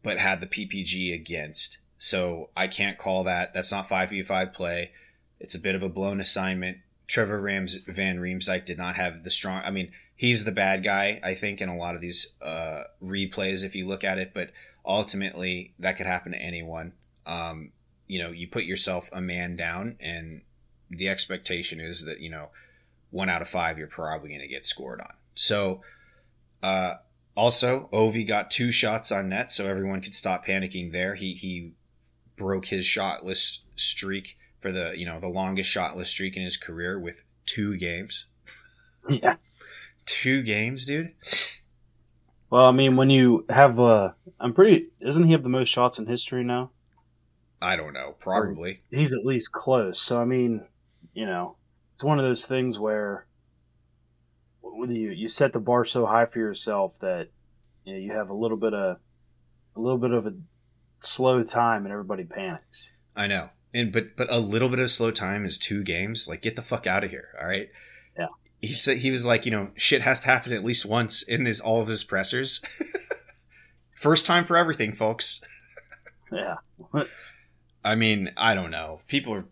but 0.03 0.17
had 0.17 0.41
the 0.41 0.47
PPG 0.47 1.13
against. 1.13 1.79
So 1.97 2.49
I 2.55 2.67
can't 2.67 2.97
call 2.97 3.23
that. 3.23 3.53
That's 3.53 3.71
not 3.71 3.85
5v5 3.85 4.53
play. 4.53 4.91
It's 5.39 5.55
a 5.55 5.61
bit 5.61 5.75
of 5.75 5.83
a 5.83 5.89
blown 5.89 6.19
assignment. 6.19 6.77
Trevor 7.07 7.41
Rams 7.41 7.75
Van 7.87 8.17
Riemsdyk 8.19 8.65
did 8.65 8.77
not 8.77 8.95
have 8.95 9.23
the 9.23 9.29
strong. 9.29 9.61
I 9.63 9.71
mean, 9.71 9.91
he's 10.15 10.43
the 10.43 10.51
bad 10.51 10.83
guy, 10.83 11.19
I 11.23 11.33
think, 11.33 11.61
in 11.61 11.69
a 11.69 11.77
lot 11.77 11.95
of 11.95 12.01
these 12.01 12.37
uh, 12.41 12.83
replays 13.01 13.63
if 13.63 13.75
you 13.75 13.85
look 13.85 14.03
at 14.03 14.17
it. 14.17 14.33
But 14.33 14.51
ultimately, 14.85 15.73
that 15.79 15.95
could 15.95 16.07
happen 16.07 16.33
to 16.33 16.41
anyone. 16.41 16.93
Um, 17.25 17.71
you 18.07 18.19
know, 18.19 18.31
you 18.31 18.47
put 18.47 18.65
yourself 18.65 19.09
a 19.13 19.21
man 19.21 19.55
down, 19.55 19.95
and 19.99 20.41
the 20.89 21.07
expectation 21.07 21.79
is 21.79 22.05
that 22.05 22.19
you 22.19 22.29
know 22.29 22.49
one 23.09 23.29
out 23.29 23.41
of 23.41 23.47
five 23.47 23.77
you're 23.77 23.87
probably 23.87 24.29
going 24.29 24.41
to 24.41 24.47
get 24.47 24.65
scored 24.65 24.99
on. 24.99 25.13
So, 25.33 25.81
uh, 26.63 26.95
also 27.35 27.89
Ovi 27.93 28.27
got 28.27 28.51
two 28.51 28.71
shots 28.71 29.11
on 29.11 29.29
net, 29.29 29.51
so 29.51 29.65
everyone 29.65 30.01
could 30.01 30.15
stop 30.15 30.45
panicking 30.45 30.91
there. 30.91 31.15
He 31.15 31.33
he 31.33 31.73
broke 32.35 32.65
his 32.65 32.85
shotless 32.85 33.59
streak 33.75 34.37
for 34.59 34.71
the 34.71 34.93
you 34.97 35.05
know 35.05 35.19
the 35.19 35.29
longest 35.29 35.73
shotless 35.73 36.07
streak 36.07 36.35
in 36.35 36.43
his 36.43 36.57
career 36.57 36.99
with 36.99 37.23
two 37.45 37.77
games. 37.77 38.27
Yeah, 39.09 39.37
two 40.05 40.41
games, 40.41 40.85
dude. 40.85 41.13
Well, 42.49 42.65
I 42.65 42.71
mean, 42.71 42.97
when 42.97 43.09
you 43.09 43.45
have, 43.49 43.79
uh, 43.79 44.09
I'm 44.37 44.53
pretty. 44.53 44.87
Isn't 44.99 45.23
he 45.23 45.31
have 45.31 45.43
the 45.43 45.49
most 45.49 45.69
shots 45.69 45.97
in 45.97 46.05
history 46.05 46.43
now? 46.43 46.71
I 47.61 47.77
don't 47.77 47.93
know. 47.93 48.15
Probably. 48.19 48.81
Or 48.91 48.97
he's 48.97 49.13
at 49.13 49.25
least 49.25 49.53
close. 49.53 50.01
So 50.01 50.19
I 50.19 50.25
mean, 50.25 50.65
you 51.13 51.25
know, 51.25 51.55
it's 51.95 52.03
one 52.03 52.19
of 52.19 52.25
those 52.25 52.45
things 52.45 52.77
where 52.77 53.26
you 54.85 55.09
you 55.09 55.27
set 55.27 55.53
the 55.53 55.59
bar 55.59 55.85
so 55.85 56.05
high 56.05 56.25
for 56.25 56.39
yourself 56.39 56.97
that 56.99 57.29
you, 57.83 57.93
know, 57.93 57.99
you 57.99 58.11
have 58.13 58.29
a 58.29 58.33
little 58.33 58.57
bit 58.57 58.73
of 58.73 58.97
a 59.75 59.79
little 59.79 59.97
bit 59.97 60.11
of 60.11 60.25
a 60.27 60.33
slow 60.99 61.43
time 61.43 61.85
and 61.85 61.91
everybody 61.91 62.23
panics. 62.23 62.91
I 63.15 63.27
know. 63.27 63.49
And 63.73 63.91
but 63.91 64.15
but 64.15 64.31
a 64.31 64.39
little 64.39 64.69
bit 64.69 64.79
of 64.79 64.89
slow 64.89 65.11
time 65.11 65.45
is 65.45 65.57
two 65.57 65.83
games. 65.83 66.27
Like 66.27 66.41
get 66.41 66.55
the 66.55 66.61
fuck 66.61 66.87
out 66.87 67.03
of 67.03 67.09
here. 67.09 67.29
All 67.39 67.47
right. 67.47 67.69
Yeah. 68.17 68.27
He 68.61 68.73
said 68.73 68.97
he 68.97 69.11
was 69.11 69.25
like, 69.25 69.45
you 69.45 69.51
know, 69.51 69.69
shit 69.75 70.01
has 70.01 70.19
to 70.21 70.27
happen 70.27 70.53
at 70.53 70.63
least 70.63 70.85
once 70.85 71.21
in 71.21 71.43
this 71.43 71.59
all 71.59 71.81
of 71.81 71.87
his 71.87 72.03
pressers. 72.03 72.63
First 73.95 74.25
time 74.25 74.43
for 74.45 74.57
everything, 74.57 74.93
folks. 74.93 75.41
yeah. 76.31 76.55
I 77.87 77.95
mean, 77.95 78.31
I 78.35 78.53
don't 78.53 78.71
know. 78.71 78.99
People 79.07 79.33
are 79.33 79.45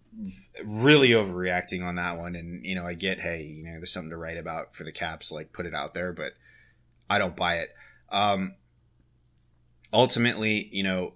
really 0.62 1.12
overreacting 1.12 1.86
on 1.86 1.96
that 1.96 2.18
one, 2.18 2.36
and 2.36 2.66
you 2.66 2.76
know, 2.76 2.86
I 2.86 2.94
get, 2.94 3.22
hey, 3.22 3.44
you 3.44 3.64
know, 3.64 3.72
there's 3.72 3.94
something 3.94 4.10
to 4.10 4.18
write 4.18 4.38
about 4.38 4.76
for 4.76 4.84
the 4.84 4.92
Caps, 4.92 5.32
like 5.32 5.54
put 5.54 5.66
it 5.66 5.74
out 5.74 5.94
there, 5.94 6.12
but 6.12 6.34
I 7.10 7.18
don't 7.18 7.36
buy 7.36 7.56
it. 7.56 7.70
Um, 8.10 8.56
ultimately, 9.94 10.68
you 10.74 10.84
know, 10.84 11.14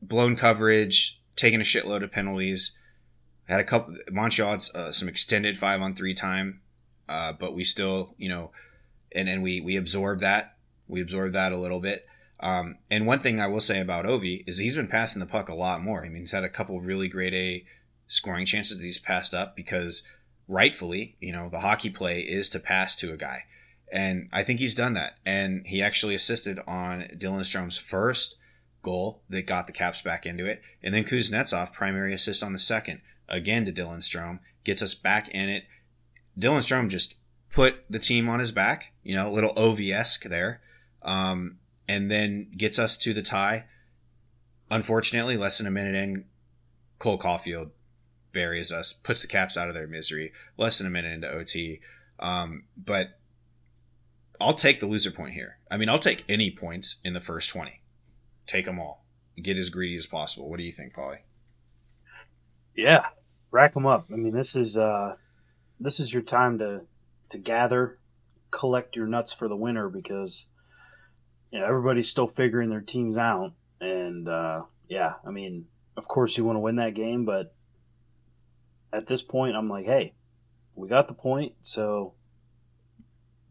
blown 0.00 0.36
coverage, 0.36 1.20
taking 1.36 1.60
a 1.60 1.64
shitload 1.64 2.02
of 2.02 2.12
penalties. 2.12 2.78
Had 3.46 3.60
a 3.60 3.64
couple 3.64 3.96
Montreal 4.10 4.52
had 4.52 4.62
uh, 4.74 4.90
some 4.90 5.06
extended 5.06 5.58
five 5.58 5.82
on 5.82 5.94
three 5.94 6.14
time, 6.14 6.62
uh, 7.10 7.34
but 7.34 7.54
we 7.54 7.62
still, 7.62 8.14
you 8.16 8.30
know, 8.30 8.52
and 9.12 9.28
and 9.28 9.42
we 9.42 9.60
we 9.60 9.76
absorb 9.76 10.20
that. 10.20 10.56
We 10.88 11.02
absorb 11.02 11.32
that 11.32 11.52
a 11.52 11.58
little 11.58 11.80
bit. 11.80 12.06
Um, 12.40 12.78
and 12.90 13.06
one 13.06 13.20
thing 13.20 13.40
I 13.40 13.46
will 13.46 13.60
say 13.60 13.80
about 13.80 14.04
Ovi 14.04 14.44
is 14.46 14.58
he's 14.58 14.76
been 14.76 14.88
passing 14.88 15.20
the 15.20 15.26
puck 15.26 15.48
a 15.48 15.54
lot 15.54 15.82
more. 15.82 16.04
I 16.04 16.08
mean, 16.08 16.22
he's 16.22 16.32
had 16.32 16.44
a 16.44 16.48
couple 16.48 16.80
really 16.80 17.08
great 17.08 17.32
A 17.32 17.64
scoring 18.06 18.44
chances 18.44 18.78
that 18.78 18.84
he's 18.84 18.98
passed 18.98 19.32
up 19.32 19.56
because 19.56 20.06
rightfully, 20.48 21.16
you 21.20 21.32
know, 21.32 21.48
the 21.48 21.60
hockey 21.60 21.90
play 21.90 22.20
is 22.20 22.48
to 22.50 22.60
pass 22.60 22.96
to 22.96 23.12
a 23.12 23.16
guy. 23.16 23.44
And 23.92 24.28
I 24.32 24.42
think 24.42 24.58
he's 24.58 24.74
done 24.74 24.94
that. 24.94 25.18
And 25.24 25.66
he 25.66 25.80
actually 25.80 26.14
assisted 26.14 26.58
on 26.66 27.02
Dylan 27.16 27.40
Strome's 27.40 27.78
first 27.78 28.38
goal 28.82 29.22
that 29.28 29.46
got 29.46 29.66
the 29.66 29.72
Caps 29.72 30.02
back 30.02 30.26
into 30.26 30.44
it. 30.44 30.62
And 30.82 30.94
then 30.94 31.04
Kuznetsov, 31.04 31.72
primary 31.72 32.12
assist 32.12 32.42
on 32.42 32.52
the 32.52 32.58
second, 32.58 33.00
again 33.28 33.64
to 33.64 33.72
Dylan 33.72 33.98
Strome, 33.98 34.40
gets 34.64 34.82
us 34.82 34.94
back 34.94 35.28
in 35.30 35.48
it. 35.48 35.64
Dylan 36.38 36.58
Strome 36.58 36.88
just 36.88 37.16
put 37.50 37.84
the 37.88 37.98
team 37.98 38.28
on 38.28 38.40
his 38.40 38.52
back, 38.52 38.92
you 39.02 39.14
know, 39.14 39.28
a 39.28 39.32
little 39.32 39.52
OV-esque 39.56 40.24
there, 40.24 40.60
um, 41.02 41.58
and 41.88 42.10
then 42.10 42.50
gets 42.56 42.78
us 42.78 42.96
to 42.98 43.12
the 43.12 43.22
tie. 43.22 43.64
Unfortunately, 44.70 45.36
less 45.36 45.58
than 45.58 45.66
a 45.66 45.70
minute 45.70 45.94
in, 45.94 46.24
Cole 46.98 47.18
Caufield 47.18 47.70
buries 48.32 48.72
us, 48.72 48.92
puts 48.92 49.22
the 49.22 49.28
Caps 49.28 49.56
out 49.56 49.68
of 49.68 49.74
their 49.74 49.86
misery, 49.86 50.32
less 50.56 50.78
than 50.78 50.86
a 50.86 50.90
minute 50.90 51.12
into 51.12 51.30
OT. 51.30 51.80
Um, 52.18 52.64
but 52.76 53.18
I'll 54.40 54.54
take 54.54 54.80
the 54.80 54.86
loser 54.86 55.10
point 55.10 55.34
here. 55.34 55.58
I 55.70 55.76
mean, 55.76 55.88
I'll 55.88 55.98
take 55.98 56.24
any 56.28 56.50
points 56.50 57.00
in 57.04 57.12
the 57.12 57.20
first 57.20 57.50
20 57.50 57.82
take 58.46 58.64
them 58.66 58.78
all. 58.78 59.04
Get 59.40 59.56
as 59.56 59.70
greedy 59.70 59.96
as 59.96 60.06
possible. 60.06 60.48
What 60.48 60.58
do 60.58 60.64
you 60.64 60.72
think, 60.72 60.94
Paulie? 60.94 61.18
Yeah, 62.76 63.06
rack 63.50 63.74
them 63.74 63.86
up. 63.86 64.06
I 64.12 64.16
mean, 64.16 64.32
this 64.32 64.54
is 64.54 64.76
uh, 64.76 65.16
this 65.80 66.00
is 66.00 66.12
your 66.12 66.22
time 66.22 66.58
to 66.58 66.82
to 67.30 67.38
gather, 67.38 67.98
collect 68.50 68.96
your 68.96 69.06
nuts 69.06 69.32
for 69.32 69.48
the 69.48 69.56
winter 69.56 69.88
because 69.88 70.46
you 71.54 71.60
know 71.60 71.66
everybody's 71.66 72.08
still 72.08 72.26
figuring 72.26 72.68
their 72.68 72.80
teams 72.80 73.16
out, 73.16 73.52
and 73.80 74.28
uh, 74.28 74.62
yeah, 74.88 75.12
I 75.24 75.30
mean, 75.30 75.66
of 75.96 76.08
course 76.08 76.36
you 76.36 76.44
want 76.44 76.56
to 76.56 76.60
win 76.60 76.76
that 76.76 76.94
game, 76.94 77.24
but 77.24 77.54
at 78.92 79.06
this 79.06 79.22
point, 79.22 79.54
I'm 79.54 79.70
like, 79.70 79.86
hey, 79.86 80.14
we 80.74 80.88
got 80.88 81.06
the 81.06 81.14
point, 81.14 81.52
so 81.62 82.14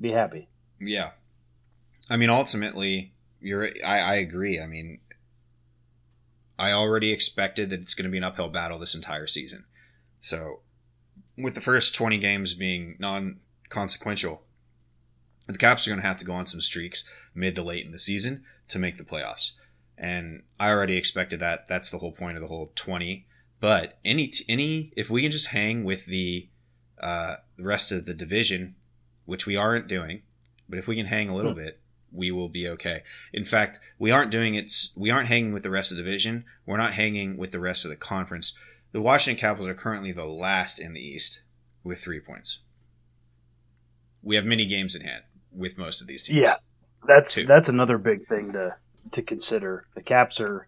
be 0.01 0.11
happy. 0.11 0.49
Yeah, 0.81 1.11
I 2.09 2.17
mean, 2.17 2.29
ultimately, 2.29 3.13
you're 3.39 3.69
I, 3.85 3.99
I 3.99 4.15
agree. 4.15 4.59
I 4.59 4.67
mean, 4.67 4.99
I 6.59 6.73
already 6.73 7.13
expected 7.13 7.69
that 7.69 7.79
it's 7.79 7.93
going 7.93 8.03
to 8.03 8.11
be 8.11 8.17
an 8.17 8.25
uphill 8.25 8.49
battle 8.49 8.79
this 8.79 8.95
entire 8.95 9.27
season. 9.27 9.63
So, 10.19 10.59
with 11.37 11.55
the 11.55 11.61
first 11.61 11.95
20 11.95 12.17
games 12.17 12.53
being 12.53 12.97
non 12.99 13.39
consequential, 13.69 14.42
the 15.47 15.57
Caps 15.57 15.87
are 15.87 15.91
going 15.91 16.01
to 16.01 16.07
have 16.07 16.17
to 16.17 16.25
go 16.25 16.33
on 16.33 16.45
some 16.45 16.61
streaks 16.61 17.09
mid 17.35 17.55
to 17.55 17.63
late 17.63 17.85
in 17.85 17.91
the 17.91 17.99
season 17.99 18.43
to 18.69 18.79
make 18.79 18.97
the 18.97 19.03
playoffs. 19.03 19.53
And 19.97 20.43
I 20.59 20.71
already 20.71 20.97
expected 20.97 21.39
that. 21.39 21.67
That's 21.67 21.91
the 21.91 21.97
whole 21.97 22.11
point 22.11 22.37
of 22.37 22.41
the 22.41 22.47
whole 22.47 22.71
20. 22.75 23.27
But 23.59 23.99
any, 24.03 24.31
any, 24.49 24.91
if 24.95 25.09
we 25.09 25.21
can 25.21 25.31
just 25.31 25.47
hang 25.47 25.83
with 25.83 26.05
the, 26.05 26.49
uh, 26.99 27.37
the 27.57 27.63
rest 27.63 27.91
of 27.91 28.05
the 28.05 28.13
division, 28.13 28.75
which 29.25 29.45
we 29.45 29.55
aren't 29.55 29.87
doing, 29.87 30.23
but 30.67 30.77
if 30.77 30.87
we 30.87 30.95
can 30.95 31.05
hang 31.05 31.29
a 31.29 31.35
little 31.35 31.53
hmm. 31.53 31.59
bit, 31.59 31.79
we 32.11 32.31
will 32.31 32.49
be 32.49 32.67
okay. 32.69 33.01
In 33.31 33.43
fact, 33.43 33.79
we 33.97 34.11
aren't 34.11 34.31
doing 34.31 34.55
it. 34.55 34.71
We 34.95 35.09
aren't 35.09 35.29
hanging 35.29 35.53
with 35.53 35.63
the 35.63 35.71
rest 35.71 35.91
of 35.91 35.97
the 35.97 36.03
division. 36.03 36.45
We're 36.65 36.77
not 36.77 36.93
hanging 36.93 37.37
with 37.37 37.51
the 37.51 37.59
rest 37.59 37.85
of 37.85 37.89
the 37.89 37.97
conference. 37.97 38.57
The 38.91 39.01
Washington 39.01 39.39
Capitals 39.39 39.67
are 39.67 39.73
currently 39.73 40.11
the 40.11 40.25
last 40.25 40.79
in 40.79 40.93
the 40.93 41.01
East 41.01 41.41
with 41.83 41.99
three 42.03 42.19
points. 42.19 42.59
We 44.21 44.35
have 44.35 44.45
many 44.45 44.65
games 44.65 44.95
in 44.95 45.01
hand 45.01 45.23
with 45.55 45.77
most 45.77 46.01
of 46.01 46.07
these 46.07 46.23
teams. 46.23 46.39
Yeah, 46.39 46.55
that's 47.07 47.35
Two. 47.35 47.45
that's 47.45 47.69
another 47.69 47.97
big 47.97 48.27
thing 48.27 48.53
to 48.53 48.75
to 49.11 49.21
consider. 49.21 49.87
The 49.95 50.01
Caps 50.01 50.39
are 50.39 50.67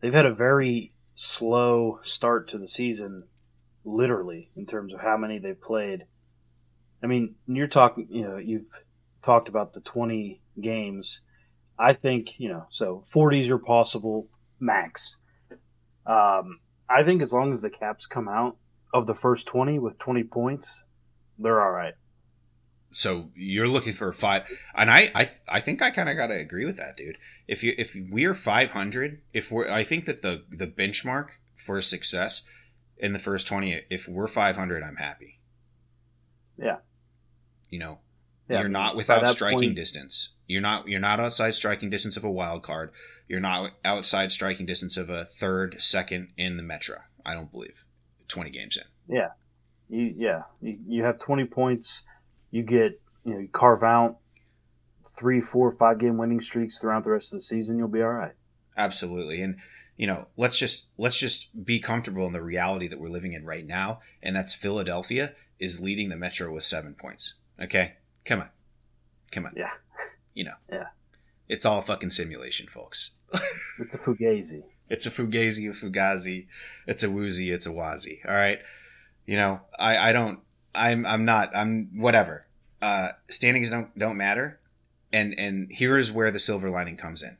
they've 0.00 0.14
had 0.14 0.26
a 0.26 0.34
very 0.34 0.92
slow 1.14 2.00
start 2.04 2.50
to 2.50 2.58
the 2.58 2.68
season, 2.68 3.24
literally 3.84 4.50
in 4.56 4.66
terms 4.66 4.94
of 4.94 5.00
how 5.00 5.16
many 5.16 5.38
they've 5.38 5.60
played. 5.60 6.04
I 7.02 7.06
mean, 7.06 7.34
you're 7.46 7.68
talking. 7.68 8.08
You 8.10 8.22
know, 8.22 8.36
you've 8.38 8.66
talked 9.22 9.48
about 9.48 9.74
the 9.74 9.80
20 9.80 10.40
games. 10.60 11.20
I 11.78 11.92
think, 11.92 12.38
you 12.38 12.48
know, 12.48 12.66
so 12.70 13.04
40s 13.14 13.50
are 13.50 13.58
possible 13.58 14.28
max. 14.58 15.16
Um, 16.06 16.60
I 16.88 17.04
think 17.04 17.22
as 17.22 17.32
long 17.32 17.52
as 17.52 17.60
the 17.60 17.70
Caps 17.70 18.06
come 18.06 18.28
out 18.28 18.56
of 18.92 19.06
the 19.06 19.14
first 19.14 19.46
20 19.46 19.78
with 19.78 19.98
20 19.98 20.24
points, 20.24 20.82
they're 21.38 21.62
all 21.62 21.70
right. 21.70 21.94
So 22.90 23.30
you're 23.34 23.68
looking 23.68 23.92
for 23.92 24.08
a 24.08 24.12
five, 24.12 24.48
and 24.74 24.90
I 24.90 25.10
I, 25.14 25.28
I 25.48 25.60
think 25.60 25.82
I 25.82 25.90
kind 25.90 26.08
of 26.08 26.16
gotta 26.16 26.34
agree 26.34 26.64
with 26.64 26.76
that, 26.76 26.96
dude. 26.96 27.18
If 27.46 27.62
you 27.62 27.74
if 27.78 27.94
we're 28.10 28.34
500, 28.34 29.20
if 29.32 29.52
we're 29.52 29.68
I 29.68 29.82
think 29.84 30.06
that 30.06 30.22
the 30.22 30.44
the 30.50 30.66
benchmark 30.66 31.30
for 31.54 31.80
success 31.80 32.44
in 32.96 33.12
the 33.12 33.18
first 33.18 33.46
20, 33.46 33.82
if 33.90 34.08
we're 34.08 34.26
500, 34.26 34.82
I'm 34.82 34.96
happy. 34.96 35.38
Yeah. 36.56 36.78
You 37.70 37.78
know, 37.78 37.98
Yeah, 38.48 38.60
you're 38.60 38.68
not 38.68 38.96
without 38.96 39.28
striking 39.28 39.58
point- 39.60 39.76
distance. 39.76 40.36
You're 40.46 40.62
not 40.62 40.88
you're 40.88 41.00
not 41.00 41.20
outside 41.20 41.54
striking 41.54 41.90
distance 41.90 42.16
of 42.16 42.24
a 42.24 42.30
wild 42.30 42.62
card. 42.62 42.90
You're 43.28 43.40
not 43.40 43.72
outside 43.84 44.32
striking 44.32 44.64
distance 44.66 44.96
of 44.96 45.10
a 45.10 45.24
third, 45.24 45.76
second 45.82 46.28
in 46.36 46.56
the 46.56 46.62
metro. 46.62 46.98
I 47.24 47.34
don't 47.34 47.52
believe. 47.52 47.84
20 48.28 48.50
games 48.50 48.76
in. 48.76 49.14
Yeah 49.16 49.28
you, 49.88 50.14
yeah, 50.16 50.42
you, 50.60 50.78
you 50.86 51.04
have 51.04 51.18
20 51.18 51.44
points. 51.46 52.02
You 52.50 52.62
get, 52.62 53.00
you 53.24 53.34
know, 53.34 53.40
you 53.40 53.48
carve 53.48 53.82
out 53.82 54.18
three, 55.18 55.40
four, 55.40 55.72
five 55.72 55.98
game 55.98 56.16
winning 56.16 56.40
streaks 56.40 56.78
throughout 56.78 57.04
the 57.04 57.10
rest 57.10 57.32
of 57.32 57.38
the 57.38 57.42
season. 57.42 57.78
You'll 57.78 57.88
be 57.88 58.02
all 58.02 58.10
right. 58.10 58.34
Absolutely. 58.76 59.42
And 59.42 59.58
you 59.98 60.06
know, 60.06 60.28
let's 60.36 60.58
just 60.58 60.90
let's 60.96 61.18
just 61.18 61.64
be 61.64 61.80
comfortable 61.80 62.24
in 62.26 62.32
the 62.32 62.42
reality 62.42 62.86
that 62.86 63.00
we're 63.00 63.08
living 63.08 63.32
in 63.32 63.44
right 63.44 63.66
now, 63.66 64.00
and 64.22 64.34
that's 64.34 64.54
Philadelphia 64.54 65.34
is 65.58 65.82
leading 65.82 66.08
the 66.08 66.16
Metro 66.16 66.52
with 66.52 66.62
7 66.62 66.94
points. 66.94 67.34
Okay? 67.60 67.96
Come 68.24 68.40
on. 68.40 68.48
Come 69.32 69.46
on. 69.46 69.54
Yeah. 69.56 69.72
You 70.34 70.44
know. 70.44 70.54
Yeah. 70.70 70.86
It's 71.48 71.66
all 71.66 71.80
fucking 71.80 72.10
simulation, 72.10 72.68
folks. 72.68 73.16
It's 73.80 73.94
a 73.94 73.98
fugazi. 73.98 74.64
It's 74.88 75.06
a 75.06 75.10
fugazi, 75.10 75.68
a 75.68 75.72
fugazi, 75.72 76.48
it's 76.88 77.04
a 77.04 77.10
woozy, 77.10 77.52
it's 77.52 77.66
a 77.66 77.70
wazi. 77.70 78.18
All 78.28 78.34
right. 78.34 78.58
You 79.24 79.36
know, 79.36 79.60
I, 79.78 80.08
I 80.08 80.12
don't, 80.12 80.40
I'm, 80.74 81.04
I'm 81.06 81.24
not, 81.24 81.50
I'm 81.54 81.90
whatever. 81.96 82.46
Uh, 82.80 83.10
standings 83.28 83.70
don't, 83.70 83.96
don't 83.98 84.16
matter. 84.16 84.60
And, 85.12 85.34
and 85.38 85.68
here's 85.70 86.12
where 86.12 86.30
the 86.30 86.38
silver 86.38 86.70
lining 86.70 86.96
comes 86.96 87.22
in. 87.22 87.38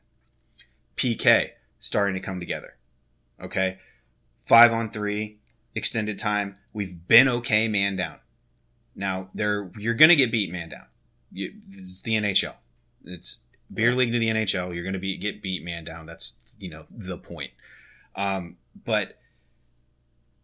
PK 0.97 1.51
starting 1.77 2.15
to 2.15 2.19
come 2.19 2.39
together. 2.39 2.75
Okay. 3.41 3.77
Five 4.41 4.73
on 4.73 4.89
three, 4.89 5.39
extended 5.75 6.19
time. 6.19 6.57
We've 6.73 7.07
been 7.07 7.27
okay 7.27 7.67
man 7.67 7.95
down. 7.95 8.19
Now 8.95 9.29
there, 9.33 9.71
you're 9.77 9.93
to 10.09 10.15
get 10.15 10.31
beat 10.31 10.51
man 10.51 10.69
down. 10.69 10.87
You, 11.31 11.53
it's 11.69 12.01
the 12.01 12.13
NHL. 12.13 12.55
It's 13.05 13.45
beer 13.73 13.95
league 13.95 14.11
to 14.11 14.19
the 14.19 14.29
NHL. 14.29 14.73
You're 14.73 14.83
to 14.93 14.99
be 14.99 15.17
get 15.17 15.41
beat 15.41 15.63
man 15.63 15.83
down. 15.83 16.05
That's 16.05 16.55
you 16.59 16.69
know 16.69 16.85
the 16.89 17.17
point. 17.17 17.51
Um, 18.15 18.57
but 18.85 19.17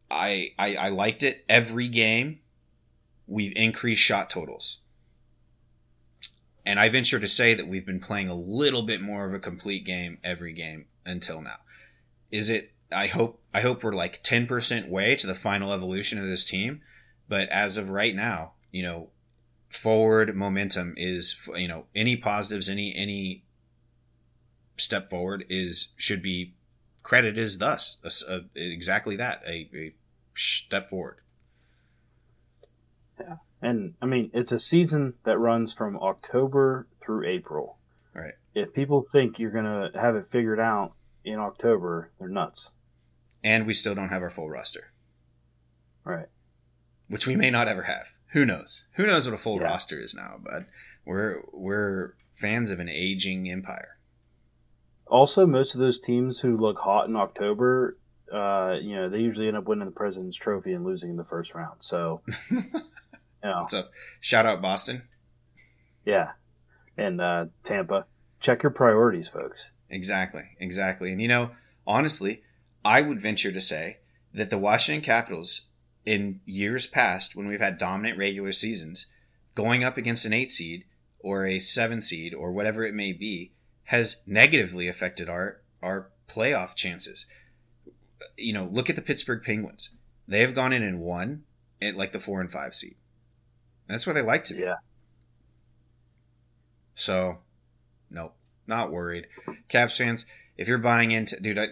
I, 0.09 0.53
I 0.57 0.75
I 0.75 0.89
liked 0.89 1.23
it 1.23 1.43
every 1.49 1.87
game. 1.87 2.39
We've 3.27 3.53
increased 3.55 4.01
shot 4.01 4.29
totals, 4.29 4.79
and 6.65 6.79
I 6.79 6.89
venture 6.89 7.19
to 7.19 7.27
say 7.27 7.53
that 7.53 7.67
we've 7.67 7.85
been 7.85 7.99
playing 7.99 8.29
a 8.29 8.35
little 8.35 8.83
bit 8.83 9.01
more 9.01 9.25
of 9.25 9.33
a 9.33 9.39
complete 9.39 9.85
game 9.85 10.19
every 10.23 10.53
game 10.53 10.85
until 11.05 11.41
now. 11.41 11.57
Is 12.31 12.49
it? 12.49 12.71
I 12.91 13.07
hope 13.07 13.41
I 13.53 13.61
hope 13.61 13.83
we're 13.83 13.93
like 13.93 14.21
ten 14.21 14.45
percent 14.45 14.89
way 14.89 15.15
to 15.15 15.27
the 15.27 15.35
final 15.35 15.73
evolution 15.73 16.19
of 16.19 16.25
this 16.25 16.45
team, 16.45 16.81
but 17.27 17.49
as 17.49 17.77
of 17.77 17.89
right 17.89 18.15
now, 18.15 18.53
you 18.71 18.83
know, 18.83 19.09
forward 19.69 20.35
momentum 20.35 20.93
is 20.97 21.49
you 21.55 21.67
know 21.67 21.85
any 21.93 22.15
positives 22.15 22.69
any 22.69 22.95
any 22.95 23.43
step 24.77 25.09
forward 25.09 25.45
is 25.49 25.93
should 25.97 26.21
be 26.21 26.53
credited 27.03 27.37
as 27.37 27.57
thus 27.57 28.01
a 28.27 28.33
a- 28.33 28.45
exactly 28.55 29.15
that 29.15 29.43
a, 29.45 29.69
a 29.73 29.93
step 30.33 30.89
forward 30.89 31.17
And 33.61 33.93
I 34.01 34.05
mean, 34.05 34.31
it's 34.33 34.51
a 34.51 34.59
season 34.59 35.13
that 35.23 35.37
runs 35.39 35.73
from 35.73 35.97
October 35.97 36.87
through 37.03 37.27
April. 37.27 37.77
Right. 38.13 38.33
If 38.53 38.73
people 38.73 39.05
think 39.11 39.39
you're 39.39 39.51
going 39.51 39.65
to 39.65 39.89
have 39.99 40.15
it 40.15 40.27
figured 40.31 40.59
out 40.59 40.93
in 41.23 41.39
October, 41.39 42.11
they're 42.19 42.29
nuts. 42.29 42.71
and 43.43 43.65
we 43.67 43.73
still 43.73 43.95
don't 43.95 44.09
have 44.09 44.21
our 44.21 44.29
full 44.29 44.49
roster 44.49 44.91
Right. 46.03 46.27
which 47.09 47.25
we 47.27 47.35
may 47.35 47.49
not 47.51 47.67
ever 47.67 47.83
have 47.83 48.07
who 48.33 48.45
knows 48.45 48.87
who 48.95 49.05
knows 49.05 49.27
what 49.27 49.33
a 49.35 49.37
full 49.37 49.57
Yeah. 49.59 49.65
roster 49.67 49.99
is 49.99 50.15
now 50.15 50.39
but 50.43 50.63
we're 51.05 51.41
we're 51.51 52.13
fans 52.31 52.69
of 52.71 52.79
an 52.79 52.89
aging 52.89 53.49
empire 53.49 53.97
Also, 55.07 55.45
most 55.45 55.73
of 55.75 55.79
those 55.79 55.99
teams 55.99 56.39
who 56.39 56.57
look 56.57 56.79
hot 56.79 57.07
in 57.07 57.15
October, 57.15 57.97
uh, 58.33 58.75
you 58.81 58.95
know, 58.95 59.07
they 59.09 59.19
usually 59.19 59.47
end 59.47 59.55
up 59.57 59.65
winning 59.65 59.85
the 59.85 59.91
President's 59.91 60.35
Trophy 60.37 60.73
and 60.73 60.83
losing 60.83 61.11
in 61.11 61.15
the 61.15 61.23
first 61.23 61.53
round. 61.53 61.77
So, 61.83 62.21
what's 63.53 63.73
up 63.73 63.91
shout 64.21 64.45
out 64.45 64.61
boston 64.61 65.03
yeah. 66.05 66.31
And 66.97 67.19
uh, 67.19 67.45
Tampa, 67.63 68.05
check 68.39 68.63
your 68.63 68.69
priorities, 68.69 69.27
folks. 69.27 69.65
Exactly, 69.89 70.43
exactly. 70.59 71.11
And 71.11 71.21
you 71.21 71.27
know, 71.27 71.51
honestly, 71.85 72.43
I 72.85 73.01
would 73.01 73.21
venture 73.21 73.51
to 73.51 73.59
say 73.61 73.97
that 74.33 74.49
the 74.49 74.57
Washington 74.57 75.03
Capitals 75.03 75.71
in 76.05 76.39
years 76.45 76.87
past, 76.87 77.35
when 77.35 77.47
we've 77.47 77.59
had 77.59 77.77
dominant 77.77 78.17
regular 78.17 78.51
seasons, 78.51 79.11
going 79.55 79.83
up 79.83 79.97
against 79.97 80.25
an 80.25 80.33
eight 80.33 80.51
seed 80.51 80.85
or 81.19 81.45
a 81.45 81.59
seven 81.59 82.01
seed 82.01 82.33
or 82.33 82.51
whatever 82.51 82.85
it 82.85 82.93
may 82.93 83.11
be, 83.11 83.51
has 83.85 84.23
negatively 84.25 84.87
affected 84.87 85.27
our 85.27 85.61
our 85.81 86.11
playoff 86.27 86.75
chances. 86.75 87.27
You 88.37 88.53
know, 88.53 88.65
look 88.65 88.89
at 88.89 88.95
the 88.95 89.01
Pittsburgh 89.01 89.43
Penguins. 89.43 89.89
They 90.27 90.41
have 90.41 90.55
gone 90.55 90.73
in 90.73 90.83
and 90.83 91.01
won 91.01 91.43
at 91.81 91.95
like 91.95 92.11
the 92.11 92.19
four 92.19 92.41
and 92.41 92.51
five 92.51 92.73
seed. 92.73 92.95
That's 93.87 94.07
where 94.07 94.13
they 94.13 94.21
like 94.21 94.43
to 94.45 94.53
be. 94.53 94.61
Yeah. 94.61 94.75
So, 96.93 97.39
nope, 98.09 98.35
not 98.67 98.91
worried. 98.91 99.27
Caps 99.67 99.97
fans, 99.97 100.25
if 100.57 100.67
you're 100.67 100.77
buying 100.77 101.11
into, 101.11 101.39
dude, 101.41 101.59
I, 101.59 101.67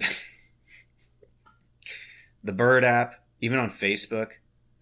the 2.44 2.54
Bird 2.54 2.84
app, 2.84 3.16
even 3.42 3.60
on 3.60 3.70
Facebook, 3.70 4.34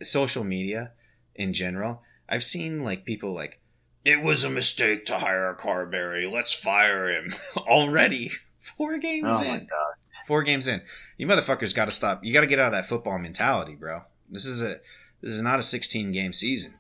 social 0.02 0.44
media 0.44 0.94
in 1.36 1.54
general, 1.54 2.02
I've 2.28 2.44
seen 2.44 2.84
like 2.84 3.06
people 3.06 3.34
like, 3.34 3.60
it 4.04 4.24
was 4.24 4.44
a 4.44 4.50
mistake 4.50 5.06
to 5.06 5.20
hire 5.20 5.56
Carbery. 5.60 6.32
Let's 6.32 6.54
fire 6.54 7.10
him 7.10 7.34
already. 7.58 8.32
Four 8.58 8.98
games 8.98 9.36
Oh 9.38 9.48
my 9.48 9.54
in. 9.56 9.60
god. 9.62 9.94
Four 10.26 10.44
games 10.44 10.68
in. 10.68 10.82
You 11.18 11.28
motherfuckers 11.28 11.76
got 11.76 11.86
to 11.86 11.92
stop. 11.92 12.24
You 12.24 12.34
got 12.34 12.42
to 12.42 12.48
get 12.48 12.60
out 12.60 12.68
of 12.68 12.72
that 12.74 12.86
football 12.86 13.20
mentality, 13.20 13.76
bro. 13.76 14.02
This 14.30 14.46
is 14.46 14.64
a 14.64 14.78
this 15.22 15.32
is 15.32 15.42
not 15.42 15.60
a 15.60 15.64
16 15.64 16.12
game 16.12 16.34
season. 16.34 16.76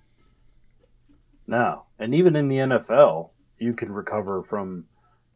No. 1.51 1.83
And 1.99 2.15
even 2.15 2.35
in 2.35 2.47
the 2.47 2.55
NFL, 2.55 3.29
you 3.59 3.73
can 3.73 3.91
recover 3.91 4.41
from 4.43 4.85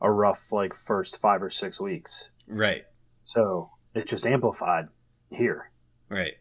a 0.01 0.09
rough 0.09 0.39
like 0.51 0.74
first 0.88 1.20
5 1.22 1.43
or 1.43 1.49
6 1.49 1.80
weeks. 1.80 2.30
Right. 2.47 2.86
So, 3.24 3.70
it's 3.93 4.09
just 4.09 4.26
amplified 4.26 4.88
here. 5.30 5.72
Right. 6.09 6.36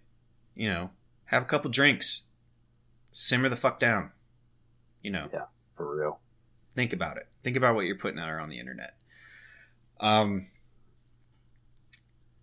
You 0.54 0.68
know, 0.70 0.90
have 1.26 1.42
a 1.42 1.46
couple 1.46 1.70
drinks. 1.70 2.28
Simmer 3.10 3.48
the 3.48 3.56
fuck 3.56 3.78
down. 3.80 4.12
You 5.02 5.10
know, 5.10 5.28
Yeah, 5.32 5.46
For 5.76 5.96
real. 5.98 6.20
think 6.74 6.92
about 6.92 7.16
it. 7.16 7.28
Think 7.42 7.56
about 7.56 7.74
what 7.74 7.84
you're 7.86 7.98
putting 7.98 8.18
out 8.20 8.30
on 8.40 8.48
the 8.48 8.58
internet. 8.60 8.94
Um 10.00 10.46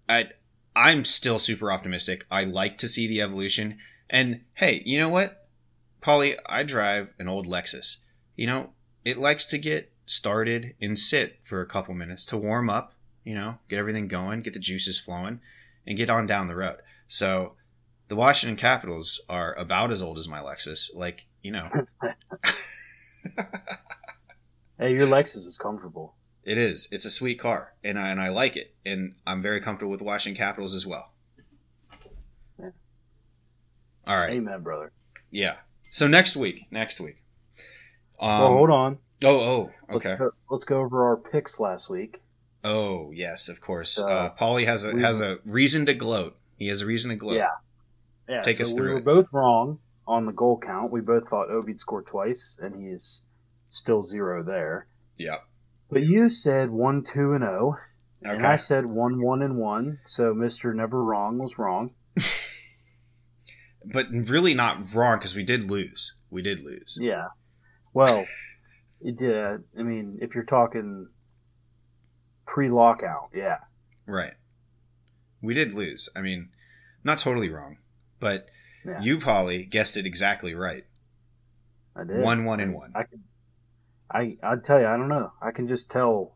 I 0.10 0.30
I'm 0.76 1.04
still 1.06 1.40
super 1.40 1.72
optimistic. 1.72 2.26
I 2.32 2.44
like 2.44 2.78
to 2.80 2.88
see 2.88 3.08
the 3.08 3.22
evolution. 3.22 3.78
And 4.10 4.42
hey, 4.56 4.82
you 4.86 4.98
know 5.00 5.10
what? 5.10 5.41
Polly, 6.02 6.36
I 6.48 6.64
drive 6.64 7.14
an 7.20 7.28
old 7.28 7.48
Lexus. 7.48 7.98
You 8.36 8.48
know, 8.48 8.70
it 9.06 9.18
likes 9.18 9.46
to 9.46 9.58
get 9.58 9.92
started 10.06 10.76
and 10.82 10.98
sit 10.98 11.40
for 11.44 11.62
a 11.62 11.68
couple 11.68 11.94
minutes 11.94 12.26
to 12.28 12.38
warm 12.38 12.70
up, 12.70 12.94
you 13.24 13.34
know, 13.34 13.60
get 13.70 13.80
everything 13.80 14.08
going, 14.08 14.42
get 14.42 14.54
the 14.54 14.60
juices 14.60 15.00
flowing, 15.00 15.40
and 15.86 15.98
get 15.98 16.10
on 16.10 16.26
down 16.26 16.48
the 16.48 16.56
road. 16.56 16.78
So 17.08 17.54
the 18.08 18.16
Washington 18.16 18.58
Capitals 18.58 19.22
are 19.30 19.54
about 19.58 19.92
as 19.92 20.02
old 20.02 20.18
as 20.18 20.28
my 20.28 20.40
Lexus. 20.40 20.94
Like, 20.96 21.28
you 21.42 21.52
know, 21.52 21.70
Hey, 24.82 24.96
your 24.96 25.06
Lexus 25.06 25.46
is 25.46 25.60
comfortable. 25.62 26.16
It 26.44 26.58
is. 26.58 26.88
It's 26.92 27.06
a 27.06 27.12
sweet 27.12 27.38
car, 27.38 27.74
and 27.84 28.00
I 28.00 28.10
and 28.10 28.20
I 28.20 28.30
like 28.30 28.58
it, 28.58 28.74
and 28.84 29.14
I'm 29.28 29.40
very 29.40 29.62
comfortable 29.62 29.92
with 29.92 30.00
the 30.00 30.06
Washington 30.06 30.44
Capitals 30.44 30.74
as 30.74 30.88
well. 30.88 31.14
Yeah. 32.60 32.72
All 34.08 34.18
right. 34.18 34.32
Amen, 34.32 34.64
brother. 34.64 34.92
Yeah. 35.30 35.58
So 35.92 36.08
next 36.08 36.38
week, 36.38 36.68
next 36.72 37.02
week. 37.02 37.22
Um, 38.18 38.30
well, 38.40 38.48
hold 38.54 38.70
on. 38.70 38.98
oh, 39.26 39.70
oh, 39.90 39.96
okay. 39.96 40.10
Let's 40.12 40.20
go, 40.20 40.32
let's 40.50 40.64
go 40.64 40.80
over 40.80 41.06
our 41.06 41.18
picks 41.18 41.60
last 41.60 41.90
week. 41.90 42.22
Oh, 42.64 43.12
yes, 43.12 43.50
of 43.50 43.60
course. 43.60 44.00
Uh, 44.00 44.30
Paulie 44.40 44.66
has 44.66 44.86
a 44.86 44.94
we- 44.94 45.02
has 45.02 45.20
a 45.20 45.40
reason 45.46 45.86
to 45.88 45.94
gloat. 45.94 46.38
He 46.58 46.70
has 46.70 46.82
a 46.82 46.86
reason 46.86 47.10
to 47.10 47.18
gloat. 47.18 47.36
Yeah. 47.38 47.50
Yeah, 48.30 48.42
Take 48.42 48.58
so 48.58 48.62
us 48.62 48.72
through 48.74 48.86
we 48.88 48.92
were 48.94 49.00
it. 49.00 49.06
both 49.06 49.26
wrong 49.34 49.80
on 50.08 50.26
the 50.26 50.32
goal 50.32 50.58
count. 50.64 50.92
We 50.94 51.02
both 51.02 51.28
thought 51.28 51.50
Ovi'd 51.50 51.82
score 51.82 52.04
twice, 52.04 52.58
and 52.62 52.74
he's 52.74 53.24
still 53.68 54.02
zero 54.02 54.44
there. 54.44 54.88
Yeah. 55.18 55.40
But 55.90 56.04
you 56.04 56.30
said 56.30 56.70
one, 56.70 57.04
two, 57.04 57.34
and 57.34 57.44
zero, 57.44 57.76
and 58.22 58.46
I 58.46 58.56
said 58.56 58.86
one, 58.86 59.22
one, 59.22 59.42
and 59.42 59.58
one. 59.58 60.00
So 60.06 60.34
Mister 60.34 60.74
Never 60.74 61.04
Wrong 61.04 61.38
was 61.38 61.58
wrong. 61.58 61.92
But 63.86 64.08
really 64.12 64.54
not 64.54 64.78
wrong 64.96 65.18
because 65.18 65.36
we 65.36 65.44
did 65.44 65.64
lose. 65.70 66.16
We 66.30 66.42
did 66.42 66.64
lose. 66.64 66.98
Yeah, 67.02 67.28
Well, 67.94 68.24
it 69.02 69.18
did. 69.18 69.64
I 69.78 69.84
mean, 69.84 70.20
if 70.22 70.36
you're 70.36 70.44
talking 70.44 71.08
pre-lockout, 72.46 73.30
yeah. 73.34 73.58
Right. 74.06 74.34
We 75.42 75.54
did 75.54 75.74
lose. 75.74 76.10
I 76.16 76.22
mean, 76.22 76.50
not 77.04 77.18
totally 77.18 77.50
wrong, 77.50 77.78
but 78.20 78.48
Yeah. 78.86 79.02
you, 79.02 79.20
Polly, 79.20 79.66
guessed 79.66 79.98
it 79.98 80.06
exactly 80.06 80.54
right. 80.54 80.86
I 81.96 82.04
did. 82.04 82.22
One, 82.22 82.46
one, 82.46 82.60
and 82.60 82.74
one. 82.74 82.92
I 82.96 83.04
can. 83.04 83.24
I 84.14 84.38
I 84.44 84.56
tell 84.58 84.80
you, 84.80 84.86
I 84.88 84.98
don't 84.98 85.08
know. 85.10 85.32
I 85.42 85.52
can 85.52 85.68
just 85.68 85.90
tell. 85.90 86.36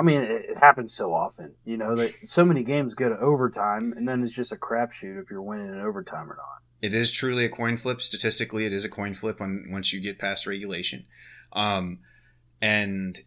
I 0.00 0.02
mean, 0.02 0.22
it, 0.22 0.46
it 0.48 0.56
happens 0.56 0.94
so 0.94 1.12
often, 1.12 1.52
you 1.66 1.76
know, 1.76 1.94
that 1.94 2.10
so 2.24 2.42
many 2.42 2.64
games 2.64 2.94
go 2.94 3.10
to 3.10 3.18
overtime, 3.18 3.92
and 3.94 4.08
then 4.08 4.22
it's 4.22 4.32
just 4.32 4.50
a 4.50 4.56
crapshoot 4.56 5.20
if 5.22 5.30
you're 5.30 5.42
winning 5.42 5.68
in 5.68 5.78
overtime 5.78 6.32
or 6.32 6.36
not. 6.36 6.62
It 6.80 6.94
is 6.94 7.12
truly 7.12 7.44
a 7.44 7.50
coin 7.50 7.76
flip. 7.76 8.00
Statistically, 8.00 8.64
it 8.64 8.72
is 8.72 8.82
a 8.82 8.88
coin 8.88 9.12
flip 9.12 9.40
once 9.40 9.92
you 9.92 10.00
get 10.00 10.18
past 10.18 10.46
regulation. 10.46 11.04
Um, 11.52 11.98
and 12.62 13.18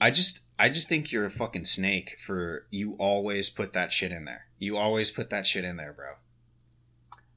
I 0.00 0.10
just, 0.10 0.46
I 0.58 0.70
just 0.70 0.88
think 0.88 1.12
you're 1.12 1.24
a 1.24 1.30
fucking 1.30 1.66
snake 1.66 2.16
for 2.18 2.66
you 2.70 2.96
always 2.98 3.48
put 3.48 3.72
that 3.74 3.92
shit 3.92 4.10
in 4.10 4.24
there. 4.24 4.46
You 4.58 4.76
always 4.76 5.12
put 5.12 5.30
that 5.30 5.46
shit 5.46 5.62
in 5.62 5.76
there, 5.76 5.92
bro. 5.92 6.14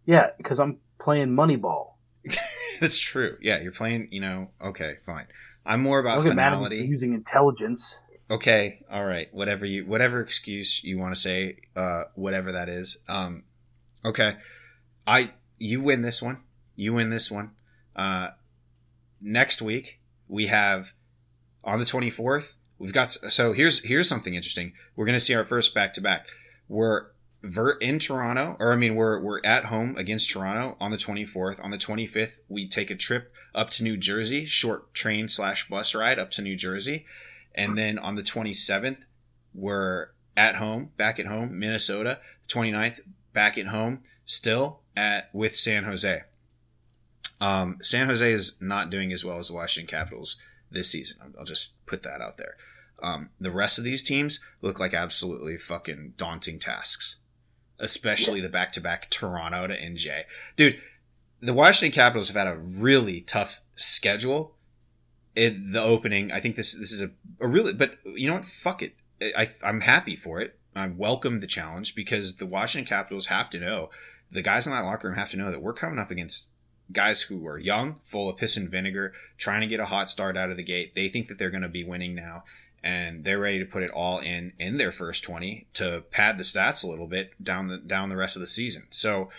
Yeah, 0.07 0.31
because 0.37 0.59
I'm 0.59 0.77
playing 0.99 1.27
Moneyball. 1.35 1.91
That's 2.81 2.99
true. 2.99 3.37
Yeah, 3.41 3.59
you're 3.59 3.71
playing. 3.71 4.07
You 4.09 4.21
know. 4.21 4.49
Okay, 4.59 4.95
fine. 5.05 5.27
I'm 5.67 5.81
more 5.81 5.99
about 5.99 6.17
Look 6.17 6.31
at 6.31 6.35
Madden 6.35 6.57
finality. 6.63 6.87
using 6.87 7.13
intelligence. 7.13 7.99
Okay 8.29 8.79
all 8.91 9.05
right 9.05 9.33
whatever 9.33 9.65
you 9.65 9.85
whatever 9.85 10.21
excuse 10.21 10.83
you 10.83 10.97
want 10.97 11.13
to 11.13 11.19
say 11.19 11.57
uh 11.75 12.03
whatever 12.15 12.51
that 12.51 12.69
is 12.69 13.03
um 13.07 13.43
okay. 14.05 14.35
I 15.05 15.31
you 15.57 15.81
win 15.81 16.01
this 16.01 16.21
one 16.21 16.41
you 16.75 16.93
win 16.93 17.09
this 17.09 17.29
one. 17.31 17.51
Uh 17.95 18.29
next 19.21 19.61
week 19.61 19.99
we 20.27 20.47
have 20.47 20.93
on 21.63 21.79
the 21.79 21.85
24th 21.85 22.55
we've 22.77 22.93
got 22.93 23.11
so 23.11 23.51
here's 23.53 23.83
here's 23.83 24.07
something 24.07 24.35
interesting. 24.35 24.73
We're 24.95 25.05
gonna 25.05 25.19
see 25.19 25.35
our 25.35 25.43
first 25.43 25.73
back 25.73 25.93
to 25.93 26.01
back 26.01 26.27
we're 26.69 27.07
in 27.79 27.99
toronto 27.99 28.55
or 28.59 28.71
i 28.71 28.75
mean 28.75 28.95
we're 28.95 29.19
we're 29.19 29.41
at 29.43 29.65
home 29.65 29.95
against 29.97 30.29
toronto 30.29 30.75
on 30.79 30.91
the 30.91 30.97
24th 30.97 31.63
on 31.63 31.71
the 31.71 31.77
25th 31.77 32.39
we 32.47 32.67
take 32.67 32.91
a 32.91 32.95
trip 32.95 33.33
up 33.55 33.69
to 33.69 33.83
new 33.83 33.97
jersey 33.97 34.45
short 34.45 34.93
train 34.93 35.27
slash 35.27 35.67
bus 35.69 35.95
ride 35.95 36.19
up 36.19 36.31
to 36.31 36.41
new 36.41 36.55
jersey 36.55 37.05
and 37.59 37.77
then 37.77 37.99
on 37.99 38.15
the 38.15 38.23
27th, 38.23 39.05
we're 39.53 40.07
at 40.37 40.55
home, 40.55 40.91
back 40.97 41.19
at 41.19 41.25
home, 41.25 41.57
Minnesota. 41.59 42.19
29th, 42.47 43.01
back 43.33 43.57
at 43.57 43.67
home, 43.67 43.99
still 44.25 44.81
at 44.97 45.29
with 45.33 45.55
San 45.55 45.83
Jose. 45.83 46.23
Um, 47.41 47.77
San 47.81 48.07
Jose 48.07 48.31
is 48.31 48.61
not 48.61 48.89
doing 48.89 49.11
as 49.13 49.23
well 49.23 49.37
as 49.37 49.47
the 49.47 49.53
Washington 49.53 49.89
Capitals 49.89 50.41
this 50.71 50.91
season. 50.91 51.17
I'll- 51.21 51.33
I'll 51.39 51.45
just 51.45 51.85
put 51.85 52.03
that 52.03 52.21
out 52.21 52.37
there. 52.37 52.57
Um, 53.01 53.29
the 53.39 53.51
rest 53.51 53.77
of 53.77 53.83
these 53.85 54.03
teams 54.03 54.39
look 54.61 54.79
like 54.79 54.93
absolutely 54.93 55.55
fucking 55.55 56.15
daunting 56.17 56.59
tasks, 56.59 57.19
especially 57.79 58.41
the 58.41 58.49
back 58.49 58.73
to 58.73 58.81
back 58.81 59.09
Toronto 59.09 59.67
to 59.67 59.73
NJ. 59.81 60.25
Dude, 60.57 60.81
the 61.39 61.53
Washington 61.53 61.95
Capitals 61.95 62.27
have 62.27 62.35
had 62.35 62.47
a 62.53 62.57
really 62.57 63.21
tough 63.21 63.61
schedule 63.75 64.55
it, 65.39 65.73
the 65.73 65.81
opening. 65.81 66.31
I 66.31 66.39
think 66.39 66.55
this 66.55 66.77
this 66.77 66.91
is 66.91 67.01
a, 67.01 67.09
a 67.39 67.47
really, 67.47 67.73
but 67.73 67.97
you 68.05 68.27
know 68.27 68.35
what? 68.35 68.45
Fuck 68.45 68.81
it. 68.81 68.95
I, 69.21 69.47
I'm 69.63 69.81
happy 69.81 70.15
for 70.15 70.39
it. 70.39 70.57
I 70.75 70.87
welcome 70.87 71.39
the 71.39 71.47
challenge 71.47 71.95
because 71.95 72.37
the 72.37 72.45
Washington 72.45 72.87
Capitals 72.87 73.27
have 73.27 73.49
to 73.51 73.59
know, 73.59 73.89
the 74.31 74.41
guys 74.41 74.67
in 74.67 74.73
that 74.73 74.85
locker 74.85 75.07
room 75.07 75.17
have 75.17 75.31
to 75.31 75.37
know 75.37 75.51
that 75.51 75.61
we're 75.61 75.73
coming 75.73 75.99
up 75.99 76.11
against 76.11 76.49
guys 76.91 77.23
who 77.23 77.45
are 77.47 77.57
young, 77.57 77.97
full 78.01 78.29
of 78.29 78.37
piss 78.37 78.57
and 78.57 78.71
vinegar, 78.71 79.13
trying 79.37 79.61
to 79.61 79.67
get 79.67 79.79
a 79.79 79.85
hot 79.85 80.09
start 80.09 80.37
out 80.37 80.49
of 80.49 80.57
the 80.57 80.63
gate. 80.63 80.93
They 80.93 81.07
think 81.07 81.27
that 81.27 81.37
they're 81.37 81.49
going 81.49 81.63
to 81.63 81.69
be 81.69 81.83
winning 81.83 82.15
now, 82.15 82.43
and 82.83 83.23
they're 83.23 83.39
ready 83.39 83.59
to 83.59 83.65
put 83.65 83.83
it 83.83 83.91
all 83.91 84.19
in 84.19 84.53
in 84.59 84.77
their 84.77 84.91
first 84.91 85.23
twenty 85.23 85.67
to 85.73 86.03
pad 86.11 86.37
the 86.37 86.43
stats 86.43 86.83
a 86.83 86.87
little 86.87 87.07
bit 87.07 87.31
down 87.43 87.67
the 87.67 87.77
down 87.77 88.09
the 88.09 88.17
rest 88.17 88.35
of 88.35 88.41
the 88.41 88.47
season. 88.47 88.83
So 88.89 89.29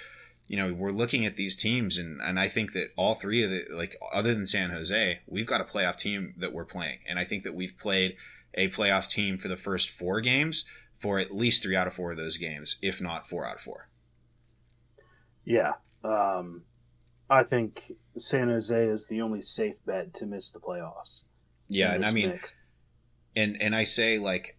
you 0.50 0.56
know, 0.56 0.72
we're 0.72 0.90
looking 0.90 1.24
at 1.24 1.34
these 1.34 1.54
teams, 1.54 1.96
and, 1.96 2.20
and 2.20 2.36
I 2.36 2.48
think 2.48 2.72
that 2.72 2.88
all 2.96 3.14
three 3.14 3.44
of 3.44 3.50
the, 3.50 3.66
like, 3.70 3.96
other 4.12 4.34
than 4.34 4.46
San 4.46 4.70
Jose, 4.70 5.20
we've 5.28 5.46
got 5.46 5.60
a 5.60 5.64
playoff 5.64 5.96
team 5.96 6.34
that 6.38 6.52
we're 6.52 6.64
playing. 6.64 6.98
And 7.06 7.20
I 7.20 7.24
think 7.24 7.44
that 7.44 7.54
we've 7.54 7.78
played 7.78 8.16
a 8.54 8.66
playoff 8.66 9.08
team 9.08 9.38
for 9.38 9.46
the 9.46 9.56
first 9.56 9.88
four 9.88 10.20
games 10.20 10.64
for 10.96 11.20
at 11.20 11.30
least 11.30 11.62
three 11.62 11.76
out 11.76 11.86
of 11.86 11.94
four 11.94 12.10
of 12.10 12.16
those 12.16 12.36
games, 12.36 12.78
if 12.82 13.00
not 13.00 13.24
four 13.24 13.46
out 13.46 13.54
of 13.54 13.60
four. 13.60 13.90
Yeah. 15.44 15.74
Um, 16.02 16.62
I 17.30 17.44
think 17.44 17.92
San 18.18 18.48
Jose 18.48 18.86
is 18.86 19.06
the 19.06 19.22
only 19.22 19.42
safe 19.42 19.76
bet 19.86 20.12
to 20.14 20.26
miss 20.26 20.50
the 20.50 20.58
playoffs. 20.58 21.22
Yeah. 21.68 21.94
And 21.94 22.04
I 22.04 22.10
mean, 22.10 22.30
mix. 22.30 22.52
and, 23.36 23.56
and 23.62 23.76
I 23.76 23.84
say, 23.84 24.18
like, 24.18 24.58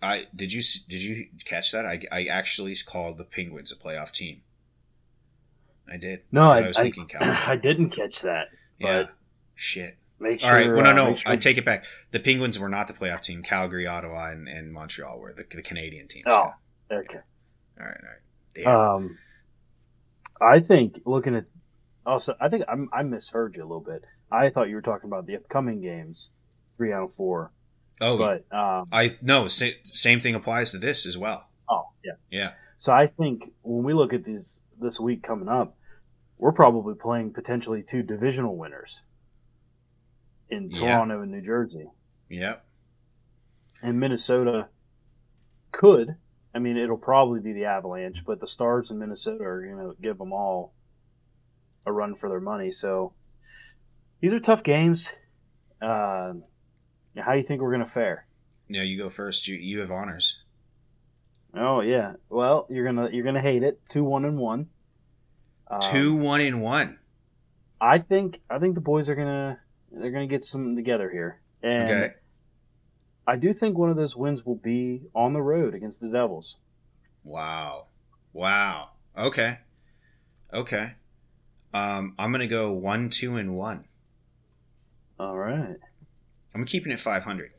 I, 0.00 0.28
did 0.32 0.52
you, 0.52 0.62
did 0.88 1.02
you 1.02 1.26
catch 1.44 1.72
that? 1.72 1.84
I, 1.84 2.02
I 2.12 2.26
actually 2.26 2.76
called 2.86 3.18
the 3.18 3.24
Penguins 3.24 3.72
a 3.72 3.76
playoff 3.76 4.12
team. 4.12 4.42
I 5.90 5.96
did. 5.96 6.22
No, 6.32 6.50
I, 6.50 6.58
I 6.60 6.66
was 6.68 6.78
I- 6.78 6.82
thinking 6.82 7.06
Calgary. 7.06 7.30
I 7.46 7.56
didn't 7.56 7.90
catch 7.90 8.22
that. 8.22 8.48
Yeah. 8.78 9.06
Shit. 9.54 9.96
Make 10.20 10.40
sure. 10.40 10.48
All 10.50 10.54
right. 10.56 10.70
Well, 10.72 10.82
no, 10.82 10.90
uh, 10.90 10.92
no. 10.94 11.06
make 11.10 11.18
sure- 11.18 11.32
I 11.32 11.36
take 11.36 11.58
it 11.58 11.64
back. 11.64 11.84
The 12.10 12.20
Penguins 12.20 12.58
were 12.58 12.68
not 12.68 12.86
the 12.88 12.92
playoff 12.92 13.20
team. 13.22 13.42
Calgary, 13.42 13.86
Ottawa, 13.86 14.30
and, 14.30 14.48
and 14.48 14.72
Montreal 14.72 15.18
were 15.20 15.32
the, 15.32 15.44
the 15.50 15.62
Canadian 15.62 16.08
teams. 16.08 16.24
Oh, 16.28 16.50
okay. 16.92 17.18
All 17.80 17.86
right. 17.86 18.00
All 18.02 18.08
right. 18.08 18.54
Damn. 18.54 18.80
Um, 18.80 19.18
I 20.40 20.60
think 20.60 21.00
looking 21.04 21.34
at 21.36 21.44
also, 22.06 22.34
I 22.40 22.48
think 22.48 22.64
I'm, 22.68 22.88
I 22.92 23.02
misheard 23.02 23.54
you 23.56 23.62
a 23.62 23.66
little 23.66 23.80
bit. 23.80 24.04
I 24.30 24.50
thought 24.50 24.68
you 24.68 24.76
were 24.76 24.82
talking 24.82 25.08
about 25.08 25.26
the 25.26 25.36
upcoming 25.36 25.80
games, 25.80 26.30
three 26.76 26.92
out 26.92 27.04
of 27.04 27.12
four. 27.14 27.50
oh, 28.00 28.18
But 28.18 28.44
um, 28.56 28.88
I 28.92 29.16
no. 29.22 29.48
Sa- 29.48 29.66
same 29.82 30.20
thing 30.20 30.34
applies 30.34 30.70
to 30.72 30.78
this 30.78 31.06
as 31.06 31.16
well. 31.18 31.48
oh 31.68 31.88
yeah. 32.04 32.12
Yeah. 32.30 32.52
So 32.78 32.92
I 32.92 33.08
think 33.08 33.50
when 33.62 33.82
we 33.84 33.92
look 33.94 34.12
at 34.12 34.24
these 34.24 34.60
this 34.80 34.98
week 35.00 35.22
coming 35.22 35.48
up, 35.48 35.76
we're 36.38 36.52
probably 36.52 36.94
playing 36.94 37.32
potentially 37.32 37.82
two 37.82 38.02
divisional 38.02 38.56
winners 38.56 39.02
in 40.48 40.70
Yeah. 40.70 40.80
Toronto 40.80 41.22
and 41.22 41.32
New 41.32 41.42
Jersey. 41.42 41.90
Yep. 42.30 42.64
And 43.82 44.00
Minnesota 44.00 44.68
could. 45.72 46.16
I 46.54 46.58
mean, 46.60 46.76
it'll 46.76 46.96
probably 46.96 47.40
be 47.40 47.52
the 47.52 47.66
Avalanche, 47.66 48.24
but 48.24 48.40
the 48.40 48.46
Stars 48.46 48.90
in 48.90 48.98
Minnesota 48.98 49.44
are 49.44 49.62
going 49.62 49.78
to 49.94 50.00
give 50.00 50.18
them 50.18 50.32
all 50.32 50.72
a 51.86 51.92
run 51.92 52.14
for 52.14 52.28
their 52.28 52.40
money. 52.40 52.72
So 52.72 53.12
these 54.20 54.32
are 54.32 54.40
tough 54.40 54.62
games. 54.62 55.10
Uh, 55.80 56.34
how 57.16 57.32
do 57.32 57.38
you 57.38 57.44
think 57.44 57.60
we're 57.60 57.72
going 57.74 57.86
to 57.86 57.92
fare? 57.92 58.26
No, 58.68 58.82
you 58.82 58.98
go 58.98 59.08
first. 59.08 59.48
You 59.48 59.56
you 59.56 59.80
have 59.80 59.90
honors. 59.90 60.44
Oh 61.54 61.80
yeah. 61.80 62.14
Well, 62.28 62.66
you're 62.68 62.84
gonna 62.84 63.08
you're 63.10 63.24
gonna 63.24 63.40
hate 63.40 63.62
it. 63.62 63.80
Two 63.88 64.04
one 64.04 64.26
and 64.26 64.36
one. 64.36 64.66
Um, 65.70 65.80
Two, 65.80 66.16
one, 66.16 66.40
in 66.40 66.60
one. 66.60 66.98
I 67.80 67.98
think 67.98 68.40
I 68.50 68.58
think 68.58 68.74
the 68.74 68.80
boys 68.80 69.08
are 69.08 69.14
gonna 69.14 69.60
they're 69.92 70.10
gonna 70.10 70.26
get 70.26 70.44
something 70.44 70.76
together 70.76 71.10
here, 71.10 71.40
and 71.62 71.90
Okay. 71.90 72.14
I 73.26 73.36
do 73.36 73.52
think 73.52 73.76
one 73.76 73.90
of 73.90 73.96
those 73.96 74.16
wins 74.16 74.44
will 74.44 74.56
be 74.56 75.02
on 75.14 75.32
the 75.34 75.42
road 75.42 75.74
against 75.74 76.00
the 76.00 76.08
Devils. 76.08 76.56
Wow. 77.22 77.86
Wow. 78.32 78.90
Okay. 79.16 79.58
Okay. 80.52 80.92
Um, 81.74 82.14
I'm 82.18 82.32
gonna 82.32 82.46
go 82.46 82.72
one, 82.72 83.10
two, 83.10 83.36
and 83.36 83.54
one. 83.56 83.84
All 85.20 85.36
right, 85.36 85.76
I'm 86.54 86.64
keeping 86.64 86.92
it 86.92 87.00
500. 87.00 87.52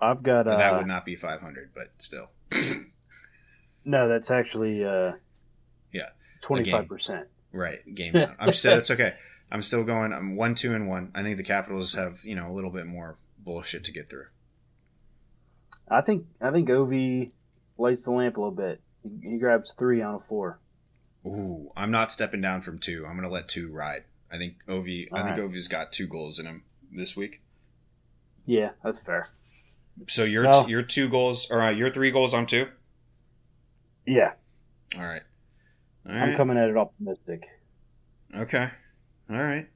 I've 0.00 0.22
got 0.22 0.46
uh, 0.46 0.56
that 0.56 0.76
would 0.76 0.86
not 0.86 1.04
be 1.04 1.14
500, 1.14 1.72
but 1.74 1.92
still. 1.98 2.30
no. 3.84 4.08
That's 4.08 4.30
actually 4.30 4.84
uh, 4.84 5.12
Yeah, 5.92 6.10
twenty 6.40 6.70
five 6.70 6.88
percent. 6.88 7.26
Right, 7.52 7.80
game. 7.94 8.14
I'm 8.38 8.52
still. 8.52 8.78
It's 8.78 8.90
okay. 8.90 9.14
I'm 9.50 9.62
still 9.62 9.82
going. 9.84 10.12
I'm 10.12 10.36
one, 10.36 10.54
two, 10.54 10.74
and 10.74 10.88
one. 10.88 11.10
I 11.14 11.22
think 11.22 11.36
the 11.36 11.42
Capitals 11.42 11.94
have 11.94 12.20
you 12.24 12.34
know 12.34 12.50
a 12.50 12.52
little 12.52 12.70
bit 12.70 12.86
more 12.86 13.16
bullshit 13.38 13.84
to 13.84 13.92
get 13.92 14.08
through. 14.08 14.26
I 15.88 16.00
think 16.02 16.26
I 16.40 16.50
think 16.50 16.68
Ovi 16.68 17.30
lights 17.78 18.04
the 18.04 18.12
lamp 18.12 18.36
a 18.36 18.40
little 18.40 18.54
bit. 18.54 18.80
He, 19.02 19.30
he 19.30 19.38
grabs 19.38 19.72
three 19.76 20.02
out 20.02 20.14
of 20.16 20.26
four. 20.26 20.58
Ooh, 21.26 21.70
I'm 21.76 21.90
not 21.90 22.12
stepping 22.12 22.40
down 22.40 22.62
from 22.62 22.78
two. 22.78 23.04
I'm 23.06 23.16
gonna 23.16 23.28
let 23.28 23.48
two 23.48 23.72
ride. 23.72 24.04
I 24.32 24.38
think 24.38 24.64
Ovi. 24.68 25.08
I 25.12 25.18
All 25.20 25.26
think 25.26 25.38
right. 25.38 25.48
Ovi's 25.48 25.68
got 25.68 25.90
two 25.92 26.06
goals 26.06 26.38
in 26.38 26.46
him 26.46 26.62
this 26.92 27.16
week. 27.16 27.42
Yeah, 28.46 28.70
that's 28.84 29.00
fair. 29.00 29.28
So 30.08 30.24
your 30.24 30.44
Well- 30.44 30.68
your 30.70 30.82
two 30.82 31.08
goals 31.08 31.50
or 31.50 31.60
uh, 31.60 31.70
your 31.70 31.90
three 31.90 32.10
goals 32.10 32.32
on 32.32 32.46
two. 32.46 32.68
Yeah, 34.06 34.32
All 34.96 35.02
right. 35.04 35.22
All 36.10 36.16
I'm 36.16 36.36
coming 36.36 36.58
at 36.58 36.68
it 36.68 36.76
optimistic. 36.76 37.44
Okay. 38.34 38.68
All 39.30 39.36
right. 39.36 39.68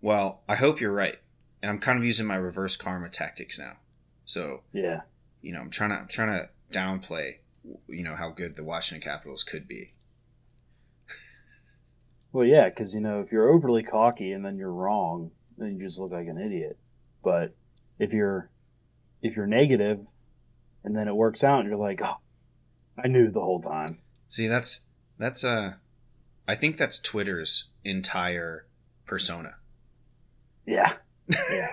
Well, 0.00 0.42
I 0.48 0.54
hope 0.54 0.80
you're 0.80 0.92
right, 0.92 1.16
and 1.60 1.70
I'm 1.70 1.80
kind 1.80 1.98
of 1.98 2.04
using 2.04 2.26
my 2.26 2.36
reverse 2.36 2.76
karma 2.76 3.08
tactics 3.08 3.58
now. 3.58 3.78
So 4.24 4.62
Yeah, 4.72 5.00
you 5.42 5.52
know, 5.52 5.60
I'm 5.60 5.70
trying 5.70 5.90
to 5.90 5.96
I'm 5.96 6.08
trying 6.08 6.38
to 6.38 6.48
downplay, 6.72 7.38
you 7.88 8.04
know, 8.04 8.14
how 8.14 8.30
good 8.30 8.54
the 8.54 8.64
Washington 8.64 9.08
Capitals 9.08 9.42
could 9.42 9.66
be. 9.66 9.94
Well, 12.30 12.44
yeah, 12.44 12.68
because 12.68 12.94
you 12.94 13.00
know 13.00 13.20
if 13.20 13.32
you're 13.32 13.48
overly 13.48 13.82
cocky 13.82 14.32
and 14.32 14.44
then 14.44 14.58
you're 14.58 14.72
wrong, 14.72 15.30
then 15.56 15.78
you 15.78 15.86
just 15.86 15.98
look 15.98 16.12
like 16.12 16.26
an 16.26 16.38
idiot. 16.38 16.78
But 17.24 17.54
if 17.98 18.12
you're 18.12 18.50
if 19.22 19.34
you're 19.34 19.46
negative 19.46 20.00
and 20.84 20.94
then 20.94 21.08
it 21.08 21.16
works 21.16 21.42
out, 21.42 21.60
and 21.60 21.68
you're 21.70 21.78
like, 21.78 22.00
oh, 22.04 22.18
I 23.02 23.08
knew 23.08 23.30
the 23.30 23.40
whole 23.40 23.62
time. 23.62 24.00
See, 24.26 24.46
that's 24.46 24.87
that's 25.18 25.44
uh 25.44 25.74
I 26.46 26.54
think 26.54 26.78
that's 26.78 26.98
Twitter's 26.98 27.72
entire 27.84 28.66
persona. 29.04 29.56
Yeah, 30.66 30.94
yeah. 31.28 31.66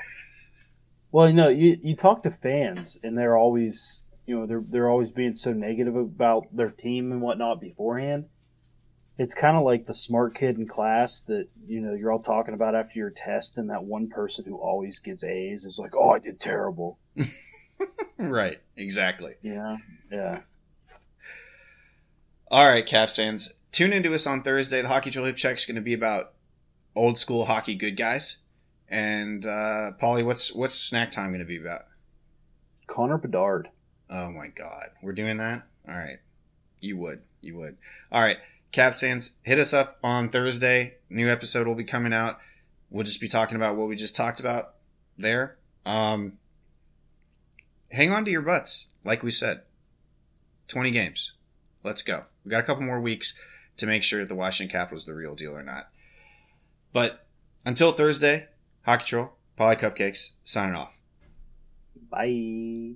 well, 1.11 1.27
you 1.27 1.33
know, 1.33 1.49
you 1.49 1.77
you 1.81 1.95
talk 1.95 2.23
to 2.23 2.31
fans, 2.31 2.99
and 3.03 3.17
they're 3.17 3.37
always 3.37 4.03
you 4.25 4.37
know 4.37 4.45
they're 4.45 4.61
they're 4.61 4.89
always 4.89 5.11
being 5.11 5.35
so 5.35 5.53
negative 5.53 5.95
about 5.95 6.53
their 6.55 6.69
team 6.69 7.11
and 7.11 7.21
whatnot 7.21 7.61
beforehand. 7.61 8.25
It's 9.17 9.33
kind 9.33 9.55
of 9.55 9.63
like 9.63 9.85
the 9.85 9.93
smart 9.93 10.35
kid 10.35 10.57
in 10.57 10.67
class 10.67 11.21
that 11.21 11.47
you 11.65 11.79
know 11.79 11.93
you're 11.93 12.11
all 12.11 12.21
talking 12.21 12.53
about 12.53 12.75
after 12.75 12.99
your 12.99 13.11
test, 13.11 13.57
and 13.57 13.69
that 13.69 13.85
one 13.85 14.09
person 14.09 14.43
who 14.45 14.57
always 14.57 14.99
gets 14.99 15.23
A's 15.23 15.65
is 15.65 15.79
like, 15.79 15.95
"Oh, 15.95 16.09
I 16.09 16.19
did 16.19 16.39
terrible." 16.39 16.99
right. 18.17 18.59
Exactly. 18.75 19.35
Yeah. 19.41 19.77
Yeah. 20.11 20.39
All 22.51 22.67
right, 22.69 22.85
Caps 22.85 23.15
fans, 23.15 23.55
tune 23.71 23.91
into 23.91 24.13
us 24.13 24.27
on 24.27 24.43
Thursday. 24.43 24.79
The 24.81 24.87
Hockey 24.87 25.09
Hip 25.09 25.35
Check 25.35 25.57
is 25.57 25.65
going 25.65 25.75
to 25.75 25.81
be 25.81 25.95
about 25.95 26.33
old 26.95 27.17
school 27.17 27.45
hockey 27.45 27.73
good 27.73 27.97
guys. 27.97 28.37
And 28.87 29.43
uh, 29.47 29.93
Paulie, 29.99 30.23
what's 30.23 30.53
what's 30.53 30.75
snack 30.75 31.09
time 31.09 31.29
going 31.29 31.39
to 31.39 31.45
be 31.45 31.57
about? 31.57 31.85
Connor 32.85 33.17
Bedard. 33.17 33.69
Oh 34.11 34.29
my 34.29 34.47
God, 34.47 34.89
we're 35.01 35.13
doing 35.13 35.37
that. 35.37 35.63
All 35.87 35.95
right, 35.95 36.19
you 36.79 36.97
would, 36.97 37.23
you 37.41 37.57
would. 37.57 37.77
All 38.11 38.21
right, 38.21 38.37
Caps 38.71 39.01
fans, 39.01 39.39
hit 39.41 39.57
us 39.57 39.73
up 39.73 39.97
on 40.03 40.29
Thursday. 40.29 40.97
New 41.09 41.27
episode 41.27 41.65
will 41.65 41.73
be 41.73 41.83
coming 41.83 42.13
out. 42.13 42.37
We'll 42.91 43.05
just 43.05 43.21
be 43.21 43.27
talking 43.27 43.55
about 43.55 43.75
what 43.75 43.87
we 43.87 43.95
just 43.95 44.15
talked 44.15 44.39
about 44.39 44.75
there. 45.17 45.57
Um, 45.83 46.33
hang 47.91 48.11
on 48.11 48.23
to 48.25 48.31
your 48.31 48.43
butts, 48.43 48.89
like 49.03 49.23
we 49.23 49.31
said. 49.31 49.63
Twenty 50.67 50.91
games. 50.91 51.37
Let's 51.83 52.03
go. 52.03 52.25
We 52.45 52.51
got 52.51 52.59
a 52.59 52.63
couple 52.63 52.83
more 52.83 53.01
weeks 53.01 53.39
to 53.77 53.87
make 53.87 54.03
sure 54.03 54.19
that 54.19 54.29
the 54.29 54.35
Washington 54.35 54.71
Capitals 54.71 55.05
the 55.05 55.13
real 55.13 55.35
deal 55.35 55.57
or 55.57 55.63
not. 55.63 55.89
But 56.93 57.25
until 57.65 57.91
Thursday, 57.91 58.47
Hockey 58.85 59.05
Troll, 59.05 59.33
Poly 59.57 59.75
Cupcakes, 59.75 60.35
signing 60.43 60.75
off. 60.75 60.99
Bye. 62.09 62.93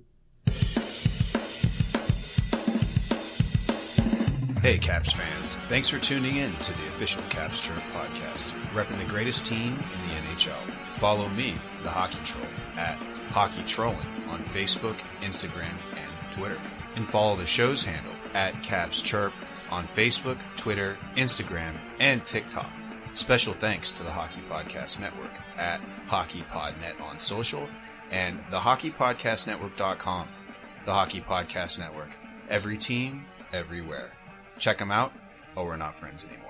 Hey, 4.62 4.76
Caps 4.76 5.12
fans. 5.12 5.56
Thanks 5.68 5.88
for 5.88 5.98
tuning 5.98 6.36
in 6.36 6.52
to 6.52 6.72
the 6.72 6.86
official 6.88 7.22
Caps 7.30 7.60
Chirp 7.60 7.82
podcast, 7.92 8.50
repping 8.72 8.98
the 8.98 9.10
greatest 9.10 9.46
team 9.46 9.72
in 9.72 10.08
the 10.08 10.14
NHL. 10.28 10.52
Follow 10.96 11.28
me, 11.30 11.54
the 11.82 11.88
Hockey 11.88 12.18
Troll, 12.24 12.44
at 12.76 12.96
Hockey 13.30 13.62
Trolling 13.66 13.98
on 14.28 14.40
Facebook, 14.40 14.96
Instagram, 15.22 15.72
and 15.96 16.32
Twitter. 16.32 16.58
And 16.94 17.08
follow 17.08 17.36
the 17.36 17.46
show's 17.46 17.84
handle 17.84 18.12
at 18.34 18.62
Caps 18.62 19.02
Chirp 19.02 19.32
on 19.70 19.86
Facebook, 19.86 20.38
Twitter, 20.56 20.96
Instagram, 21.16 21.74
and 21.98 22.24
TikTok. 22.24 22.70
Special 23.14 23.54
thanks 23.54 23.92
to 23.92 24.02
the 24.02 24.10
Hockey 24.10 24.40
Podcast 24.48 25.00
Network 25.00 25.30
at 25.56 25.80
HockeyPodNet 26.08 27.00
on 27.00 27.20
social 27.20 27.68
and 28.10 28.38
the 28.50 28.58
thehockeypodcastnetwork.com. 28.58 30.28
The 30.84 30.92
Hockey 30.92 31.20
Podcast 31.20 31.78
Network. 31.78 32.10
Every 32.48 32.78
team, 32.78 33.26
everywhere. 33.52 34.10
Check 34.58 34.78
them 34.78 34.90
out, 34.90 35.12
or 35.54 35.66
we're 35.66 35.76
not 35.76 35.96
friends 35.96 36.24
anymore. 36.24 36.49